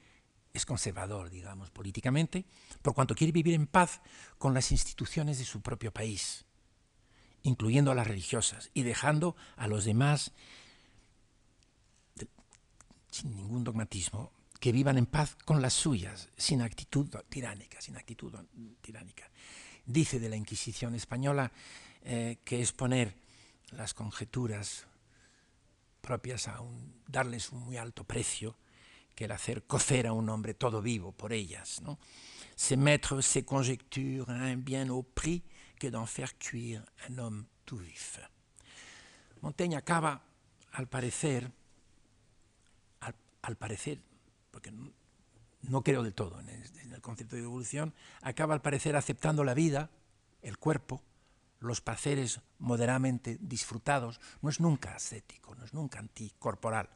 es 0.53 0.67
conservador, 0.67 1.31
digamos, 1.31 1.71
políticamente, 1.71 2.45
por 2.83 2.95
cuanto 2.95 3.15
quiere 3.15 3.33
vivir 3.33 3.55
en 3.55 3.69
paz 3.69 4.01
con 4.39 4.53
las 4.53 4.73
instituciones 4.73 5.39
de 5.39 5.45
su 5.45 5.61
propio 5.61 5.93
país, 5.93 6.45
incluyendo 7.43 7.93
a 7.93 7.95
las 7.95 8.09
religiosas, 8.09 8.71
y 8.75 8.83
dejando 8.83 9.37
a 9.57 9.69
los 9.69 9.85
demás, 9.85 10.33
sin 13.11 13.37
ningún 13.37 13.63
dogmatismo, 13.63 14.33
que 14.61 14.73
vivan 14.73 14.99
en 14.99 15.07
paz 15.07 15.37
con 15.45 15.63
las 15.63 15.73
suyas, 15.73 16.29
sin 16.37 16.61
actitud 16.61 17.09
tiránica, 17.29 17.81
sin 17.81 17.97
actitud 17.97 18.33
tiránica. 18.83 19.29
Dice 19.87 20.21
de 20.21 20.29
la 20.29 20.37
Inquisición 20.37 20.95
española 20.95 21.51
eh, 22.05 22.39
que 22.45 22.61
es 22.61 22.73
poner 22.73 23.15
las 23.73 23.95
conjeturas 23.95 24.87
propias 26.03 26.47
a 26.47 26.61
un, 26.61 27.03
darles 27.09 27.51
un 27.53 27.61
muy 27.61 27.79
alto 27.79 28.05
precio, 28.05 28.57
que 29.15 29.25
el 29.25 29.33
hacer 29.33 29.65
cocer 29.65 30.07
a 30.07 30.13
un 30.13 30.29
hombre 30.29 30.55
todo 30.55 30.83
vivo 30.83 31.13
por 31.13 31.33
ellas. 31.33 31.81
¿no? 31.83 31.99
C'est 32.57 32.77
mettre 32.77 33.23
ces 33.23 33.45
conjectures 33.45 34.29
un 34.29 34.57
bien 34.57 34.91
au 34.91 35.03
prix 35.03 35.43
que 35.79 35.91
d'en 35.91 36.07
faire 36.07 36.37
cuire 36.39 36.83
un 37.09 37.19
homme 37.19 37.47
tout 37.65 37.79
vif. 37.79 38.19
Montaigne 39.41 39.77
acaba, 39.77 40.23
al 40.73 40.87
parecer, 40.87 41.51
al 43.43 43.57
parecer, 43.57 43.99
porque 44.51 44.73
no, 45.63 45.83
creo 45.83 46.03
del 46.03 46.15
todo 46.15 46.41
en 46.41 46.49
el, 46.49 46.79
en 46.81 46.93
el, 46.93 47.01
concepto 47.01 47.37
de 47.37 47.43
evolución, 47.43 47.95
acaba 48.23 48.55
al 48.55 48.63
parecer 48.63 48.97
aceptando 48.97 49.45
la 49.45 49.55
vida, 49.55 49.91
el 50.43 50.59
cuerpo, 50.59 51.03
los 51.61 51.81
placeres 51.81 52.41
moderadamente 52.59 53.39
disfrutados, 53.41 54.21
no 54.41 54.49
es 54.49 54.61
nunca 54.61 54.95
ascético, 54.95 55.55
no 55.55 55.65
es 55.65 55.75
nunca 55.75 55.99
anticorporal, 55.99 56.89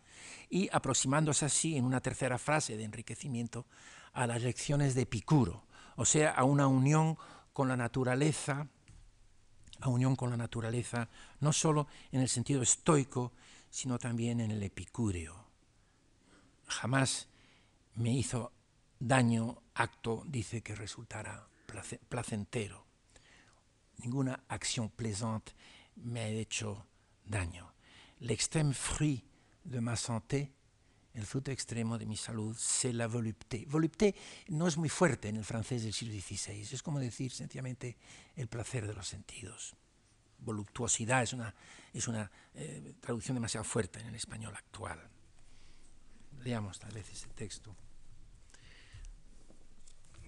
y 0.49 0.69
aproximándose 0.73 1.45
así 1.45 1.77
en 1.77 1.85
una 1.85 2.01
tercera 2.01 2.39
frase 2.39 2.77
de 2.77 2.85
enriquecimiento 2.85 3.67
a 4.13 4.27
las 4.27 4.43
lecciones 4.43 4.95
de 4.95 5.03
Epicuro, 5.03 5.65
o 5.97 6.05
sea, 6.05 6.31
a 6.31 6.45
una 6.45 6.67
unión 6.67 7.17
con 7.53 7.69
la 7.69 7.77
naturaleza, 7.77 8.69
a 9.81 9.89
unión 9.89 10.17
con 10.17 10.31
la 10.31 10.37
naturaleza, 10.37 11.09
no 11.41 11.53
solo 11.53 11.87
en 12.11 12.21
el 12.21 12.29
sentido 12.29 12.63
estoico, 12.63 13.33
sino 13.71 13.99
también 13.99 14.41
en 14.41 14.51
el 14.51 14.63
epicúreo. 14.63 15.47
Jamás 16.67 17.29
me 17.97 18.13
hizo 18.13 18.53
daño 18.99 19.63
acto, 19.75 20.23
dice, 20.27 20.63
que 20.63 20.75
resultara 20.75 21.47
placentero. 22.09 22.85
Ninguna 23.99 24.45
acción 24.49 24.91
plaisante 24.91 25.53
me 25.97 26.21
ha 26.21 26.29
hecho 26.29 26.87
daño. 27.25 27.73
L'extrême 28.21 28.73
fruit 28.73 29.23
de 29.65 29.81
ma 29.81 29.97
santé, 29.97 30.53
el 31.15 31.27
fruto 31.27 31.51
extremo 31.51 31.99
de 31.99 32.07
mi 32.07 32.17
salud, 32.17 32.57
c'est 32.57 32.93
la 32.93 33.07
volupté. 33.07 33.65
Volupté 33.67 34.15
no 34.49 34.67
es 34.67 34.77
muy 34.77 34.89
fuerte 34.89 35.29
en 35.29 35.37
el 35.37 35.45
francés 35.45 35.83
del 35.83 35.93
siglo 35.93 36.15
XVI, 36.15 36.61
es 36.61 36.83
como 36.83 36.99
decir 36.99 37.33
sencillamente 37.33 37.97
el 38.37 38.49
placer 38.49 38.87
de 38.87 38.95
los 38.95 39.07
sentidos. 39.07 39.77
Voluptuosidad 40.39 41.23
es 41.23 41.33
una, 41.33 41.55
es 41.93 42.09
una 42.09 42.31
eh, 42.55 42.95
traducción 43.01 43.35
demasiado 43.35 43.65
fuerte 43.65 44.01
en 44.01 44.07
el 44.07 44.15
español 44.15 44.55
actual. 44.57 45.01
Leamos 46.45 46.79
tal 46.79 46.93
vez 46.93 47.09
ese 47.11 47.29
texto, 47.29 47.75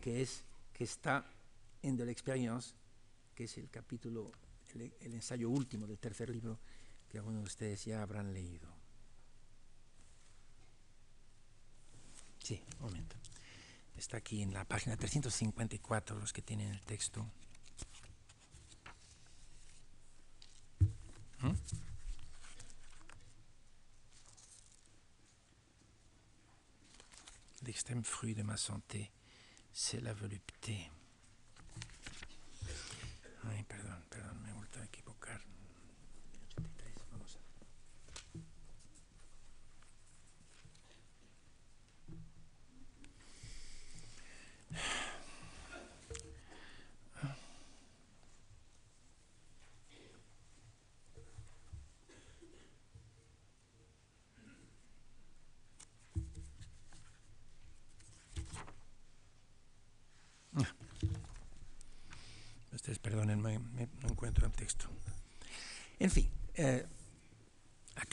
que, 0.01 0.23
es, 0.23 0.45
que 0.73 0.85
está 0.85 1.27
en 1.83 1.97
De 1.97 2.07
l'expérience, 2.07 2.75
que 3.35 3.45
es 3.45 3.59
el 3.59 3.69
capítulo, 3.69 4.33
el, 4.75 5.14
ensayo 5.14 5.51
último 5.51 5.87
del 5.87 5.99
tercer 5.99 6.31
libro 6.31 6.59
que 7.09 7.19
algunos 7.19 7.43
de 7.43 7.47
ustedes 7.47 7.85
ya 7.85 8.03
habrán 8.03 8.33
leído. 8.33 8.67
Sí, 12.43 12.62
un 12.79 12.87
momento. 12.87 13.17
Está 13.95 14.17
aquí 14.17 14.43
en 14.43 14.55
la 14.55 14.64
página 14.64 14.97
354, 14.97 16.19
los 16.19 16.33
que 16.33 16.43
tienen 16.43 16.71
el 16.71 16.81
texto. 16.83 17.27
¿Mm? 21.41 21.86
L'extrême 27.77 28.05
fruit 28.05 28.35
de 28.35 28.43
ma 28.43 28.57
santé, 28.57 29.12
c'est 29.70 30.01
la 30.01 30.14
volupté. 30.14 30.91
Ay, 33.45 33.64
perdón, 33.64 34.03
perdón, 34.09 34.43
me 34.43 34.49
he 34.49 34.53
vuelto 34.55 34.81
a 34.81 34.85
equivocar. 34.85 35.43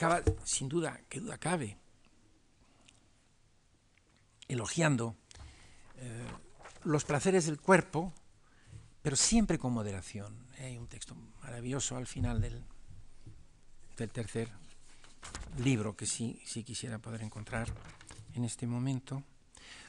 Acaba, 0.04 0.22
sin 0.44 0.68
duda, 0.68 1.00
que 1.08 1.20
duda 1.20 1.38
cabe, 1.38 1.78
elogiando 4.48 5.16
eh, 5.96 6.26
los 6.84 7.04
placeres 7.04 7.46
del 7.46 7.60
cuerpo, 7.60 8.12
pero 9.02 9.16
siempre 9.16 9.58
con 9.58 9.72
moderación. 9.72 10.46
Hay 10.58 10.76
un 10.76 10.86
texto 10.86 11.14
maravilloso 11.42 11.96
al 11.96 12.06
final 12.06 12.40
del, 12.40 12.62
del 13.96 14.10
tercer 14.10 14.50
libro 15.58 15.96
que 15.96 16.06
sí, 16.06 16.40
sí 16.44 16.62
quisiera 16.64 16.98
poder 16.98 17.22
encontrar 17.22 17.72
en 18.34 18.44
este 18.44 18.66
momento, 18.66 19.22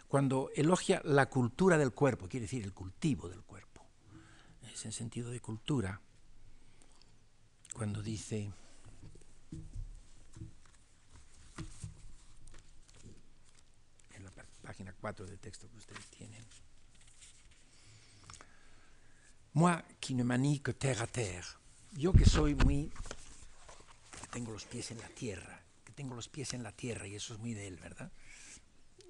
cuando 0.07 0.51
elogia 0.55 1.01
la 1.03 1.27
cultura 1.27 1.77
del 1.77 1.91
cuerpo, 1.91 2.27
quiere 2.27 2.45
decir 2.45 2.63
el 2.63 2.73
cultivo 2.73 3.27
del 3.27 3.41
cuerpo, 3.41 3.83
es 4.71 4.85
en 4.85 4.91
sentido 4.91 5.31
de 5.31 5.39
cultura, 5.39 5.99
cuando 7.73 8.01
dice, 8.01 8.51
en 14.13 14.23
la 14.23 14.31
página 14.75 14.93
4 14.99 15.25
del 15.25 15.39
texto 15.39 15.69
que 15.69 15.77
ustedes 15.77 16.05
tienen, 16.07 16.43
Moi 19.53 19.81
qui 20.01 20.13
ne 20.15 20.25
manie 20.25 20.59
que 20.59 20.73
terre 20.73 21.03
à 21.03 21.07
terre, 21.07 21.47
yo 21.95 22.11
que 22.11 22.25
soy 22.25 22.55
muy, 22.55 22.91
que 24.19 24.27
tengo 24.27 24.51
los 24.51 24.65
pies 24.65 24.91
en 24.91 24.97
la 24.97 25.07
tierra, 25.07 25.63
que 25.85 25.93
tengo 25.93 26.13
los 26.13 26.27
pies 26.27 26.53
en 26.53 26.61
la 26.61 26.73
tierra, 26.73 27.07
y 27.07 27.15
eso 27.15 27.35
es 27.35 27.39
muy 27.39 27.53
de 27.53 27.67
él, 27.67 27.77
¿verdad? 27.77 28.11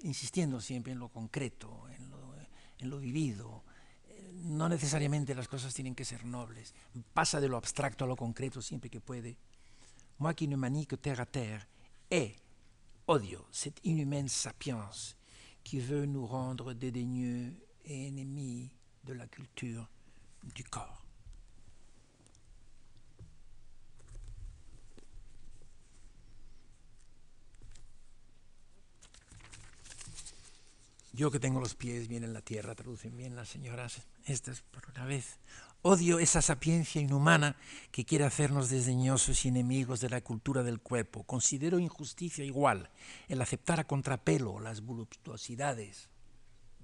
Insistiendo 0.04 0.60
siempre 0.60 0.92
en 0.92 1.00
lo 1.00 1.08
concreto, 1.08 1.88
en 1.98 2.10
lo, 2.10 2.36
en 2.78 2.90
lo 2.90 3.00
vivido, 3.00 3.64
no 4.34 4.68
necesariamente 4.68 5.34
las 5.34 5.48
cosas 5.48 5.74
tienen 5.74 5.96
que 5.96 6.04
ser 6.04 6.24
nobles. 6.24 6.74
Pasa 7.12 7.40
de 7.40 7.48
lo 7.48 7.56
abstracto 7.56 8.04
a 8.04 8.06
lo 8.06 8.14
concreto 8.14 8.62
siempre 8.62 8.88
que 8.88 9.00
puede. 9.00 9.36
Moi 10.18 10.32
qui 10.32 10.46
ne 10.46 10.56
manie 10.56 10.86
que 10.86 10.96
terre 10.96 11.20
à 11.22 11.26
terre, 11.26 11.66
et 12.08 12.38
odio 13.08 13.48
cette 13.50 13.82
inhumaine 13.82 14.28
sapience 14.28 15.15
qui 15.66 15.80
veut 15.80 16.06
nous 16.06 16.28
rendre 16.28 16.74
dédaigneux 16.74 17.52
et 17.84 18.06
ennemis 18.06 18.70
de 19.02 19.14
la 19.14 19.26
culture 19.26 19.88
du 20.54 20.62
corps. 20.62 21.04
Yo 31.12 31.32
que 31.32 31.40
tengo 31.40 31.58
los 31.58 31.74
pies 31.74 32.06
bien 32.06 32.22
en 32.22 32.32
la 32.32 32.42
tierra, 32.42 32.76
traducen 32.76 33.16
bien 33.16 33.34
las 33.34 33.48
señoras, 33.48 34.06
esta 34.24 34.52
es 34.52 34.62
por 34.62 34.88
una 34.90 35.04
vez. 35.04 35.40
Odio 35.88 36.18
esa 36.18 36.42
sapiencia 36.42 37.00
inhumana 37.00 37.54
que 37.92 38.04
quiere 38.04 38.24
hacernos 38.24 38.70
desdeñosos 38.70 39.44
y 39.44 39.48
enemigos 39.50 40.00
de 40.00 40.10
la 40.10 40.20
cultura 40.20 40.64
del 40.64 40.80
cuerpo. 40.80 41.22
Considero 41.22 41.78
injusticia 41.78 42.44
igual 42.44 42.90
el 43.28 43.40
aceptar 43.40 43.78
a 43.78 43.86
contrapelo 43.86 44.58
las 44.58 44.80
voluptuosidades, 44.80 46.10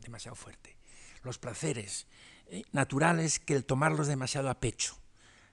demasiado 0.01 0.37
fuerte, 0.37 0.77
los 1.25 1.37
placeres 1.39 2.07
eh, 2.47 2.63
naturales 2.71 3.41
que 3.41 3.57
el 3.57 3.65
tomarlos 3.65 4.07
demasiado 4.07 4.49
a 4.49 4.61
pecho. 4.61 4.97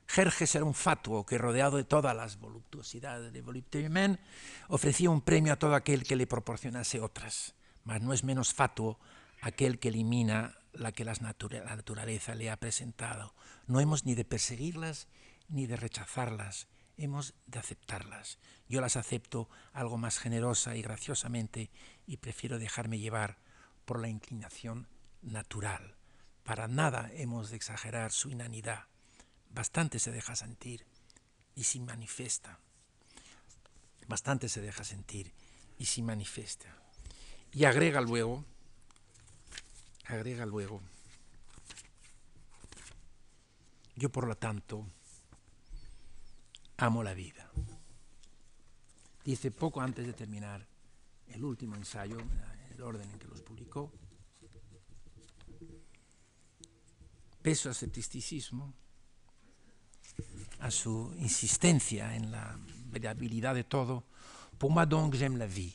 Jerjes 0.05 0.53
era 0.53 0.65
un 0.65 0.75
fatuo 0.75 1.25
que, 1.25 1.39
rodeado 1.39 1.77
de 1.77 1.85
todas 1.85 2.15
las 2.15 2.39
voluptuosidades 2.39 3.33
de 3.33 3.41
volupté 3.41 3.83
humaine, 3.83 4.19
ofrecía 4.67 5.09
un 5.09 5.21
premio 5.21 5.53
a 5.53 5.59
todo 5.59 5.73
aquel 5.73 6.03
que 6.03 6.15
le 6.15 6.27
proporcionase 6.27 7.01
otras 7.01 7.55
mas 7.83 8.01
no 8.01 8.13
es 8.13 8.23
menos 8.23 8.53
fatuo 8.53 8.99
aquel 9.41 9.79
que 9.79 9.89
elimina 9.89 10.55
la 10.79 10.91
que 10.91 11.03
la 11.03 11.13
naturaleza 11.13 12.35
le 12.35 12.49
ha 12.49 12.57
presentado. 12.57 13.35
No 13.67 13.79
hemos 13.79 14.05
ni 14.05 14.15
de 14.15 14.25
perseguirlas 14.25 15.07
ni 15.49 15.67
de 15.67 15.75
rechazarlas, 15.75 16.67
hemos 16.97 17.33
de 17.47 17.59
aceptarlas. 17.59 18.39
Yo 18.67 18.81
las 18.81 18.95
acepto 18.95 19.49
algo 19.73 19.97
más 19.97 20.19
generosa 20.19 20.75
y 20.75 20.81
graciosamente 20.81 21.69
y 22.07 22.17
prefiero 22.17 22.59
dejarme 22.59 22.99
llevar 22.99 23.37
por 23.85 23.99
la 23.99 24.09
inclinación 24.09 24.87
natural. 25.21 25.95
Para 26.43 26.67
nada 26.67 27.11
hemos 27.13 27.49
de 27.49 27.57
exagerar 27.57 28.11
su 28.11 28.29
inanidad. 28.29 28.85
Bastante 29.49 29.99
se 29.99 30.11
deja 30.11 30.35
sentir 30.35 30.85
y 31.55 31.63
se 31.63 31.79
manifiesta. 31.79 32.59
Bastante 34.07 34.49
se 34.49 34.61
deja 34.61 34.83
sentir 34.83 35.33
y 35.77 35.85
se 35.85 36.01
manifiesta. 36.01 36.75
Y 37.51 37.65
agrega 37.65 38.01
luego, 38.01 38.45
agrega 40.09 40.45
luego, 40.45 40.81
yo 43.95 44.09
por 44.09 44.27
lo 44.27 44.35
tanto 44.35 44.85
amo 46.77 47.03
la 47.03 47.13
vida. 47.13 47.49
Dice 49.23 49.51
poco 49.51 49.81
antes 49.81 50.05
de 50.05 50.13
terminar 50.13 50.65
el 51.27 51.43
último 51.43 51.75
ensayo, 51.75 52.17
el 52.71 52.81
orden 52.81 53.09
en 53.09 53.19
que 53.19 53.27
los 53.27 53.41
publicó, 53.41 53.91
peso 57.41 57.69
a 57.69 57.71
escepticismo, 57.73 58.73
a 60.59 60.71
su 60.71 61.13
insistencia 61.19 62.15
en 62.15 62.31
la 62.31 62.57
variabilidad 62.85 63.53
de 63.53 63.63
todo, 63.63 64.03
pour 64.57 64.71
moi 64.71 64.85
donc 64.85 65.15
j'aime 65.15 65.37
la 65.37 65.47
vie. 65.47 65.73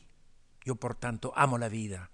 Yo, 0.65 0.77
por 0.77 0.95
tanto, 0.95 1.33
amo 1.37 1.59
la 1.59 1.69
vida 1.69 2.11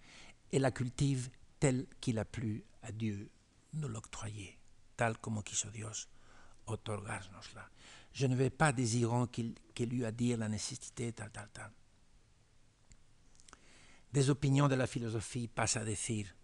et 0.50 0.60
la 0.60 0.72
cultive 0.72 1.30
telle 1.60 1.86
qu'il 2.00 2.18
a 2.18 2.24
plu 2.24 2.64
a 2.82 2.90
Dieu 2.90 3.30
nous 3.74 3.88
l'octroyer, 3.88 4.58
tal 4.96 5.20
como 5.20 5.42
quiso 5.42 5.70
Dios 5.70 6.08
otorgárnosla. 6.66 7.70
Je 8.12 8.26
ne 8.26 8.34
vais 8.34 8.50
pas 8.50 8.72
désirant 8.72 9.28
qu'il 9.28 9.54
qu 9.74 9.84
eût 9.84 10.04
à 10.04 10.10
dire 10.10 10.38
la 10.38 10.48
nécessité, 10.48 11.12
tal, 11.12 11.30
tal, 11.30 11.48
tal. 11.52 11.72
Des 14.12 14.28
opinions 14.28 14.68
de 14.68 14.74
la 14.74 14.88
filosofía 14.88 15.48
pasa 15.54 15.80
a 15.80 15.84
decir, 15.84 16.34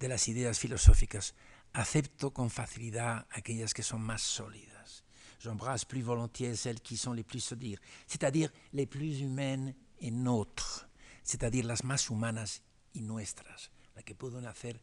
de 0.00 0.08
las 0.08 0.26
ideas 0.26 0.58
filosóficas, 0.58 1.34
acepto 1.72 2.32
con 2.32 2.50
facilidad 2.50 3.26
aquellas 3.30 3.72
que 3.72 3.84
son 3.84 4.00
más 4.00 4.22
sólidas. 4.22 5.04
J'embrasse 5.38 5.84
plus 5.84 6.02
volontiers 6.02 6.56
celles 6.56 6.80
qui 6.80 6.96
sont 6.96 7.12
les 7.12 7.22
plus 7.22 7.44
solides, 7.44 7.78
c'est-à-dire 8.06 8.50
les 8.72 8.86
plus 8.86 9.20
humaines 9.20 9.74
et 10.00 10.10
nôtres 10.10 10.88
c'est-à-dire 11.24 11.64
las 11.64 11.82
más 11.82 12.10
humanas 12.10 12.62
y 12.92 13.00
nuestras, 13.00 13.70
la 13.94 14.02
que 14.02 14.14
pueden 14.14 14.46
hacer 14.46 14.80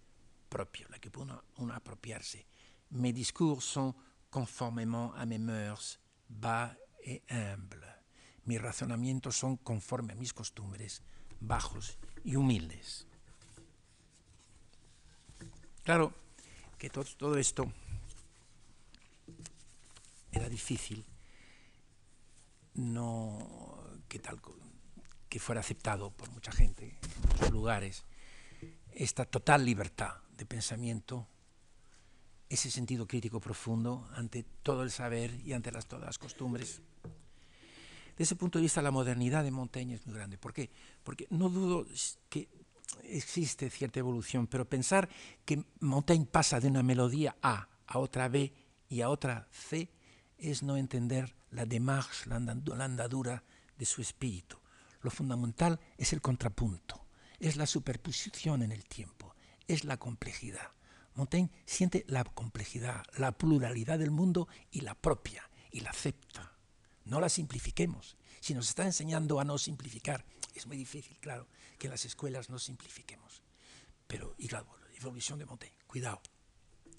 propio, 0.49 0.87
la 0.89 0.99
que 0.99 1.09
uno 1.17 1.73
apropiarse. 1.73 2.45
Mes 2.91 3.13
discours 3.13 3.63
sont 3.63 3.95
conformément 4.29 5.13
à 5.13 5.25
mes 5.25 5.39
mœurs, 5.39 5.99
bas 6.29 6.75
et 7.03 7.21
humbles. 7.29 7.87
Mis 8.45 8.57
razonamientos 8.57 9.35
son 9.35 9.57
conforme 9.57 10.11
a 10.11 10.15
mis 10.15 10.33
costumbres, 10.33 11.01
bajos 11.39 11.97
y 12.23 12.35
humildes. 12.35 13.07
Claro 15.83 16.13
que 16.77 16.89
todo, 16.89 17.05
todo 17.17 17.37
esto 17.37 17.71
era 20.31 20.49
difícil, 20.49 21.05
no 22.75 23.83
que 24.07 24.19
tal 24.19 24.39
que 25.29 25.39
fuera 25.39 25.61
aceptado 25.61 26.11
por 26.11 26.29
mucha 26.31 26.51
gente 26.51 26.97
en 27.01 27.29
muchos 27.29 27.51
lugares, 27.51 28.03
esta 28.93 29.25
total 29.25 29.65
libertad 29.65 30.15
de 30.37 30.45
pensamiento, 30.45 31.27
ese 32.49 32.69
sentido 32.69 33.07
crítico 33.07 33.39
profundo 33.39 34.09
ante 34.15 34.43
todo 34.63 34.83
el 34.83 34.91
saber 34.91 35.33
y 35.45 35.53
ante 35.53 35.71
las, 35.71 35.87
todas 35.87 36.05
las 36.05 36.17
costumbres. 36.17 36.81
De 38.17 38.23
ese 38.23 38.35
punto 38.35 38.59
de 38.59 38.63
vista, 38.63 38.81
la 38.81 38.91
modernidad 38.91 39.43
de 39.43 39.51
Montaigne 39.51 39.95
es 39.95 40.05
muy 40.05 40.15
grande. 40.15 40.37
¿Por 40.37 40.53
qué? 40.53 40.69
Porque 41.03 41.27
no 41.29 41.49
dudo 41.49 41.85
que 42.29 42.49
existe 43.03 43.69
cierta 43.69 43.99
evolución, 43.99 44.47
pero 44.47 44.67
pensar 44.67 45.09
que 45.45 45.63
Montaigne 45.79 46.25
pasa 46.25 46.59
de 46.59 46.67
una 46.67 46.83
melodía 46.83 47.35
A 47.41 47.69
a 47.87 47.99
otra 47.99 48.27
B 48.27 48.53
y 48.89 49.01
a 49.01 49.09
otra 49.09 49.47
C 49.51 49.89
es 50.37 50.63
no 50.63 50.77
entender 50.77 51.35
la 51.51 51.65
démarche, 51.65 52.29
la 52.29 52.35
andadura 52.35 53.43
de 53.77 53.85
su 53.85 54.01
espíritu. 54.01 54.57
Lo 55.01 55.09
fundamental 55.09 55.79
es 55.97 56.13
el 56.13 56.21
contrapunto, 56.21 57.00
es 57.41 57.55
la 57.57 57.65
superposición 57.65 58.61
en 58.61 58.71
el 58.71 58.85
tiempo, 58.85 59.35
es 59.67 59.83
la 59.83 59.97
complejidad. 59.97 60.69
Montaigne 61.15 61.49
siente 61.65 62.05
la 62.07 62.23
complejidad, 62.23 63.03
la 63.17 63.31
pluralidad 63.31 63.99
del 63.99 64.11
mundo 64.11 64.47
y 64.69 64.81
la 64.81 64.93
propia, 64.93 65.49
y 65.71 65.81
la 65.81 65.89
acepta. 65.89 66.53
No 67.03 67.19
la 67.19 67.29
simplifiquemos. 67.29 68.15
Si 68.39 68.53
nos 68.53 68.69
está 68.69 68.85
enseñando 68.85 69.39
a 69.39 69.43
no 69.43 69.57
simplificar, 69.57 70.23
es 70.53 70.67
muy 70.67 70.77
difícil, 70.77 71.17
claro, 71.19 71.47
que 71.79 71.87
en 71.87 71.91
las 71.91 72.05
escuelas 72.05 72.49
no 72.49 72.59
simplifiquemos. 72.59 73.41
Pero, 74.07 74.35
y 74.37 74.47
claro, 74.47 74.67
la 74.91 74.97
evolución 74.97 75.39
de 75.39 75.45
Montaigne, 75.45 75.77
cuidado. 75.87 76.21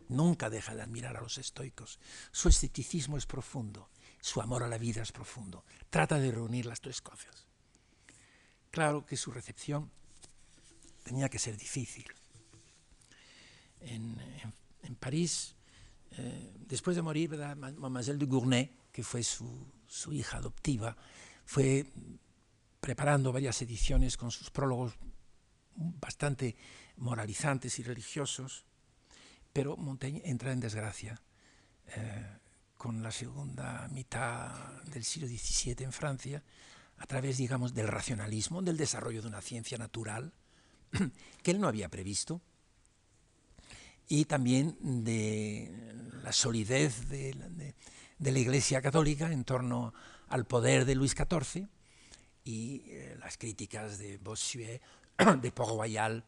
Nunca 0.08 0.50
deja 0.50 0.74
de 0.74 0.82
admirar 0.82 1.16
a 1.16 1.22
los 1.22 1.38
estoicos. 1.38 2.00
Su 2.32 2.48
escepticismo 2.48 3.16
es 3.16 3.26
profundo, 3.26 3.88
su 4.20 4.40
amor 4.40 4.64
a 4.64 4.68
la 4.68 4.78
vida 4.78 5.02
es 5.02 5.12
profundo. 5.12 5.64
Trata 5.88 6.18
de 6.18 6.32
reunir 6.32 6.66
las 6.66 6.80
tres 6.80 7.00
cosas. 7.00 7.46
Claro 8.70 9.06
que 9.06 9.16
su 9.16 9.30
recepción 9.30 9.90
tenía 11.02 11.28
que 11.28 11.38
ser 11.38 11.56
difícil. 11.56 12.06
En, 13.80 14.16
París, 15.00 15.56
eh, 16.12 16.52
después 16.68 16.94
de 16.94 17.02
morir. 17.02 17.30
Mademoiselle 17.30 18.18
de 18.18 18.26
Gournay, 18.26 18.70
que 18.92 19.02
fue 19.02 19.22
su, 19.22 19.66
su, 19.86 20.12
hija 20.12 20.38
adoptiva, 20.38 20.96
fue 21.44 21.86
preparando 22.80 23.32
varias 23.32 23.60
ediciones 23.62 24.16
con 24.16 24.30
sus 24.30 24.50
prólogos 24.50 24.94
bastante 25.74 26.56
moralizantes 26.96 27.78
y 27.78 27.82
religiosos, 27.82 28.64
pero 29.52 29.76
Montaigne 29.76 30.22
entra 30.24 30.52
en 30.52 30.60
desgracia 30.60 31.20
eh, 31.86 32.38
con 32.76 33.02
la 33.02 33.10
segunda 33.10 33.88
mitad 33.88 34.82
del 34.84 35.04
siglo 35.04 35.28
XVII 35.28 35.84
en 35.84 35.92
Francia, 35.92 36.42
a 36.98 37.06
través, 37.06 37.38
digamos, 37.38 37.74
del 37.74 37.88
racionalismo, 37.88 38.62
del 38.62 38.76
desarrollo 38.76 39.22
de 39.22 39.28
una 39.28 39.40
ciencia 39.40 39.78
natural 39.78 40.32
que 41.42 41.50
él 41.50 41.60
no 41.60 41.68
había 41.68 41.88
previsto, 41.88 42.40
y 44.08 44.24
también 44.26 44.76
de 45.04 45.70
la 46.22 46.32
solidez 46.32 47.08
de, 47.08 47.74
la 48.18 48.38
Iglesia 48.38 48.82
Católica 48.82 49.32
en 49.32 49.44
torno 49.44 49.94
al 50.28 50.44
poder 50.44 50.84
de 50.84 50.94
Luis 50.94 51.12
XIV 51.12 51.66
y 52.44 52.82
eh, 52.86 53.16
las 53.18 53.38
críticas 53.38 53.98
de 53.98 54.18
Bossuet, 54.18 54.80
de 55.40 55.52
Port-Royal, 55.52 56.24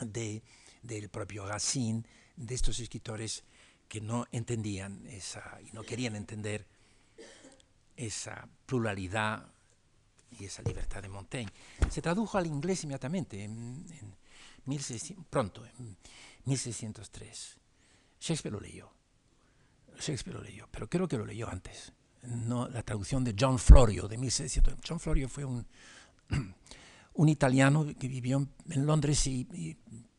de, 0.00 0.42
del 0.82 1.08
propio 1.08 1.46
Racine, 1.46 2.04
de 2.36 2.54
estos 2.54 2.78
escritores 2.78 3.44
que 3.88 4.00
no 4.00 4.26
entendían 4.32 5.06
esa 5.06 5.58
y 5.62 5.72
no 5.72 5.82
querían 5.82 6.16
entender 6.16 6.66
esa 7.96 8.48
pluralidad 8.66 9.55
y 10.30 10.44
esa 10.44 10.62
libertad 10.62 11.02
de 11.02 11.08
Montaigne. 11.08 11.52
Se 11.90 12.02
tradujo 12.02 12.38
al 12.38 12.46
inglés 12.46 12.84
inmediatamente, 12.84 13.42
en, 13.42 13.84
pronto, 15.30 15.64
en 15.66 15.96
1603. 16.44 17.56
Shakespeare 18.20 18.52
lo 18.52 18.60
leyó. 18.60 18.90
Shakespeare 19.98 20.38
lo 20.38 20.42
leyó, 20.42 20.68
pero 20.70 20.88
creo 20.88 21.08
que 21.08 21.16
lo 21.16 21.24
leyó 21.24 21.48
antes. 21.48 21.92
No, 22.22 22.68
la 22.68 22.82
traducción 22.82 23.24
de 23.24 23.34
John 23.38 23.58
Florio 23.58 24.08
de 24.08 24.18
1600. 24.18 24.74
John 24.86 25.00
Florio 25.00 25.28
fue 25.28 25.44
un, 25.44 25.66
un 27.14 27.28
italiano 27.28 27.86
que 27.98 28.08
vivió 28.08 28.46
en 28.68 28.86
Londres 28.86 29.26
y 29.26 29.76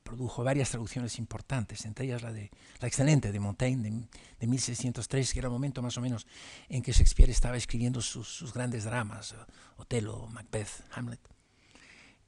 produjo 0.07 0.41
varias 0.41 0.69
traducciones 0.69 1.19
importantes, 1.19 1.83
entre 1.85 2.05
ellas 2.05 2.21
la, 2.21 2.31
de, 2.31 2.49
la 2.79 2.87
excelente 2.87 3.33
de 3.33 3.39
Montaigne 3.41 3.83
de, 3.83 4.07
de 4.39 4.47
1603, 4.47 5.33
que 5.33 5.39
era 5.39 5.47
el 5.47 5.51
momento 5.51 5.81
más 5.81 5.97
o 5.97 6.01
menos 6.01 6.25
en 6.69 6.81
que 6.81 6.93
Shakespeare 6.93 7.29
estaba 7.29 7.57
escribiendo 7.57 8.01
sus, 8.01 8.53
grandes 8.53 8.85
dramas, 8.85 9.35
Otelo, 9.75 10.27
Macbeth, 10.27 10.69
Hamlet. 10.93 11.19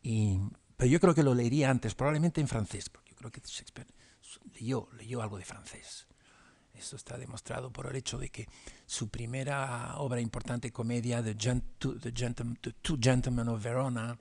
Y, 0.03 0.39
pero 0.75 0.89
yo 0.89 0.99
creo 0.99 1.15
que 1.15 1.23
lo 1.23 1.33
leería 1.33 1.69
antes, 1.69 1.95
probablemente 1.95 2.41
en 2.41 2.49
francés, 2.49 2.89
porque 2.89 3.11
yo 3.11 3.15
creo 3.15 3.31
que 3.31 3.39
Shakespeare 3.39 3.87
leyó, 4.59 4.89
leyó 4.97 5.21
algo 5.21 5.37
de 5.37 5.45
francés. 5.45 6.05
Esto 6.73 6.97
está 6.97 7.17
demostrado 7.17 7.71
por 7.71 7.87
el 7.87 7.95
hecho 7.95 8.17
de 8.17 8.29
que 8.29 8.47
su 8.85 9.07
primera 9.07 9.95
obra 9.97 10.19
importante, 10.19 10.71
comedia, 10.71 11.23
The, 11.23 11.33
The, 11.33 12.11
Gentleman, 12.13 12.57
The 12.61 12.73
Two 12.81 12.97
Gentlemen 13.01 13.47
of 13.47 13.63
Verona, 13.63 14.17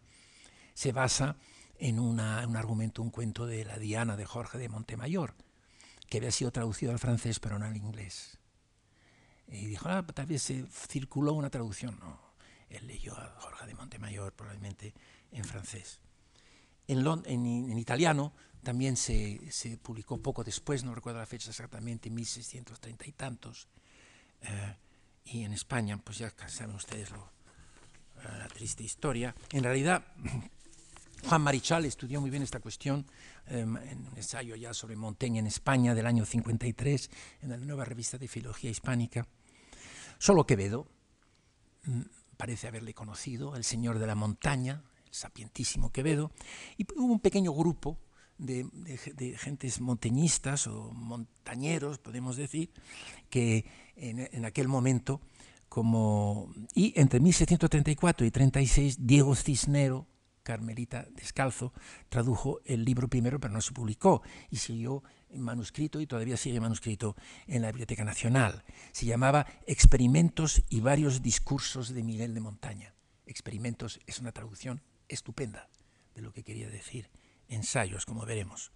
se 0.75 0.93
basa 0.93 1.37
un 1.81 2.21
argumento, 2.21 3.03
un 3.03 3.11
cuento 3.11 3.47
de 3.47 3.65
la 3.65 3.79
Diana 3.79 4.17
de 4.17 4.25
Jorge 4.25 4.59
de 4.59 4.69
Montemayor, 4.69 5.35
que 6.09 6.19
había 6.19 6.31
sido 6.31 6.51
traducido 6.51 6.93
al 6.93 6.99
francés 6.99 7.41
pero 7.41 7.59
no 7.59 7.67
al 7.67 7.77
inglés. 7.77 8.39
Y 9.49 9.67
dijo, 9.67 9.89
ah, 9.89 10.05
tal 10.07 10.27
vez 10.27 10.43
se 10.43 10.67
circuló 10.67 11.33
una 11.33 11.51
traducción. 11.51 11.99
No, 12.01 12.21
él 12.69 12.87
leyó 12.87 13.17
a 13.17 13.35
Jorge 13.41 13.67
de 13.67 13.75
Montemayor 13.75 14.33
probablemente 14.33 14.95
en 15.33 15.45
francés. 15.45 16.01
En, 16.87 17.07
en, 17.27 17.79
italiano 17.79 18.33
también 18.63 18.97
se, 18.97 19.41
se, 19.51 19.77
publicó 19.79 20.19
poco 20.19 20.45
después, 20.45 20.85
no 20.85 20.95
recuerdo 20.95 21.21
la 21.21 21.27
fecha 21.27 21.51
exactamente, 21.51 22.11
1630 22.11 23.07
y 23.07 23.13
tantos. 23.13 23.69
Eh, 24.43 24.77
y 25.25 25.45
en 25.45 25.53
España, 25.53 25.99
pues 25.99 26.19
ya 26.19 26.33
saben 26.49 26.77
ustedes 26.77 27.11
lo, 27.11 27.31
eh, 28.17 28.39
la 28.39 28.49
triste 28.49 28.83
historia. 28.83 29.35
En 29.53 29.63
realidad, 29.63 30.05
Juan 31.27 31.43
Marichal 31.43 31.85
estudió 31.85 32.21
muy 32.21 32.31
bien 32.31 32.43
esta 32.43 32.61
cuestión 32.61 33.05
em, 33.47 33.77
en 33.77 34.07
un 34.07 34.17
ensayo 34.17 34.57
ya 34.57 34.73
sobre 34.73 34.97
Montaigne 34.97 35.41
en 35.41 35.47
España 35.47 35.95
del 35.95 36.07
año 36.07 36.25
53, 36.25 37.11
en 37.43 37.51
la 37.51 37.57
nueva 37.57 37.85
revista 37.85 38.19
de 38.19 38.29
Filología 38.29 38.71
Hispánica. 38.71 39.27
Solo 40.19 40.47
Quevedo 40.47 40.87
mm, 41.85 42.03
parece 42.37 42.69
haberle 42.69 42.95
conocido, 42.95 43.57
el 43.57 43.65
señor 43.65 43.99
de 43.99 44.07
la 44.07 44.15
montaña, 44.15 44.83
el 45.07 45.15
sapientísimo 45.15 45.93
Quevedo, 45.93 46.31
y 46.77 46.87
hubo 46.97 47.13
un 47.13 47.21
pequeño 47.21 47.53
grupo 47.53 47.99
de, 48.39 48.65
gentes 49.37 49.81
montañistas 49.81 50.69
o 50.69 50.93
montañeros, 50.93 51.99
podemos 51.99 52.37
decir, 52.37 52.71
que 53.29 53.67
en, 53.97 54.29
en 54.33 54.45
aquel 54.45 54.69
momento, 54.69 55.21
como, 55.69 56.55
y 56.75 56.99
entre 56.99 57.19
1734 57.19 58.25
y 58.25 58.31
36, 58.31 58.99
Diego 59.01 59.35
Cisnero, 59.35 60.07
Carmelita 60.49 61.07
Descalzo, 61.11 61.75
tradujo 62.09 62.63
el 62.65 62.83
libro 62.83 63.07
primero, 63.07 63.39
pero 63.39 63.53
no 63.53 63.61
se 63.61 63.75
publicó, 63.75 64.23
y 64.51 64.57
siguió 64.57 65.03
en 65.29 65.43
manuscrito 65.43 66.01
y 66.01 66.07
todavía 66.07 66.39
sigue 66.39 66.59
manuscrito 66.59 67.17
en 67.47 67.61
la 67.61 67.69
Biblioteca 67.69 68.03
Nacional. 68.03 68.65
Se 68.93 69.05
llamaba 69.05 69.47
Experimentos 69.67 70.63
y 70.71 70.81
varios 70.81 71.21
discursos 71.21 71.91
de 71.91 72.03
Miguel 72.03 72.33
de 72.33 72.41
Montaña. 72.41 72.95
Experimentos 73.27 74.01
es 74.07 74.21
una 74.21 74.33
traducción 74.33 74.81
estupenda 75.07 75.69
de 76.15 76.23
lo 76.23 76.33
que 76.33 76.45
quería 76.45 76.71
decir. 76.71 77.11
Ensayos, 77.51 78.07
como 78.07 78.25
veremos. 78.25 78.73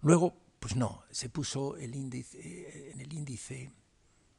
Luego, 0.00 0.34
pues 0.58 0.74
no, 0.74 1.04
se 1.12 1.28
puso 1.28 1.76
eh, 1.76 1.84
en 1.84 3.00
el 3.00 3.12
índice 3.12 3.70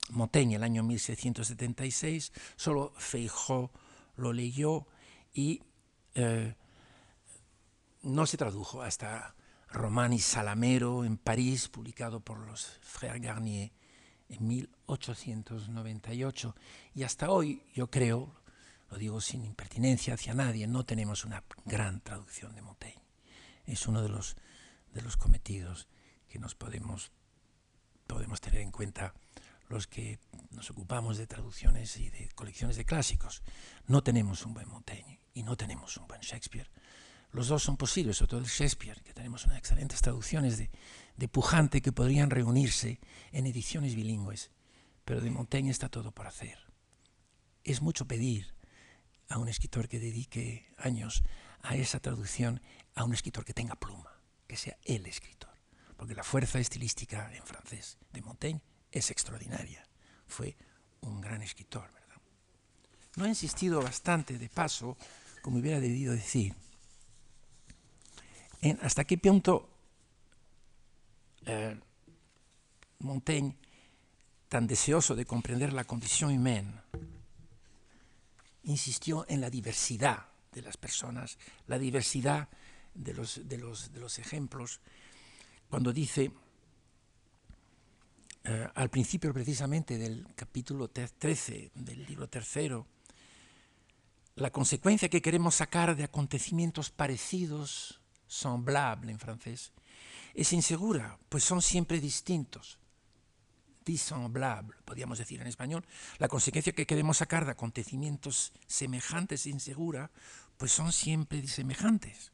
Montaigne 0.09 0.55
el 0.55 0.63
año 0.63 0.83
1676, 0.83 2.33
solo 2.57 2.91
Feijó 2.97 3.71
lo 4.17 4.33
leyó 4.33 4.87
y 5.33 5.61
eh, 6.15 6.55
no 8.03 8.25
se 8.25 8.37
tradujo 8.37 8.81
hasta 8.81 9.35
Romani 9.69 10.19
Salamero 10.19 11.05
en 11.05 11.17
París, 11.17 11.69
publicado 11.69 12.19
por 12.19 12.39
los 12.39 12.79
Frères 12.81 13.21
Garnier 13.21 13.71
en 14.29 14.47
1898. 14.47 16.55
Y 16.93 17.03
hasta 17.03 17.31
hoy, 17.31 17.63
yo 17.73 17.89
creo, 17.89 18.35
lo 18.89 18.97
digo 18.97 19.21
sin 19.21 19.45
impertinencia 19.45 20.13
hacia 20.13 20.33
nadie, 20.33 20.67
no 20.67 20.85
tenemos 20.85 21.25
una 21.25 21.43
gran 21.65 22.01
traducción 22.01 22.53
de 22.53 22.61
Montaigne. 22.61 23.01
Es 23.65 23.87
uno 23.87 24.01
de 24.01 24.09
los, 24.09 24.35
de 24.93 25.01
los 25.01 25.17
cometidos 25.17 25.87
que 26.29 26.39
nos 26.39 26.55
podemos, 26.55 27.11
podemos 28.05 28.41
tener 28.41 28.61
en 28.61 28.71
cuenta 28.71 29.13
los 29.69 29.87
que 29.87 30.19
nos 30.51 30.69
ocupamos 30.69 31.17
de 31.17 31.25
traducciones 31.25 31.97
y 31.97 32.09
de 32.09 32.29
colecciones 32.35 32.75
de 32.75 32.85
clásicos. 32.85 33.41
No 33.87 34.03
tenemos 34.03 34.45
un 34.45 34.53
buen 34.53 34.69
Montaigne 34.69 35.22
y 35.33 35.43
no 35.43 35.57
tenemos 35.57 35.97
un 35.97 36.07
buen 36.07 36.21
Shakespeare. 36.21 36.69
Los 37.31 37.47
dos 37.47 37.63
son 37.63 37.77
posibles, 37.77 38.17
sobre 38.17 38.29
todo 38.29 38.39
el 38.41 38.45
Shakespeare, 38.45 39.01
que 39.01 39.13
tenemos 39.13 39.45
unas 39.45 39.57
excelentes 39.57 40.01
traducciones 40.01 40.57
de, 40.57 40.69
de 41.17 41.27
Pujante 41.27 41.81
que 41.81 41.91
podrían 41.91 42.29
reunirse 42.29 42.99
en 43.31 43.47
ediciones 43.47 43.95
bilingües, 43.95 44.51
pero 45.03 45.19
de 45.19 45.31
Montaigne 45.31 45.71
está 45.71 45.89
todo 45.89 46.11
por 46.11 46.27
hacer. 46.27 46.59
Es 47.63 47.81
mucho 47.81 48.05
pedir 48.05 48.53
a 49.29 49.39
un 49.39 49.49
escritor 49.49 49.87
que 49.89 49.99
dedique 49.99 50.67
años 50.77 51.23
a 51.61 51.75
esa 51.75 51.99
traducción, 51.99 52.61
a 52.93 53.03
un 53.03 53.13
escritor 53.13 53.45
que 53.45 53.53
tenga 53.53 53.75
pluma, 53.75 54.21
que 54.47 54.57
sea 54.57 54.77
el 54.83 55.05
escritor, 55.07 55.53
porque 55.97 56.13
la 56.13 56.23
fuerza 56.23 56.59
estilística 56.59 57.33
en 57.33 57.43
francés 57.43 57.97
de 58.11 58.21
Montaigne 58.21 58.61
es 58.91 59.09
extraordinaria. 59.09 59.87
Fue 60.27 60.55
un 61.01 61.19
gran 61.19 61.41
escritor, 61.41 61.91
¿verdad? 61.93 62.21
No 63.15 63.25
he 63.25 63.29
insistido 63.29 63.81
bastante, 63.81 64.37
de 64.37 64.49
paso, 64.49 64.97
como 65.43 65.59
hubiera 65.59 65.81
debido 65.81 66.13
decir, 66.13 66.55
hasta 68.81 69.03
qué 69.03 69.17
punto 69.17 69.69
eh, 71.45 71.77
Montaigne, 72.99 73.57
tan 74.47 74.65
deseoso 74.65 75.15
de 75.15 75.25
comprender 75.25 75.73
la 75.73 75.83
condición 75.83 76.31
humana, 76.31 76.85
insistió 78.63 79.25
en 79.27 79.41
la 79.41 79.49
diversidad 79.49 80.27
de 80.53 80.61
las 80.61 80.77
personas, 80.77 81.37
la 81.67 81.77
diversidad 81.77 82.47
de 82.93 83.13
los, 83.13 83.41
de 83.43 83.57
los, 83.57 83.91
de 83.91 83.99
los 83.99 84.19
ejemplos, 84.19 84.79
cuando 85.69 85.91
dice, 85.91 86.31
eh, 88.45 88.67
al 88.75 88.89
principio 88.89 89.33
precisamente 89.33 89.97
del 89.97 90.25
capítulo 90.35 90.89
13 90.89 91.71
del 91.75 92.05
libro 92.05 92.29
tercero, 92.29 92.87
la 94.35 94.51
consecuencia 94.51 95.09
que 95.09 95.21
queremos 95.21 95.55
sacar 95.55 95.95
de 95.95 96.03
acontecimientos 96.03 96.89
parecidos, 96.89 98.01
semblable 98.27 99.11
en 99.11 99.19
francés, 99.19 99.71
es 100.33 100.53
insegura, 100.53 101.19
pues 101.29 101.43
son 101.43 101.61
siempre 101.61 101.99
distintos. 101.99 102.79
Dissemblable, 103.85 104.75
podríamos 104.85 105.19
decir 105.19 105.41
en 105.41 105.47
español. 105.47 105.85
La 106.17 106.29
consecuencia 106.29 106.73
que 106.73 106.87
queremos 106.87 107.17
sacar 107.17 107.45
de 107.45 107.51
acontecimientos 107.51 108.53
semejantes 108.65 109.45
e 109.45 109.49
insegura, 109.49 110.09
pues 110.57 110.71
son 110.71 110.91
siempre 110.91 111.45
semejantes. 111.47 112.31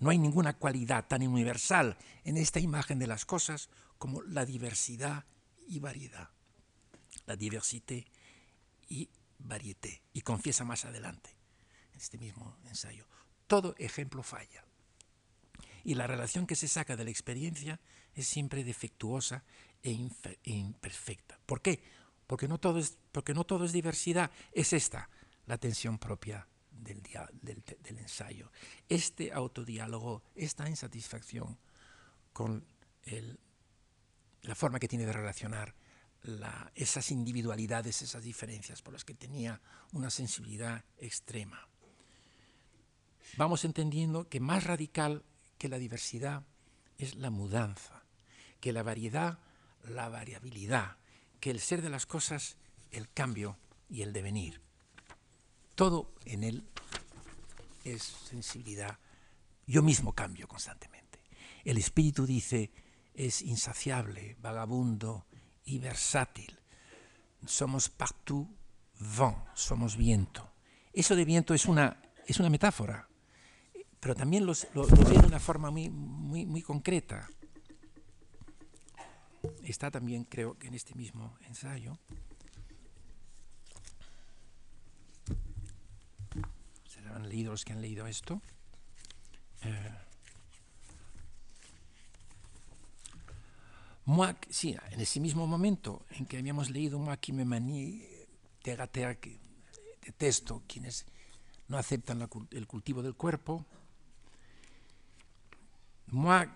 No 0.00 0.10
hay 0.10 0.18
ninguna 0.18 0.54
cualidad 0.54 1.06
tan 1.06 1.26
universal 1.26 1.96
en 2.24 2.36
esta 2.36 2.58
imagen 2.58 2.98
de 2.98 3.06
las 3.06 3.24
cosas 3.24 3.70
como 3.98 4.22
la 4.22 4.44
diversidad 4.44 5.24
y 5.68 5.78
variedad. 5.78 6.30
La 7.26 7.36
diversidad 7.36 8.04
y 8.88 9.08
varieté. 9.40 10.02
Y 10.12 10.22
confiesa 10.22 10.64
más 10.64 10.84
adelante, 10.84 11.30
en 11.92 12.00
este 12.00 12.18
mismo 12.18 12.56
ensayo, 12.64 13.06
todo 13.46 13.74
ejemplo 13.78 14.22
falla. 14.22 14.64
Y 15.82 15.94
la 15.94 16.06
relación 16.06 16.46
que 16.46 16.56
se 16.56 16.68
saca 16.68 16.96
de 16.96 17.04
la 17.04 17.10
experiencia 17.10 17.80
es 18.14 18.26
siempre 18.26 18.64
defectuosa 18.64 19.44
e, 19.82 19.96
imperfecta. 20.44 21.40
¿Por 21.46 21.62
qué? 21.62 21.82
Porque 22.26 22.48
no, 22.48 22.58
todo 22.58 22.78
es, 22.78 22.98
porque 23.12 23.34
no 23.34 23.44
todo 23.44 23.64
es 23.64 23.72
diversidad. 23.72 24.30
Es 24.52 24.72
esta 24.72 25.08
la 25.46 25.58
tensión 25.58 25.98
propia 25.98 26.46
del, 26.70 27.98
ensayo. 27.98 28.52
Este 28.88 29.32
autodiálogo, 29.32 30.22
esta 30.34 30.68
insatisfacción 30.68 31.58
con 32.32 32.64
la 34.42 34.54
forma 34.54 34.78
que 34.78 34.88
tiene 34.88 35.06
de 35.06 35.12
relacionar 35.12 35.74
esas 36.74 37.10
individualidades, 37.10 38.02
esas 38.02 38.22
diferencias 38.22 38.82
por 38.82 38.92
las 38.92 39.04
que 39.04 39.14
tenía 39.14 39.60
una 39.92 40.10
sensibilidad 40.10 40.84
extrema. 40.98 41.66
Vamos 43.36 43.64
entendiendo 43.64 44.28
que 44.28 44.40
más 44.40 44.64
radical 44.64 45.24
que 45.58 45.68
la 45.68 45.78
diversidad 45.78 46.44
es 46.98 47.14
la 47.14 47.30
mudanza, 47.30 48.02
que 48.60 48.72
la 48.72 48.82
variedad, 48.82 49.38
la 49.88 50.08
variabilidad, 50.08 50.96
que 51.38 51.50
el 51.50 51.60
ser 51.60 51.80
de 51.80 51.90
las 51.90 52.06
cosas, 52.06 52.56
el 52.90 53.10
cambio 53.10 53.58
y 53.88 54.02
el 54.02 54.12
devenir. 54.12 54.60
Todo 55.74 56.12
en 56.26 56.44
él 56.44 56.64
es 57.84 58.02
sensibilidad. 58.02 58.98
Yo 59.66 59.82
mismo 59.82 60.12
cambio 60.12 60.46
constantemente. 60.46 61.20
El 61.64 61.78
espíritu 61.78 62.26
dice, 62.26 62.70
es 63.14 63.42
insaciable, 63.42 64.36
vagabundo 64.40 65.26
y 65.70 65.78
versátil. 65.78 66.58
Somos 67.46 67.88
partout 67.88 68.48
vent, 68.98 69.38
somos 69.54 69.96
viento. 69.96 70.50
Eso 70.92 71.14
de 71.14 71.24
viento 71.24 71.54
es 71.54 71.66
una, 71.66 72.02
es 72.26 72.40
una 72.40 72.50
metáfora, 72.50 73.08
pero 74.00 74.14
también 74.14 74.44
lo, 74.44 74.52
veo 74.74 74.86
de 74.86 75.26
una 75.26 75.38
forma 75.38 75.70
muy, 75.70 75.88
muy, 75.88 76.44
muy 76.44 76.62
concreta. 76.62 77.28
Está 79.62 79.90
también, 79.90 80.24
creo 80.24 80.58
que 80.58 80.68
en 80.68 80.74
este 80.74 80.94
mismo 80.94 81.38
ensayo. 81.46 81.98
Se 86.88 87.00
han 87.08 87.28
leído 87.28 87.52
los 87.52 87.64
que 87.64 87.72
han 87.72 87.80
leído 87.80 88.06
esto. 88.06 88.42
Eh, 89.62 89.94
Moi, 94.06 94.34
sí, 94.48 94.76
en 94.90 95.00
ese 95.00 95.20
mismo 95.20 95.46
momento 95.46 96.02
en 96.10 96.26
que 96.26 96.38
habíamos 96.38 96.70
leído 96.70 96.98
Moi 96.98 97.16
qui 97.18 97.32
me 97.32 97.44
manie, 97.44 98.28
terre 98.62 98.88
terre, 98.88 99.18
que 99.18 99.38
detesto 100.02 100.62
quienes 100.66 101.06
no 101.68 101.78
aceptan 101.78 102.18
la, 102.18 102.28
el 102.50 102.66
cultivo 102.66 103.02
del 103.02 103.14
cuerpo, 103.14 103.64
moi 106.10 106.46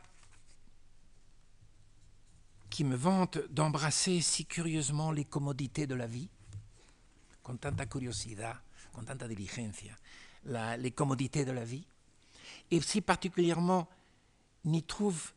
qui 2.68 2.82
me 2.82 2.97
vante 2.97 3.47
d'embrasser 3.49 4.20
si 4.20 4.45
curieusement 4.45 5.12
les 5.12 5.24
commodités 5.24 5.86
de 5.86 5.95
la 5.95 6.09
vie, 6.09 6.28
con 7.42 7.59
tanta 7.59 7.86
curiosidad, 7.86 8.61
con 8.92 9.05
tanta 9.05 9.28
diligencia, 9.28 9.97
la, 10.45 10.76
les 10.76 10.92
commodités 10.92 11.45
de 11.45 11.53
la 11.53 11.64
vie, 11.64 11.86
et 12.70 12.80
si 12.80 13.01
particulièrement 13.01 13.88
n'y 14.64 14.82
trouve 14.82 15.32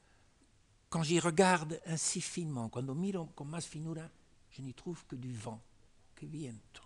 quand 0.97 1.03
j'y 1.03 1.19
regarde 1.19 1.79
ainsi 1.85 2.21
finement, 2.21 2.69
cuando 2.69 2.95
miro 2.95 3.27
con 3.35 3.45
más 3.45 3.67
finura, 3.67 4.09
je 4.49 4.63
n'y 4.63 4.73
trouve 4.73 5.05
que 5.05 5.15
du 5.15 5.31
vent, 5.31 5.61
que 6.15 6.25
viento. 6.25 6.81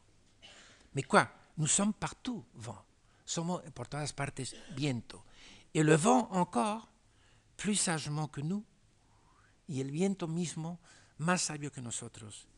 Mais 0.93 1.03
quoi? 1.03 1.31
Nous 1.55 1.67
sommes 1.67 1.93
partout 1.93 2.43
vent. 2.55 2.83
Somos 3.23 3.61
por 3.73 3.87
todas 3.87 4.11
partes 4.11 4.53
viento. 4.75 5.23
Et 5.73 5.81
le 5.81 5.95
vent 5.95 6.27
encore, 6.31 6.91
plus 7.55 7.77
sagement 7.77 8.27
que 8.27 8.41
nous, 8.41 8.65
y 9.69 9.79
el 9.79 9.91
viento 9.91 10.27
mismo, 10.27 10.81
más 11.17 11.43
sabio 11.43 11.71
que 11.71 11.81
nosotros, 11.81 12.49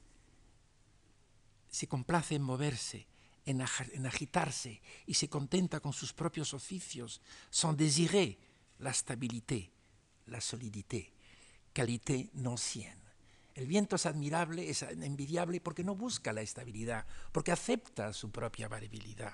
se 1.70 1.86
complace 1.88 2.34
en 2.34 2.42
moverse, 2.42 3.06
en 3.46 3.62
agitarse, 4.08 4.82
y 5.06 5.14
se 5.14 5.30
contenta 5.30 5.80
con 5.80 5.94
sus 5.94 6.14
propios 6.14 6.56
oficios, 6.56 7.22
sans 7.52 7.78
désirer 7.78 8.40
la 8.80 8.92
stabilité, 8.92 9.72
la 10.26 10.42
solidité 10.42 11.13
qualité 11.74 12.30
ancienne. 12.46 13.02
El 13.56 13.68
viento 13.68 13.98
es 13.98 14.06
admirable, 14.06 14.70
es 14.70 14.82
envidiable 14.84 15.62
porque 15.62 15.84
no 15.84 15.96
busca 15.96 16.34
la 16.34 16.42
estabilidad, 16.42 17.06
porque 17.32 17.52
acepta 17.52 18.14
su 18.14 18.32
propia 18.32 18.68
variabilidad. 18.68 19.34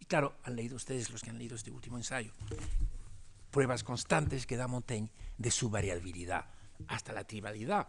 Y 0.00 0.06
claro, 0.06 0.36
han 0.44 0.56
leído 0.56 0.76
ustedes, 0.76 1.10
los 1.10 1.22
que 1.22 1.30
han 1.30 1.38
leído 1.38 1.56
este 1.56 1.70
último 1.70 1.98
ensayo, 1.98 2.32
pruebas 3.50 3.84
constantes 3.84 4.46
que 4.46 4.56
da 4.56 4.68
Montaigne 4.68 5.10
de 5.36 5.50
su 5.50 5.68
variabilidad, 5.68 6.46
hasta 6.86 7.12
la 7.12 7.24
tribalidad. 7.24 7.88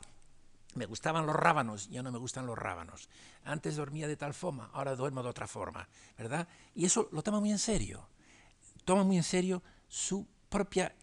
Me 0.75 0.85
gustaban 0.85 1.25
los 1.25 1.35
rábanos, 1.35 1.89
ya 1.89 2.03
no 2.03 2.11
me 2.11 2.19
gustan 2.19 2.45
los 2.45 2.57
rábanos. 2.57 3.09
Antes 3.43 3.75
dormía 3.75 4.07
de 4.07 4.17
tal 4.17 4.33
forma, 4.33 4.69
ahora 4.73 4.95
duermo 4.95 5.23
de 5.23 5.29
otra 5.29 5.47
forma, 5.47 5.87
¿verdad? 6.17 6.47
Y 6.75 6.85
eso 6.85 7.07
lo 7.11 7.23
toma 7.23 7.39
muy 7.39 7.51
en 7.51 7.59
serio. 7.59 8.07
Toma 8.85 9.03
muy 9.03 9.17
en 9.17 9.23
serio 9.23 9.63
su 9.87 10.27
propia 10.49 10.95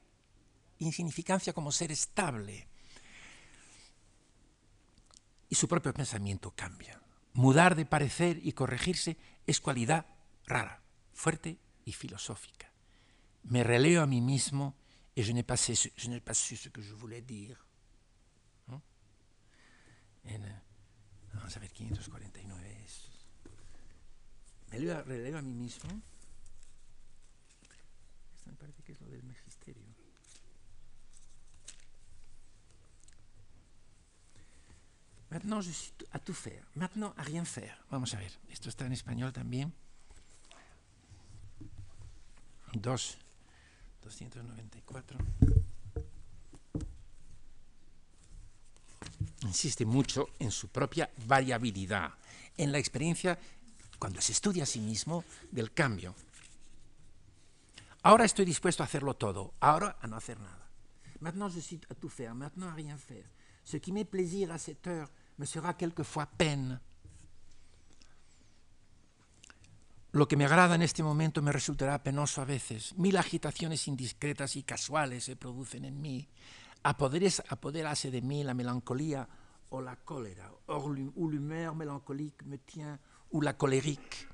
insignificancia 0.78 1.52
como 1.52 1.72
ser 1.72 1.92
estable. 1.92 2.68
Y 5.48 5.54
su 5.54 5.68
propio 5.68 5.94
pensamiento 5.94 6.52
cambia. 6.52 7.00
Mudar 7.32 7.76
de 7.76 7.86
parecer 7.86 8.40
y 8.42 8.52
corregirse 8.52 9.16
es 9.46 9.60
cualidad 9.60 10.06
rara, 10.46 10.82
fuerte 11.12 11.58
y 11.84 11.92
filosófica. 11.92 12.72
Me 13.44 13.62
releo 13.62 14.02
a 14.02 14.06
mí 14.06 14.20
mismo 14.20 14.74
y 15.16 15.22
je 15.22 15.32
n'ai 15.32 15.42
pas, 15.42 15.66
pas 16.22 16.36
su 16.36 16.56
ce 16.56 16.70
que 16.70 16.82
je 16.82 16.92
voulais 16.92 17.22
dire. 17.22 17.56
¿No? 18.66 18.82
En, 20.24 20.44
vamos 21.32 21.56
a 21.56 21.60
ver, 21.60 21.72
549 21.72 22.84
es. 22.84 23.08
Me 24.70 24.78
releo 24.78 25.38
a 25.38 25.42
mí 25.42 25.54
mismo. 25.54 25.88
Esto 28.36 28.50
me 28.50 28.56
parece 28.56 28.82
que 28.82 28.92
es 28.92 29.00
lo 29.00 29.08
del 29.08 29.22
magisterio. 29.22 29.45
Maintenant, 35.30 35.60
je 35.60 35.70
suis 35.70 35.92
à 36.12 36.18
tout 36.18 36.34
faire. 36.34 36.64
Maintenant, 36.74 37.12
à 37.16 37.22
rien 37.22 37.44
faire. 37.44 37.84
Vamos 37.90 38.14
a 38.14 38.18
ver. 38.18 38.30
Esto 38.50 38.68
está 38.68 38.86
en 38.86 38.92
español 38.92 39.32
también. 39.32 39.72
2, 42.72 43.18
294. 44.02 45.18
Insiste 49.42 49.84
mucho 49.84 50.28
en 50.38 50.50
su 50.50 50.68
propia 50.68 51.10
variabilidad, 51.26 52.12
en 52.56 52.72
la 52.72 52.78
experiencia, 52.78 53.38
cuando 53.98 54.20
se 54.20 54.32
estudia 54.32 54.64
a 54.64 54.66
sí 54.66 54.80
mismo, 54.80 55.24
del 55.50 55.72
cambio. 55.72 56.14
Ahora 58.02 58.24
estoy 58.24 58.44
dispuesto 58.44 58.82
a 58.82 58.86
hacerlo 58.86 59.14
todo, 59.14 59.54
ahora 59.60 59.96
a 60.00 60.06
no 60.06 60.16
hacer 60.16 60.38
nada. 60.38 60.68
Maintenant, 61.20 61.48
je 61.48 61.60
suis 61.60 61.80
à 61.88 61.94
tout 61.94 62.10
faire, 62.10 62.34
maintenant 62.34 62.68
à 62.68 62.74
rien 62.74 62.98
faire. 62.98 63.24
Ce 63.66 63.78
qui 63.78 63.90
m'est 63.90 64.04
plaisir 64.04 64.48
cette 64.58 64.86
heure 64.86 65.10
me 65.38 65.44
sera 65.44 65.74
quelquefois 65.74 66.26
peine. 66.26 66.78
Lo 70.12 70.28
que 70.28 70.36
me 70.36 70.44
agrada 70.44 70.76
en 70.76 70.82
este 70.82 71.02
momento 71.02 71.42
me 71.42 71.50
resultará 71.50 72.00
penoso 72.00 72.40
a 72.40 72.44
veces. 72.44 72.96
Mil 72.96 73.16
agitaciones 73.16 73.88
indiscretas 73.88 74.54
y 74.54 74.62
casuales 74.62 75.24
se 75.24 75.34
producen 75.34 75.84
en 75.84 76.00
mí. 76.00 76.28
Apoderase 76.84 78.10
de 78.12 78.22
mí 78.22 78.44
la 78.44 78.54
melancolía 78.54 79.28
o 79.70 79.80
la 79.80 79.96
cólera, 79.96 80.48
ou 80.68 80.94
l'humeur 81.28 81.74
mélancolique 81.74 82.46
me 82.46 82.58
tient, 82.58 83.00
ou 83.32 83.42
la 83.42 83.56
colérique. 83.58 84.28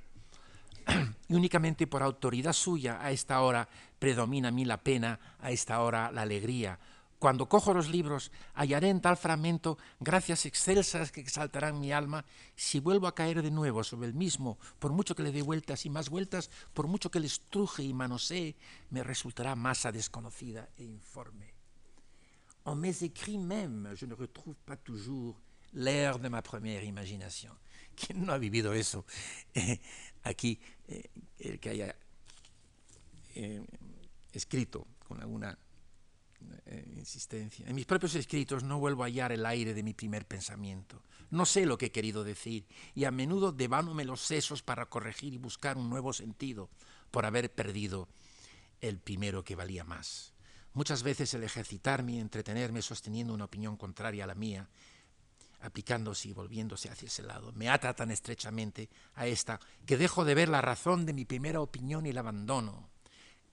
Y 1.28 1.34
únicamente 1.34 1.86
por 1.86 2.02
autoridad 2.02 2.52
suya 2.52 2.98
a 3.00 3.10
esta 3.10 3.40
hora 3.40 3.66
predomina 3.98 4.48
a 4.48 4.52
mí 4.52 4.66
la 4.66 4.82
pena, 4.82 5.18
a 5.40 5.50
esta 5.50 5.80
hora 5.80 6.12
la 6.12 6.22
alegría, 6.22 6.78
cuando 7.22 7.48
cojo 7.48 7.72
los 7.72 7.88
libros, 7.88 8.32
hallaré 8.52 8.88
en 8.88 9.00
tal 9.00 9.16
fragmento 9.16 9.78
gracias 10.00 10.44
excelsas 10.44 11.12
que 11.12 11.20
exaltarán 11.20 11.78
mi 11.78 11.92
alma. 11.92 12.24
Si 12.56 12.80
vuelvo 12.80 13.06
a 13.06 13.14
caer 13.14 13.42
de 13.42 13.50
nuevo 13.52 13.84
sobre 13.84 14.08
el 14.08 14.14
mismo, 14.14 14.58
por 14.80 14.90
mucho 14.90 15.14
que 15.14 15.22
le 15.22 15.30
dé 15.30 15.40
vueltas 15.40 15.86
y 15.86 15.88
más 15.88 16.10
vueltas, 16.10 16.50
por 16.74 16.88
mucho 16.88 17.12
que 17.12 17.20
le 17.20 17.28
estruje 17.28 17.84
y 17.84 17.94
manosee, 17.94 18.56
me 18.90 19.04
resultará 19.04 19.54
masa 19.54 19.92
desconocida 19.92 20.68
e 20.76 20.82
informe. 20.82 21.54
En 22.66 22.74
mes 22.74 23.02
écrits 23.02 23.38
même, 23.38 23.94
je 23.94 24.04
ne 24.04 24.16
retrouve 24.16 24.56
pas 24.64 24.76
toujours 24.76 25.36
l'air 25.74 26.18
de 26.18 26.28
ma 26.28 26.42
première 26.42 26.82
imagination. 26.82 27.56
¿Quién 27.94 28.26
no 28.26 28.32
ha 28.32 28.38
vivido 28.38 28.72
eso? 28.72 29.04
Eh, 29.54 29.78
aquí, 30.24 30.58
el 31.38 31.60
que 31.60 31.70
haya 31.70 31.94
eh, 33.36 33.62
escrito 34.32 34.88
con 35.06 35.20
alguna 35.20 35.56
eh, 36.66 36.94
insistencia. 36.96 37.66
En 37.66 37.74
mis 37.74 37.86
propios 37.86 38.14
escritos 38.14 38.62
no 38.62 38.78
vuelvo 38.78 39.02
a 39.02 39.06
hallar 39.06 39.32
el 39.32 39.44
aire 39.46 39.74
de 39.74 39.82
mi 39.82 39.94
primer 39.94 40.26
pensamiento. 40.26 41.02
No 41.30 41.46
sé 41.46 41.66
lo 41.66 41.78
que 41.78 41.86
he 41.86 41.92
querido 41.92 42.24
decir 42.24 42.66
y 42.94 43.04
a 43.04 43.10
menudo 43.10 43.52
devánome 43.52 44.04
los 44.04 44.20
sesos 44.20 44.62
para 44.62 44.86
corregir 44.86 45.34
y 45.34 45.38
buscar 45.38 45.76
un 45.76 45.88
nuevo 45.88 46.12
sentido 46.12 46.68
por 47.10 47.26
haber 47.26 47.52
perdido 47.52 48.08
el 48.80 48.98
primero 48.98 49.44
que 49.44 49.56
valía 49.56 49.84
más. 49.84 50.34
Muchas 50.74 51.02
veces 51.02 51.32
el 51.34 51.44
ejercitarme 51.44 52.12
y 52.12 52.18
entretenerme 52.18 52.82
sosteniendo 52.82 53.34
una 53.34 53.44
opinión 53.44 53.76
contraria 53.76 54.24
a 54.24 54.26
la 54.26 54.34
mía, 54.34 54.68
aplicándose 55.60 56.28
y 56.28 56.32
volviéndose 56.32 56.88
hacia 56.88 57.06
ese 57.06 57.22
lado, 57.22 57.52
me 57.52 57.68
ata 57.68 57.94
tan 57.94 58.10
estrechamente 58.10 58.88
a 59.14 59.26
esta 59.26 59.60
que 59.86 59.96
dejo 59.96 60.24
de 60.24 60.34
ver 60.34 60.48
la 60.48 60.60
razón 60.60 61.06
de 61.06 61.12
mi 61.12 61.24
primera 61.24 61.60
opinión 61.60 62.06
y 62.06 62.12
la 62.12 62.20
abandono. 62.20 62.88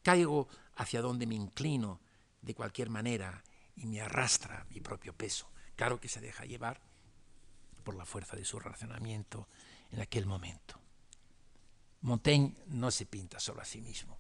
Caigo 0.02 0.48
hacia 0.76 1.02
donde 1.02 1.28
me 1.28 1.36
inclino 1.36 2.00
de 2.42 2.56
cualquier 2.56 2.90
manera 2.90 3.44
y 3.76 3.86
me 3.86 4.02
arrastra 4.02 4.66
mi 4.70 4.82
propio 4.82 5.14
peso. 5.14 5.50
Claro 5.76 6.00
que 6.00 6.10
se 6.10 6.22
deja 6.22 6.46
llevar 6.46 6.82
por 7.84 7.96
la 7.96 8.06
fuerza 8.06 8.36
de 8.36 8.46
su 8.46 8.60
razonamiento 8.60 9.48
en 9.92 10.02
aquel 10.02 10.26
momento. 10.26 10.80
Montaigne 12.02 12.56
no 12.68 12.92
se 12.92 13.06
pinta 13.06 13.40
solo 13.40 13.62
a 13.62 13.66
sí 13.66 13.82
mismo, 13.82 14.18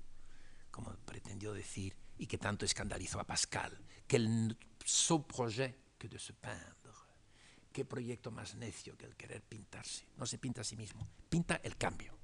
como 0.71 0.91
pretendió 1.05 1.53
decir 1.53 1.95
y 2.17 2.27
que 2.27 2.37
tanto 2.37 2.65
escandalizó 2.65 3.19
a 3.19 3.25
Pascal, 3.25 3.77
que 4.07 4.17
el 4.17 4.57
su 4.83 5.25
projet 5.25 5.77
que 5.97 6.07
de 6.07 6.19
se 6.19 6.33
peindre. 6.33 6.79
Qué 7.71 7.85
proyecto 7.85 8.31
más 8.31 8.55
necio 8.55 8.97
que 8.97 9.05
el 9.05 9.15
querer 9.15 9.43
pintarse. 9.43 10.07
No 10.17 10.25
se 10.25 10.39
pinta 10.39 10.61
a 10.61 10.63
sí 10.63 10.75
mismo, 10.75 11.07
pinta 11.29 11.61
el 11.63 11.77
cambio. 11.77 12.17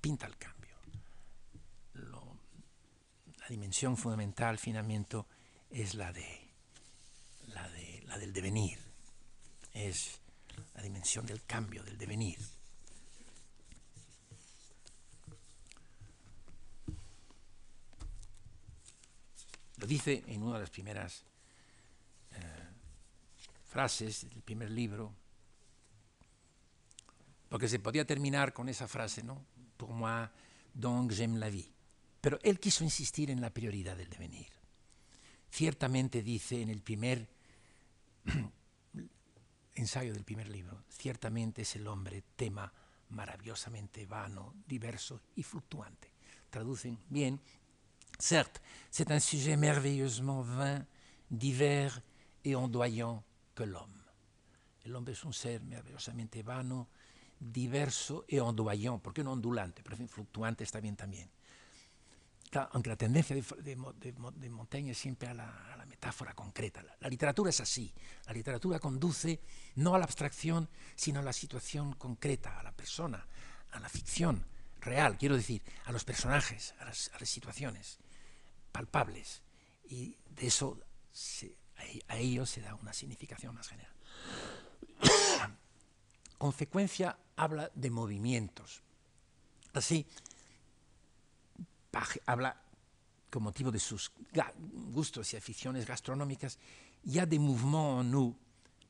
Pinta 0.00 0.26
el 0.26 0.36
cambio. 0.36 0.76
Lo, 1.94 2.29
dimensión 3.50 3.96
fundamental, 3.96 4.58
finalmente, 4.58 5.22
es 5.70 5.94
la 5.94 6.12
de 6.12 6.48
la, 7.48 7.68
de, 7.70 8.02
la 8.06 8.16
del 8.16 8.32
devenir. 8.32 8.78
Es 9.72 10.20
la 10.74 10.82
dimensión 10.82 11.26
del 11.26 11.44
cambio, 11.44 11.82
del 11.82 11.98
devenir. 11.98 12.38
Lo 19.76 19.86
dice 19.86 20.22
en 20.26 20.42
una 20.42 20.54
de 20.54 20.60
las 20.60 20.70
primeras 20.70 21.24
eh, 22.32 22.68
frases 23.66 24.28
del 24.28 24.42
primer 24.42 24.70
libro, 24.70 25.14
porque 27.48 27.66
se 27.66 27.78
podía 27.78 28.04
terminar 28.04 28.52
con 28.52 28.68
esa 28.68 28.86
frase, 28.86 29.22
¿no? 29.22 29.44
Pour 29.76 29.90
moi, 29.90 30.28
donc 30.74 31.12
j'aime 31.12 31.38
la 31.38 31.48
vie. 31.48 31.79
Pero 32.20 32.38
él 32.42 32.60
quiso 32.60 32.84
insistir 32.84 33.30
en 33.30 33.40
la 33.40 33.50
prioridad 33.50 33.96
del 33.96 34.10
devenir. 34.10 34.48
Ciertamente 35.50 36.22
dice 36.22 36.60
en 36.60 36.68
el 36.68 36.82
primer 36.82 37.28
ensayo 39.74 40.12
del 40.12 40.24
primer 40.24 40.48
libro, 40.48 40.84
ciertamente 40.90 41.62
es 41.62 41.76
el 41.76 41.86
hombre 41.86 42.22
tema 42.36 42.72
maravillosamente 43.08 44.06
vano, 44.06 44.54
diverso 44.66 45.22
y 45.36 45.42
fluctuante. 45.42 46.12
Traducen 46.50 46.98
bien 47.08 47.40
Certes, 48.20 48.60
c'est 48.90 49.10
un 49.10 49.18
sujet 49.18 49.56
merveilleusement 49.56 50.42
vain, 50.42 50.84
divers 51.30 52.02
et 52.44 52.54
ondoyant 52.54 53.24
que 53.54 53.62
l'homme. 53.62 54.04
El 54.84 54.94
hombre 54.94 55.12
es 55.12 55.24
un 55.24 55.32
ser 55.32 55.62
maravillosamente 55.62 56.42
vano, 56.42 56.88
diverso 57.38 58.26
y 58.28 58.38
ondoyant, 58.38 59.00
porque 59.00 59.24
no 59.24 59.32
ondulante, 59.32 59.82
pero 59.82 59.96
en 59.96 60.08
fluctuante 60.08 60.64
está 60.64 60.80
bien 60.80 60.96
también. 60.96 61.30
Aunque 62.52 62.90
la 62.90 62.96
tendencia 62.96 63.36
de, 63.36 63.42
de, 63.62 64.50
Montaigne 64.50 64.90
es 64.90 64.98
siempre 64.98 65.28
a 65.28 65.34
la, 65.34 65.84
metáfora 65.86 66.34
concreta. 66.34 66.82
La, 67.00 67.08
literatura 67.08 67.50
es 67.50 67.60
así. 67.60 67.92
La 68.26 68.32
literatura 68.32 68.78
conduce 68.80 69.40
no 69.76 69.94
a 69.94 69.98
la 69.98 70.04
abstracción, 70.04 70.68
sino 70.96 71.20
a 71.20 71.22
la 71.22 71.32
situación 71.32 71.92
concreta, 71.94 72.58
a 72.58 72.62
la 72.62 72.72
persona, 72.72 73.24
a 73.72 73.80
la 73.80 73.88
ficción 73.88 74.44
real, 74.80 75.16
quiero 75.18 75.36
decir, 75.36 75.62
a 75.84 75.92
los 75.92 76.04
personajes, 76.04 76.74
a 76.80 76.86
las, 76.86 77.10
situaciones 77.22 77.98
palpables. 78.72 79.42
Y 79.88 80.16
de 80.30 80.46
eso, 80.48 80.78
a, 82.08 82.12
a 82.14 82.16
ello 82.16 82.46
se 82.46 82.62
da 82.62 82.74
una 82.74 82.92
significación 82.92 83.54
más 83.54 83.68
general. 83.68 83.92
Consecuencia 86.38 87.16
habla 87.36 87.70
de 87.74 87.90
movimientos. 87.90 88.82
Así, 89.72 90.06
habla 92.26 92.56
con 93.30 93.42
motivo 93.42 93.70
de 93.70 93.78
sus 93.78 94.12
gustos 94.90 95.32
y 95.32 95.36
aficiones 95.36 95.86
gastronómicas, 95.86 96.58
ya 97.02 97.26
de 97.26 97.38
mouvement 97.38 98.00
en 98.00 98.10
nous, 98.10 98.34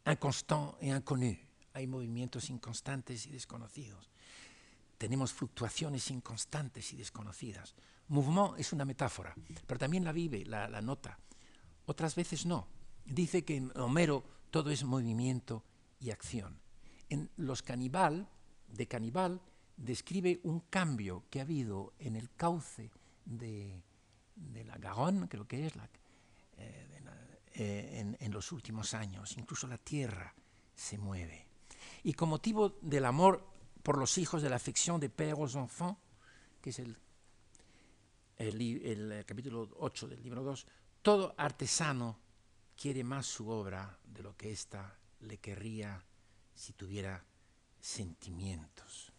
inconstant 0.06 0.74
et 0.80 0.90
inconnu. 0.90 1.36
Hay 1.74 1.86
movimientos 1.86 2.50
inconstantes 2.50 3.26
y 3.26 3.30
desconocidos. 3.30 4.10
Tenemos 4.98 5.32
fluctuaciones 5.32 6.10
inconstantes 6.10 6.92
y 6.92 6.96
desconocidas. 6.96 7.74
Mouvement 8.08 8.58
es 8.58 8.72
una 8.72 8.84
metáfora, 8.84 9.34
pero 9.66 9.78
también 9.78 10.04
la 10.04 10.12
vive, 10.12 10.44
la, 10.44 10.68
la 10.68 10.80
nota. 10.80 11.18
Otras 11.86 12.14
veces 12.16 12.44
no. 12.44 12.66
Dice 13.04 13.44
que 13.44 13.56
en 13.56 13.72
Homero 13.78 14.24
todo 14.50 14.70
es 14.70 14.84
movimiento 14.84 15.64
y 16.00 16.10
acción. 16.10 16.60
En 17.08 17.30
Los 17.36 17.62
Canibal, 17.62 18.28
de 18.68 18.86
Canibal, 18.88 19.40
describe 19.80 20.40
un 20.44 20.60
cambio 20.60 21.24
que 21.30 21.40
ha 21.40 21.42
habido 21.42 21.94
en 21.98 22.14
el 22.14 22.30
cauce 22.34 22.90
de, 23.24 23.82
de 24.36 24.64
la 24.64 24.76
Garonne, 24.76 25.28
creo 25.28 25.46
que 25.46 25.66
es, 25.66 25.74
la, 25.74 25.88
eh, 26.58 27.00
eh, 27.54 27.98
en, 27.98 28.16
en, 28.20 28.32
los 28.32 28.52
últimos 28.52 28.94
años. 28.94 29.36
Incluso 29.38 29.66
la 29.66 29.78
tierra 29.78 30.34
se 30.74 30.98
mueve. 30.98 31.46
Y 32.04 32.12
con 32.12 32.28
motivo 32.28 32.76
del 32.82 33.06
amor 33.06 33.46
por 33.82 33.96
los 33.96 34.18
hijos, 34.18 34.42
de 34.42 34.50
la 34.50 34.56
afección 34.56 35.00
de 35.00 35.08
père 35.08 35.40
aux 35.40 35.56
enfants, 35.56 35.98
que 36.60 36.70
es 36.70 36.78
el, 36.78 36.96
el, 38.36 38.60
el 38.60 39.24
capítulo 39.24 39.68
8 39.78 40.08
del 40.08 40.22
libro 40.22 40.42
2, 40.42 40.66
todo 41.00 41.34
artesano 41.38 42.18
quiere 42.76 43.02
más 43.02 43.26
su 43.26 43.48
obra 43.48 43.98
de 44.04 44.22
lo 44.22 44.36
que 44.36 44.52
ésta 44.52 44.98
le 45.20 45.38
querría 45.38 46.04
si 46.54 46.74
tuviera 46.74 47.24
sentimientos. 47.80 49.09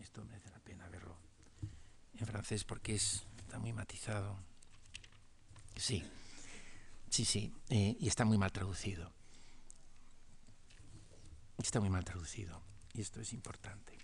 Esto 0.00 0.24
merece 0.24 0.50
la 0.50 0.58
pena 0.58 0.88
verlo 0.88 1.16
en 2.18 2.26
francés 2.26 2.64
porque 2.64 2.94
es, 2.94 3.24
está 3.38 3.58
muy 3.58 3.72
matizado. 3.72 4.38
Sí, 5.76 6.02
sí, 7.08 7.24
sí, 7.24 7.54
eh, 7.68 7.96
y 7.98 8.08
está 8.08 8.24
muy 8.24 8.38
mal 8.38 8.52
traducido. 8.52 9.12
Está 11.58 11.80
muy 11.80 11.90
mal 11.90 12.04
traducido, 12.04 12.62
y 12.94 13.02
esto 13.02 13.20
es 13.20 13.32
importante. 13.34 13.98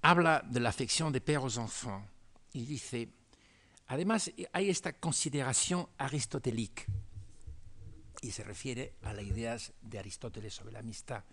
Habla 0.00 0.42
de 0.44 0.60
la 0.60 0.70
afección 0.70 1.12
de 1.12 1.20
père 1.20 1.42
aux 1.42 1.58
enfants 1.58 2.08
y 2.52 2.64
dice, 2.64 3.12
además 3.88 4.30
hay 4.52 4.70
esta 4.70 4.94
consideración 4.94 5.86
aristotélique, 5.98 6.86
y 8.22 8.30
se 8.32 8.42
refiere 8.42 8.94
a 9.02 9.12
las 9.12 9.24
ideas 9.24 9.72
de 9.82 9.98
Aristóteles 9.98 10.54
sobre 10.54 10.72
la 10.72 10.80
amistad, 10.80 11.24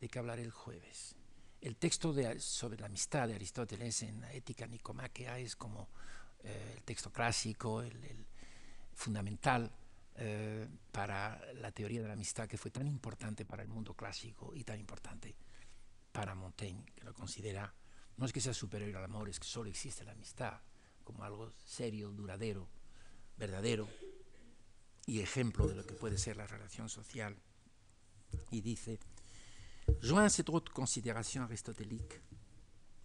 de 0.00 0.08
que 0.08 0.18
hablaré 0.18 0.42
el 0.42 0.52
jueves. 0.52 1.16
El 1.60 1.76
texto 1.76 2.12
de, 2.12 2.40
sobre 2.40 2.78
la 2.78 2.86
amistad 2.86 3.28
de 3.28 3.34
Aristóteles 3.34 4.02
en 4.02 4.20
la 4.20 4.32
Ética 4.32 4.66
Nicomáquea 4.66 5.38
es 5.38 5.56
como 5.56 5.88
eh, 6.42 6.74
el 6.76 6.82
texto 6.82 7.12
clásico, 7.12 7.82
el, 7.82 8.02
el 8.04 8.26
fundamental 8.94 9.70
eh, 10.16 10.68
para 10.92 11.40
la 11.54 11.72
teoría 11.72 12.02
de 12.02 12.08
la 12.08 12.12
amistad 12.12 12.46
que 12.46 12.58
fue 12.58 12.70
tan 12.70 12.86
importante 12.86 13.46
para 13.46 13.62
el 13.62 13.68
mundo 13.68 13.94
clásico 13.94 14.52
y 14.54 14.64
tan 14.64 14.78
importante 14.78 15.34
para 16.12 16.34
Montaigne, 16.34 16.84
que 16.94 17.04
lo 17.04 17.14
considera, 17.14 17.72
no 18.16 18.26
es 18.26 18.32
que 18.32 18.40
sea 18.40 18.52
superior 18.52 18.96
al 18.96 19.04
amor, 19.04 19.28
es 19.28 19.40
que 19.40 19.46
solo 19.46 19.70
existe 19.70 20.04
la 20.04 20.12
amistad 20.12 20.60
como 21.04 21.24
algo 21.24 21.52
serio, 21.64 22.10
duradero, 22.10 22.68
verdadero 23.38 23.88
y 25.06 25.20
ejemplo 25.20 25.66
de 25.66 25.74
lo 25.74 25.86
que 25.86 25.94
puede 25.94 26.18
ser 26.18 26.36
la 26.36 26.46
relación 26.46 26.88
social. 26.88 27.36
Y 28.50 28.60
dice, 28.60 29.00
Joint 30.00 30.28
cette 30.28 30.48
autre 30.50 30.72
aristotélique. 31.42 32.20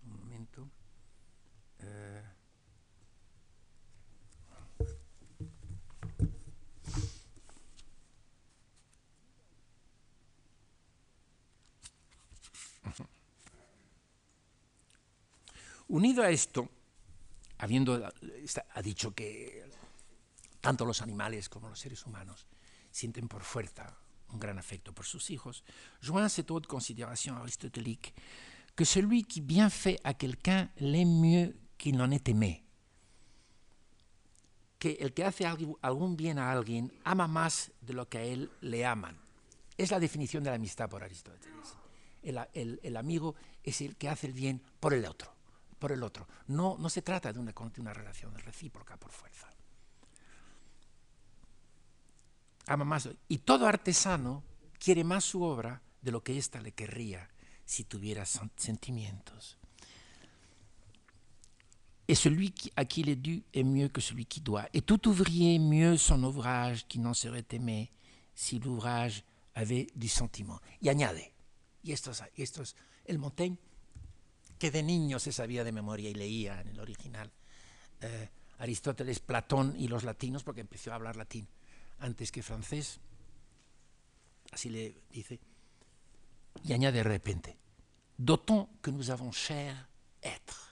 Un 0.05 0.17
momento. 0.17 0.67
Euh, 1.83 2.21
Unido 15.87 16.23
a 16.23 16.29
esto, 16.31 16.67
habiendo 17.59 18.03
ha 18.73 18.81
dicho 18.81 19.13
que 19.13 19.63
tanto 20.59 20.83
los 20.83 21.01
animales 21.01 21.47
como 21.47 21.69
los 21.69 21.79
seres 21.79 22.05
humanos 22.05 22.47
sienten 22.89 23.27
por 23.27 23.43
fuerza 23.43 23.95
un 24.31 24.39
gran 24.39 24.57
afecto 24.57 24.93
por 24.93 25.05
sus 25.05 25.29
hijos, 25.29 25.63
joint 26.01 26.29
cette 26.29 26.51
autre 26.51 26.67
considération 26.67 27.35
aristotélique 27.37 28.13
que 28.75 28.85
celui 28.85 29.23
qui 29.23 29.41
bien 29.41 29.69
fait 29.69 29.99
à 30.03 30.13
quelqu'un 30.13 30.69
l'aime 30.79 31.19
mieux 31.19 31.55
qu'il 31.77 31.95
n'en 31.95 32.11
est 32.11 32.27
aimé. 32.27 32.65
que 34.79 34.89
el 34.99 35.13
que 35.13 35.23
hace 35.23 35.45
algún 35.45 36.15
bien 36.15 36.37
a 36.37 36.51
alguien 36.51 36.91
ama 37.03 37.27
más 37.27 37.71
de 37.81 37.93
lo 37.93 38.07
que 38.07 38.17
a 38.17 38.23
él 38.23 38.51
le 38.61 38.85
aman. 38.85 39.17
Es 39.77 39.91
la 39.91 39.99
definición 39.99 40.43
de 40.43 40.49
la 40.49 40.57
amistad 40.57 40.89
por 40.89 41.03
Aristóteles. 41.03 41.75
El, 42.21 42.97
amigo 42.97 43.35
es 43.63 43.81
el 43.81 43.95
que 43.97 44.09
hace 44.09 44.27
el 44.27 44.33
bien 44.33 44.61
por 44.79 44.93
el 44.93 45.05
otro, 45.05 45.33
por 45.79 45.91
el 45.91 46.01
otro. 46.01 46.27
No, 46.47 46.77
no 46.79 46.89
se 46.89 47.01
trata 47.01 47.31
de 47.31 47.39
una, 47.39 47.51
de 47.51 47.81
una 47.81 47.93
relación 47.93 48.33
recíproca 48.35 48.97
por 48.97 49.11
fuerza. 49.11 49.49
Ama 52.67 52.85
más. 52.85 53.09
Y 53.27 53.39
todo 53.39 53.67
artesano 53.67 54.43
quiere 54.79 55.03
más 55.03 55.23
su 55.23 55.43
obra 55.43 55.81
de 56.01 56.11
lo 56.11 56.23
que 56.23 56.37
ésta 56.37 56.61
le 56.61 56.71
querría 56.71 57.29
si 57.65 57.83
tuviera 57.83 58.25
sentimientos. 58.25 59.57
Et 62.07 62.13
celui 62.13 62.53
à 62.75 62.85
qui 62.85 63.01
il 63.01 63.09
est 63.09 63.15
dû 63.15 63.43
est 63.51 63.63
mieux 63.63 63.89
que 63.89 63.99
celui 63.99 64.25
qui 64.25 64.41
doit. 64.41 64.67
Et 64.73 64.81
tout 64.81 65.07
ouvrier 65.07 65.57
mieux 65.57 65.97
son 65.97 66.23
ouvrage 66.23 66.85
qui 66.87 66.99
n'en 66.99 67.15
serait 67.15 67.45
aimé 67.51 67.91
si 68.35 68.59
l'ouvrage 68.59 69.23
avait 69.55 69.87
du 69.95 70.07
sentiment. 70.07 70.59
Y 70.81 70.89
añade, 70.89 71.33
y 71.83 71.91
esto, 71.93 72.11
es 72.11 72.75
el 73.05 73.17
Montaigne, 73.17 73.57
que 74.59 74.69
de 74.69 74.83
niño 74.83 75.17
se 75.17 75.31
sabía 75.31 75.63
de 75.63 75.71
memoria 75.71 76.09
y 76.09 76.13
leía 76.13 76.61
en 76.61 76.67
el 76.67 76.79
original 76.79 77.31
eh, 78.01 78.29
Aristóteles, 78.59 79.19
Platón 79.19 79.73
y 79.77 79.87
los 79.87 80.03
latinos, 80.03 80.43
porque 80.43 80.61
empezó 80.61 80.91
a 80.91 80.95
hablar 80.95 81.15
latín 81.15 81.47
antes 81.99 82.31
que 82.31 82.43
francés, 82.43 82.99
así 84.51 84.69
le 84.69 85.03
dice, 85.09 85.39
y 86.63 86.73
añade 86.73 87.03
de 87.03 87.03
repente, 87.03 87.57
d'autant 88.17 88.69
que 88.81 88.91
nous 88.91 89.09
avons 89.09 89.31
cher 89.31 89.87
être 90.21 90.65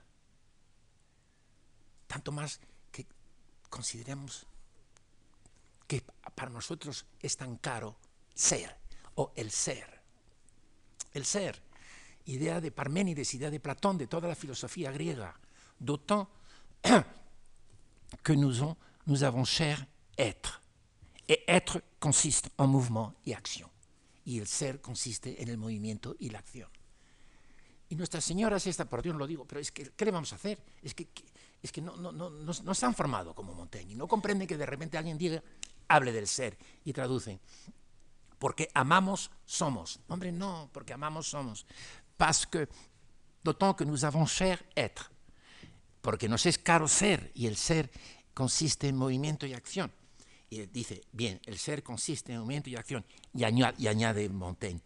tanto 2.13 2.31
más 2.31 2.59
que 2.91 3.07
consideremos 3.69 4.45
que 5.87 6.03
para 6.35 6.51
nosotros 6.51 7.05
es 7.19 7.35
tan 7.37 7.57
caro 7.57 7.97
ser 8.35 8.77
o 9.15 9.33
el 9.35 9.49
ser. 9.49 10.01
El 11.13 11.25
ser, 11.25 11.61
idea 12.25 12.61
de 12.61 12.71
Parménides, 12.71 13.33
idea 13.33 13.49
de 13.49 13.59
Platón, 13.59 13.97
de 13.97 14.07
toda 14.07 14.27
la 14.27 14.35
filosofía 14.35 14.91
griega, 14.91 15.39
d'autant 15.79 16.29
que 18.23 18.33
nous, 18.33 18.75
nous 19.05 19.23
avons 19.23 19.45
cher 19.45 19.87
être. 20.17 20.62
Et 21.27 21.43
être 21.47 21.81
consiste 21.99 22.49
en 22.57 22.67
mouvement 22.67 23.15
y 23.23 23.33
acción. 23.33 23.69
Y 24.25 24.39
el 24.39 24.47
ser 24.47 24.81
consiste 24.81 25.41
en 25.41 25.49
el 25.49 25.57
movimiento 25.57 26.15
y 26.19 26.29
la 26.29 26.39
acción. 26.39 26.69
Y 27.89 27.95
Nuestra 27.95 28.21
Señora 28.21 28.57
es 28.57 28.67
esta, 28.67 28.85
por 28.85 29.01
Dios 29.01 29.15
lo 29.15 29.27
digo, 29.27 29.45
pero 29.45 29.61
es 29.61 29.71
que, 29.71 29.91
¿qué 29.91 30.05
le 30.05 30.11
vamos 30.11 30.33
a 30.33 30.35
hacer? 30.35 30.59
Es 30.81 30.93
que, 30.93 31.07
es 31.61 31.71
que 31.71 31.81
no, 31.81 31.95
no, 31.95 32.11
no, 32.11 32.29
no, 32.29 32.73
se 32.73 32.85
han 32.85 32.95
formado 32.95 33.35
como 33.35 33.53
Montaigne, 33.53 33.95
no 33.95 34.07
comprenden 34.07 34.47
que 34.47 34.57
de 34.57 34.65
repente 34.65 34.97
alguien 34.97 35.17
diga, 35.17 35.43
hable 35.87 36.11
del 36.11 36.27
ser 36.27 36.57
y 36.83 36.91
traducen, 36.91 37.39
porque 38.39 38.69
amamos 38.73 39.29
somos. 39.45 39.99
Hombre, 40.07 40.31
no, 40.31 40.69
porque 40.73 40.93
amamos 40.93 41.27
somos. 41.27 41.65
Parce 42.17 42.47
que, 42.47 42.67
d'autant 43.43 43.75
que 43.75 43.85
nous 43.85 44.03
avons 44.03 44.25
cher 44.25 44.65
être, 44.75 45.11
porque 46.01 46.27
nos 46.27 46.45
es 46.45 46.57
caro 46.57 46.87
ser 46.87 47.31
y 47.35 47.47
el 47.47 47.57
ser 47.57 47.91
consiste 48.33 48.87
en 48.87 48.97
movimiento 48.97 49.45
y 49.45 49.53
acción. 49.53 49.91
Dice, 50.71 51.01
bien, 51.11 51.39
el 51.45 51.57
ser 51.57 51.83
consiste 51.83 52.33
en 52.33 52.39
movimiento 52.39 52.69
y 52.69 52.75
acción. 52.75 53.05
Y 53.33 53.43
añade, 53.43 53.75
y 53.77 53.87
añade 53.87 54.29
Montaigne, 54.29 54.81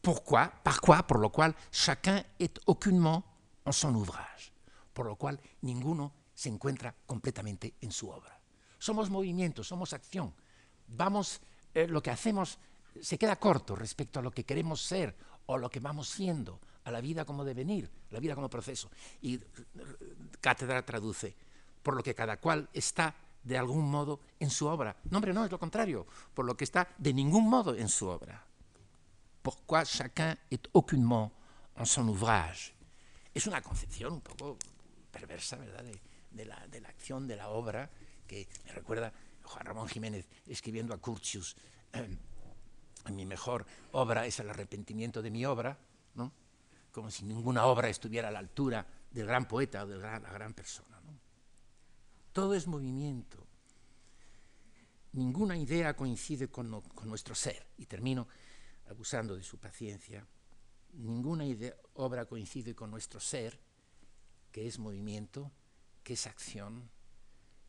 pourquoi, 0.00 0.50
par 0.62 0.80
quoi, 0.80 1.02
por 1.02 1.20
lo 1.20 1.30
cual 1.30 1.54
chacun 1.70 2.22
est 2.38 2.58
aucunement 2.66 3.24
en 3.64 3.72
son 3.72 3.94
ouvrage. 3.94 4.52
Por 4.92 5.06
lo 5.06 5.16
cual 5.16 5.40
ninguno 5.62 6.12
se 6.34 6.48
encuentra 6.48 6.94
completamente 7.06 7.74
en 7.80 7.92
su 7.92 8.08
obra. 8.08 8.40
Somos 8.78 9.10
movimiento, 9.10 9.62
somos 9.62 9.92
acción. 9.92 10.34
Vamos, 10.88 11.40
eh, 11.74 11.86
lo 11.86 12.02
que 12.02 12.10
hacemos 12.10 12.58
se 13.00 13.18
queda 13.18 13.36
corto 13.36 13.76
respecto 13.76 14.18
a 14.18 14.22
lo 14.22 14.30
que 14.30 14.44
queremos 14.44 14.82
ser 14.82 15.14
o 15.46 15.58
lo 15.58 15.70
que 15.70 15.80
vamos 15.80 16.08
siendo, 16.08 16.60
a 16.84 16.90
la 16.90 17.00
vida 17.00 17.24
como 17.24 17.44
devenir, 17.44 17.90
la 18.10 18.20
vida 18.20 18.34
como 18.34 18.48
proceso. 18.48 18.90
Y 19.20 19.38
Cátedra 20.40 20.84
traduce, 20.84 21.36
por 21.82 21.94
lo 21.94 22.02
que 22.02 22.14
cada 22.14 22.38
cual 22.38 22.68
está 22.72 23.14
de 23.42 23.58
algún 23.58 23.90
modo 23.90 24.20
en 24.38 24.50
su 24.50 24.66
obra. 24.66 24.96
No, 25.10 25.18
hombre, 25.18 25.32
no, 25.32 25.44
es 25.44 25.50
lo 25.50 25.58
contrario, 25.58 26.06
por 26.34 26.44
lo 26.44 26.56
que 26.56 26.64
está 26.64 26.88
de 26.98 27.12
ningún 27.12 27.48
modo 27.48 27.74
en 27.74 27.88
su 27.88 28.08
obra. 28.08 28.44
Pourquoi 29.42 29.84
chacun 29.84 30.36
est 30.50 30.68
aucunement 30.74 31.32
en 31.76 31.86
son 31.86 32.08
ouvrage. 32.08 32.74
Es 33.32 33.46
una 33.46 33.62
concepción 33.62 34.12
un 34.12 34.20
poco 34.20 34.58
perversa, 35.10 35.56
¿verdad?, 35.56 35.84
de 36.30 36.44
la, 36.44 36.66
de 36.68 36.80
la 36.80 36.88
acción, 36.88 37.26
de 37.26 37.36
la 37.36 37.48
obra, 37.48 37.90
que 38.26 38.46
me 38.66 38.72
recuerda 38.72 39.12
Juan 39.42 39.66
Ramón 39.66 39.88
Jiménez 39.88 40.28
escribiendo 40.46 40.94
a 40.94 40.98
Curtius, 40.98 41.56
eh, 41.92 42.16
mi 43.10 43.26
mejor 43.26 43.66
obra 43.92 44.26
es 44.26 44.38
el 44.40 44.50
arrepentimiento 44.50 45.22
de 45.22 45.30
mi 45.30 45.44
obra, 45.46 45.78
¿no? 46.14 46.32
como 46.92 47.10
si 47.10 47.24
ninguna 47.24 47.64
obra 47.64 47.88
estuviera 47.88 48.28
a 48.28 48.30
la 48.30 48.38
altura 48.38 48.86
del 49.10 49.26
gran 49.26 49.46
poeta 49.46 49.84
o 49.84 49.86
de 49.86 49.96
la 49.96 50.18
gran 50.18 50.54
persona. 50.54 50.99
Todo 52.32 52.54
es 52.54 52.66
movimiento. 52.66 53.46
Ninguna 55.12 55.56
idea 55.56 55.96
coincide 55.96 56.48
con, 56.48 56.70
nuestro 57.04 57.34
ser. 57.34 57.66
Y 57.78 57.86
termino 57.86 58.28
abusando 58.88 59.36
de 59.36 59.42
su 59.42 59.58
paciencia. 59.58 60.26
Ninguna 60.92 61.44
obra 61.94 62.26
coincide 62.26 62.74
con 62.74 62.90
nuestro 62.90 63.20
ser, 63.20 63.58
que 64.52 64.66
es 64.66 64.78
movimiento, 64.78 65.50
que 66.02 66.14
es 66.14 66.26
acción, 66.26 66.90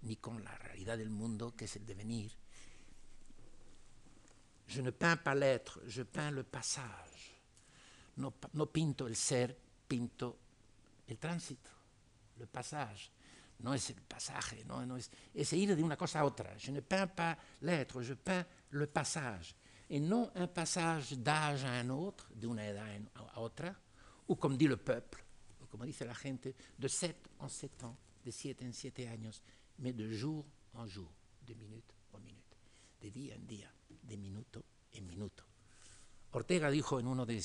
ni 0.01 0.15
con 0.15 0.43
la 0.43 0.57
realidad 0.57 0.97
del 0.97 1.09
mundo, 1.09 1.55
que 1.55 1.65
es 1.65 1.75
el 1.75 1.85
devenir. 1.85 2.31
Je 4.71 4.81
ne 4.81 4.91
peins 4.91 5.17
pas 5.19 5.35
l'être, 5.35 5.81
je 5.85 6.03
peins 6.03 6.31
le 6.31 6.43
passage. 6.43 7.35
No, 8.15 8.31
pinto 8.71 9.05
el 9.07 9.15
ser, 9.15 9.57
pinto 9.87 10.37
el 11.07 11.17
tránsito, 11.17 11.69
le 12.37 12.47
passage. 12.47 13.11
No 13.61 13.73
es 13.73 13.89
el 13.89 14.01
pasaje, 14.01 14.63
no, 14.65 14.85
no 14.85 14.97
es, 14.97 15.11
es 15.33 15.53
ir 15.53 15.75
de 15.75 15.83
una 15.83 15.95
cosa 15.95 16.21
a 16.21 16.25
otra. 16.25 16.57
Je 16.57 16.71
ne 16.71 16.81
peins 16.81 17.07
pas 17.07 17.37
l'être, 17.61 18.01
je 18.01 18.15
peins 18.15 18.45
le 18.71 18.87
passage. 18.87 19.55
Et 19.89 19.99
non 19.99 20.31
un 20.35 20.47
passage 20.47 21.11
d'âge 21.13 21.65
à 21.65 21.71
un 21.71 21.89
autre, 21.89 22.31
d'una 22.33 22.65
edad 22.65 22.87
a 23.35 23.41
otra, 23.41 23.75
ou 24.27 24.35
comme 24.35 24.55
dit 24.55 24.67
le 24.67 24.77
peuple, 24.77 25.21
ou 25.61 25.65
comme 25.65 25.85
dice 25.85 26.05
la 26.05 26.13
gente, 26.13 26.55
de 26.79 26.87
sept 26.87 27.27
en 27.39 27.49
sept 27.49 27.83
ans, 27.83 27.97
de 28.23 28.31
siete 28.31 28.63
en 28.63 28.71
siete 28.71 29.07
años, 29.09 29.43
mais 29.79 29.93
de 29.93 30.09
jour 30.09 30.45
en 30.75 30.87
jour, 30.87 31.11
de 31.45 31.53
minute 31.55 31.93
en 32.13 32.19
minute, 32.23 32.55
de 33.01 33.11
día 33.11 33.35
en 33.35 33.45
día, 33.45 33.69
de 33.89 34.15
minuto 34.15 34.63
en 34.93 35.05
minuto. 35.05 35.43
Ortega 36.31 36.71
dijo 36.71 36.97
en 36.97 37.07
uno 37.07 37.25
de 37.25 37.43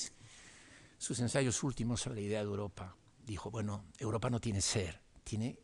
sus 0.96 1.18
ensayos 1.18 1.62
últimos 1.64 2.00
sobre 2.00 2.20
la 2.20 2.26
idea 2.26 2.40
de 2.44 2.48
Europa, 2.48 2.96
dijo, 3.24 3.50
bueno, 3.50 3.86
Europa 3.98 4.30
no 4.30 4.40
tiene 4.40 4.60
ser, 4.60 5.02
tiene 5.24 5.58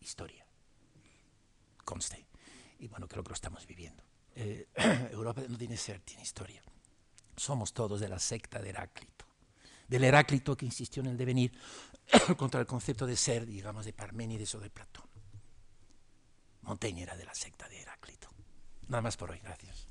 historia. 0.00 0.46
Conste. 1.84 2.26
Y 2.78 2.88
bueno, 2.88 3.08
creo 3.08 3.22
que 3.22 3.30
lo 3.30 3.34
estamos 3.34 3.66
viviendo. 3.66 4.02
Eh, 4.34 4.68
Europa 5.12 5.42
no 5.48 5.58
tiene 5.58 5.76
ser, 5.76 6.00
tiene 6.00 6.22
historia. 6.22 6.62
Somos 7.36 7.72
todos 7.72 8.00
de 8.00 8.08
la 8.08 8.18
secta 8.18 8.60
de 8.60 8.70
Heráclito. 8.70 9.26
Del 9.88 10.04
Heráclito 10.04 10.56
que 10.56 10.66
insistió 10.66 11.02
en 11.02 11.08
el 11.08 11.16
devenir 11.16 11.52
contra 12.36 12.60
el 12.60 12.66
concepto 12.66 13.06
de 13.06 13.16
ser, 13.16 13.46
digamos, 13.46 13.84
de 13.84 13.92
Parménides 13.92 14.54
o 14.54 14.60
de 14.60 14.70
Platón. 14.70 15.04
Montaigne 16.62 17.02
era 17.02 17.16
de 17.16 17.24
la 17.24 17.34
secta 17.34 17.68
de 17.68 17.80
Heráclito. 17.80 18.30
Nada 18.88 19.02
más 19.02 19.16
por 19.16 19.30
hoy, 19.30 19.38
gracias. 19.38 19.89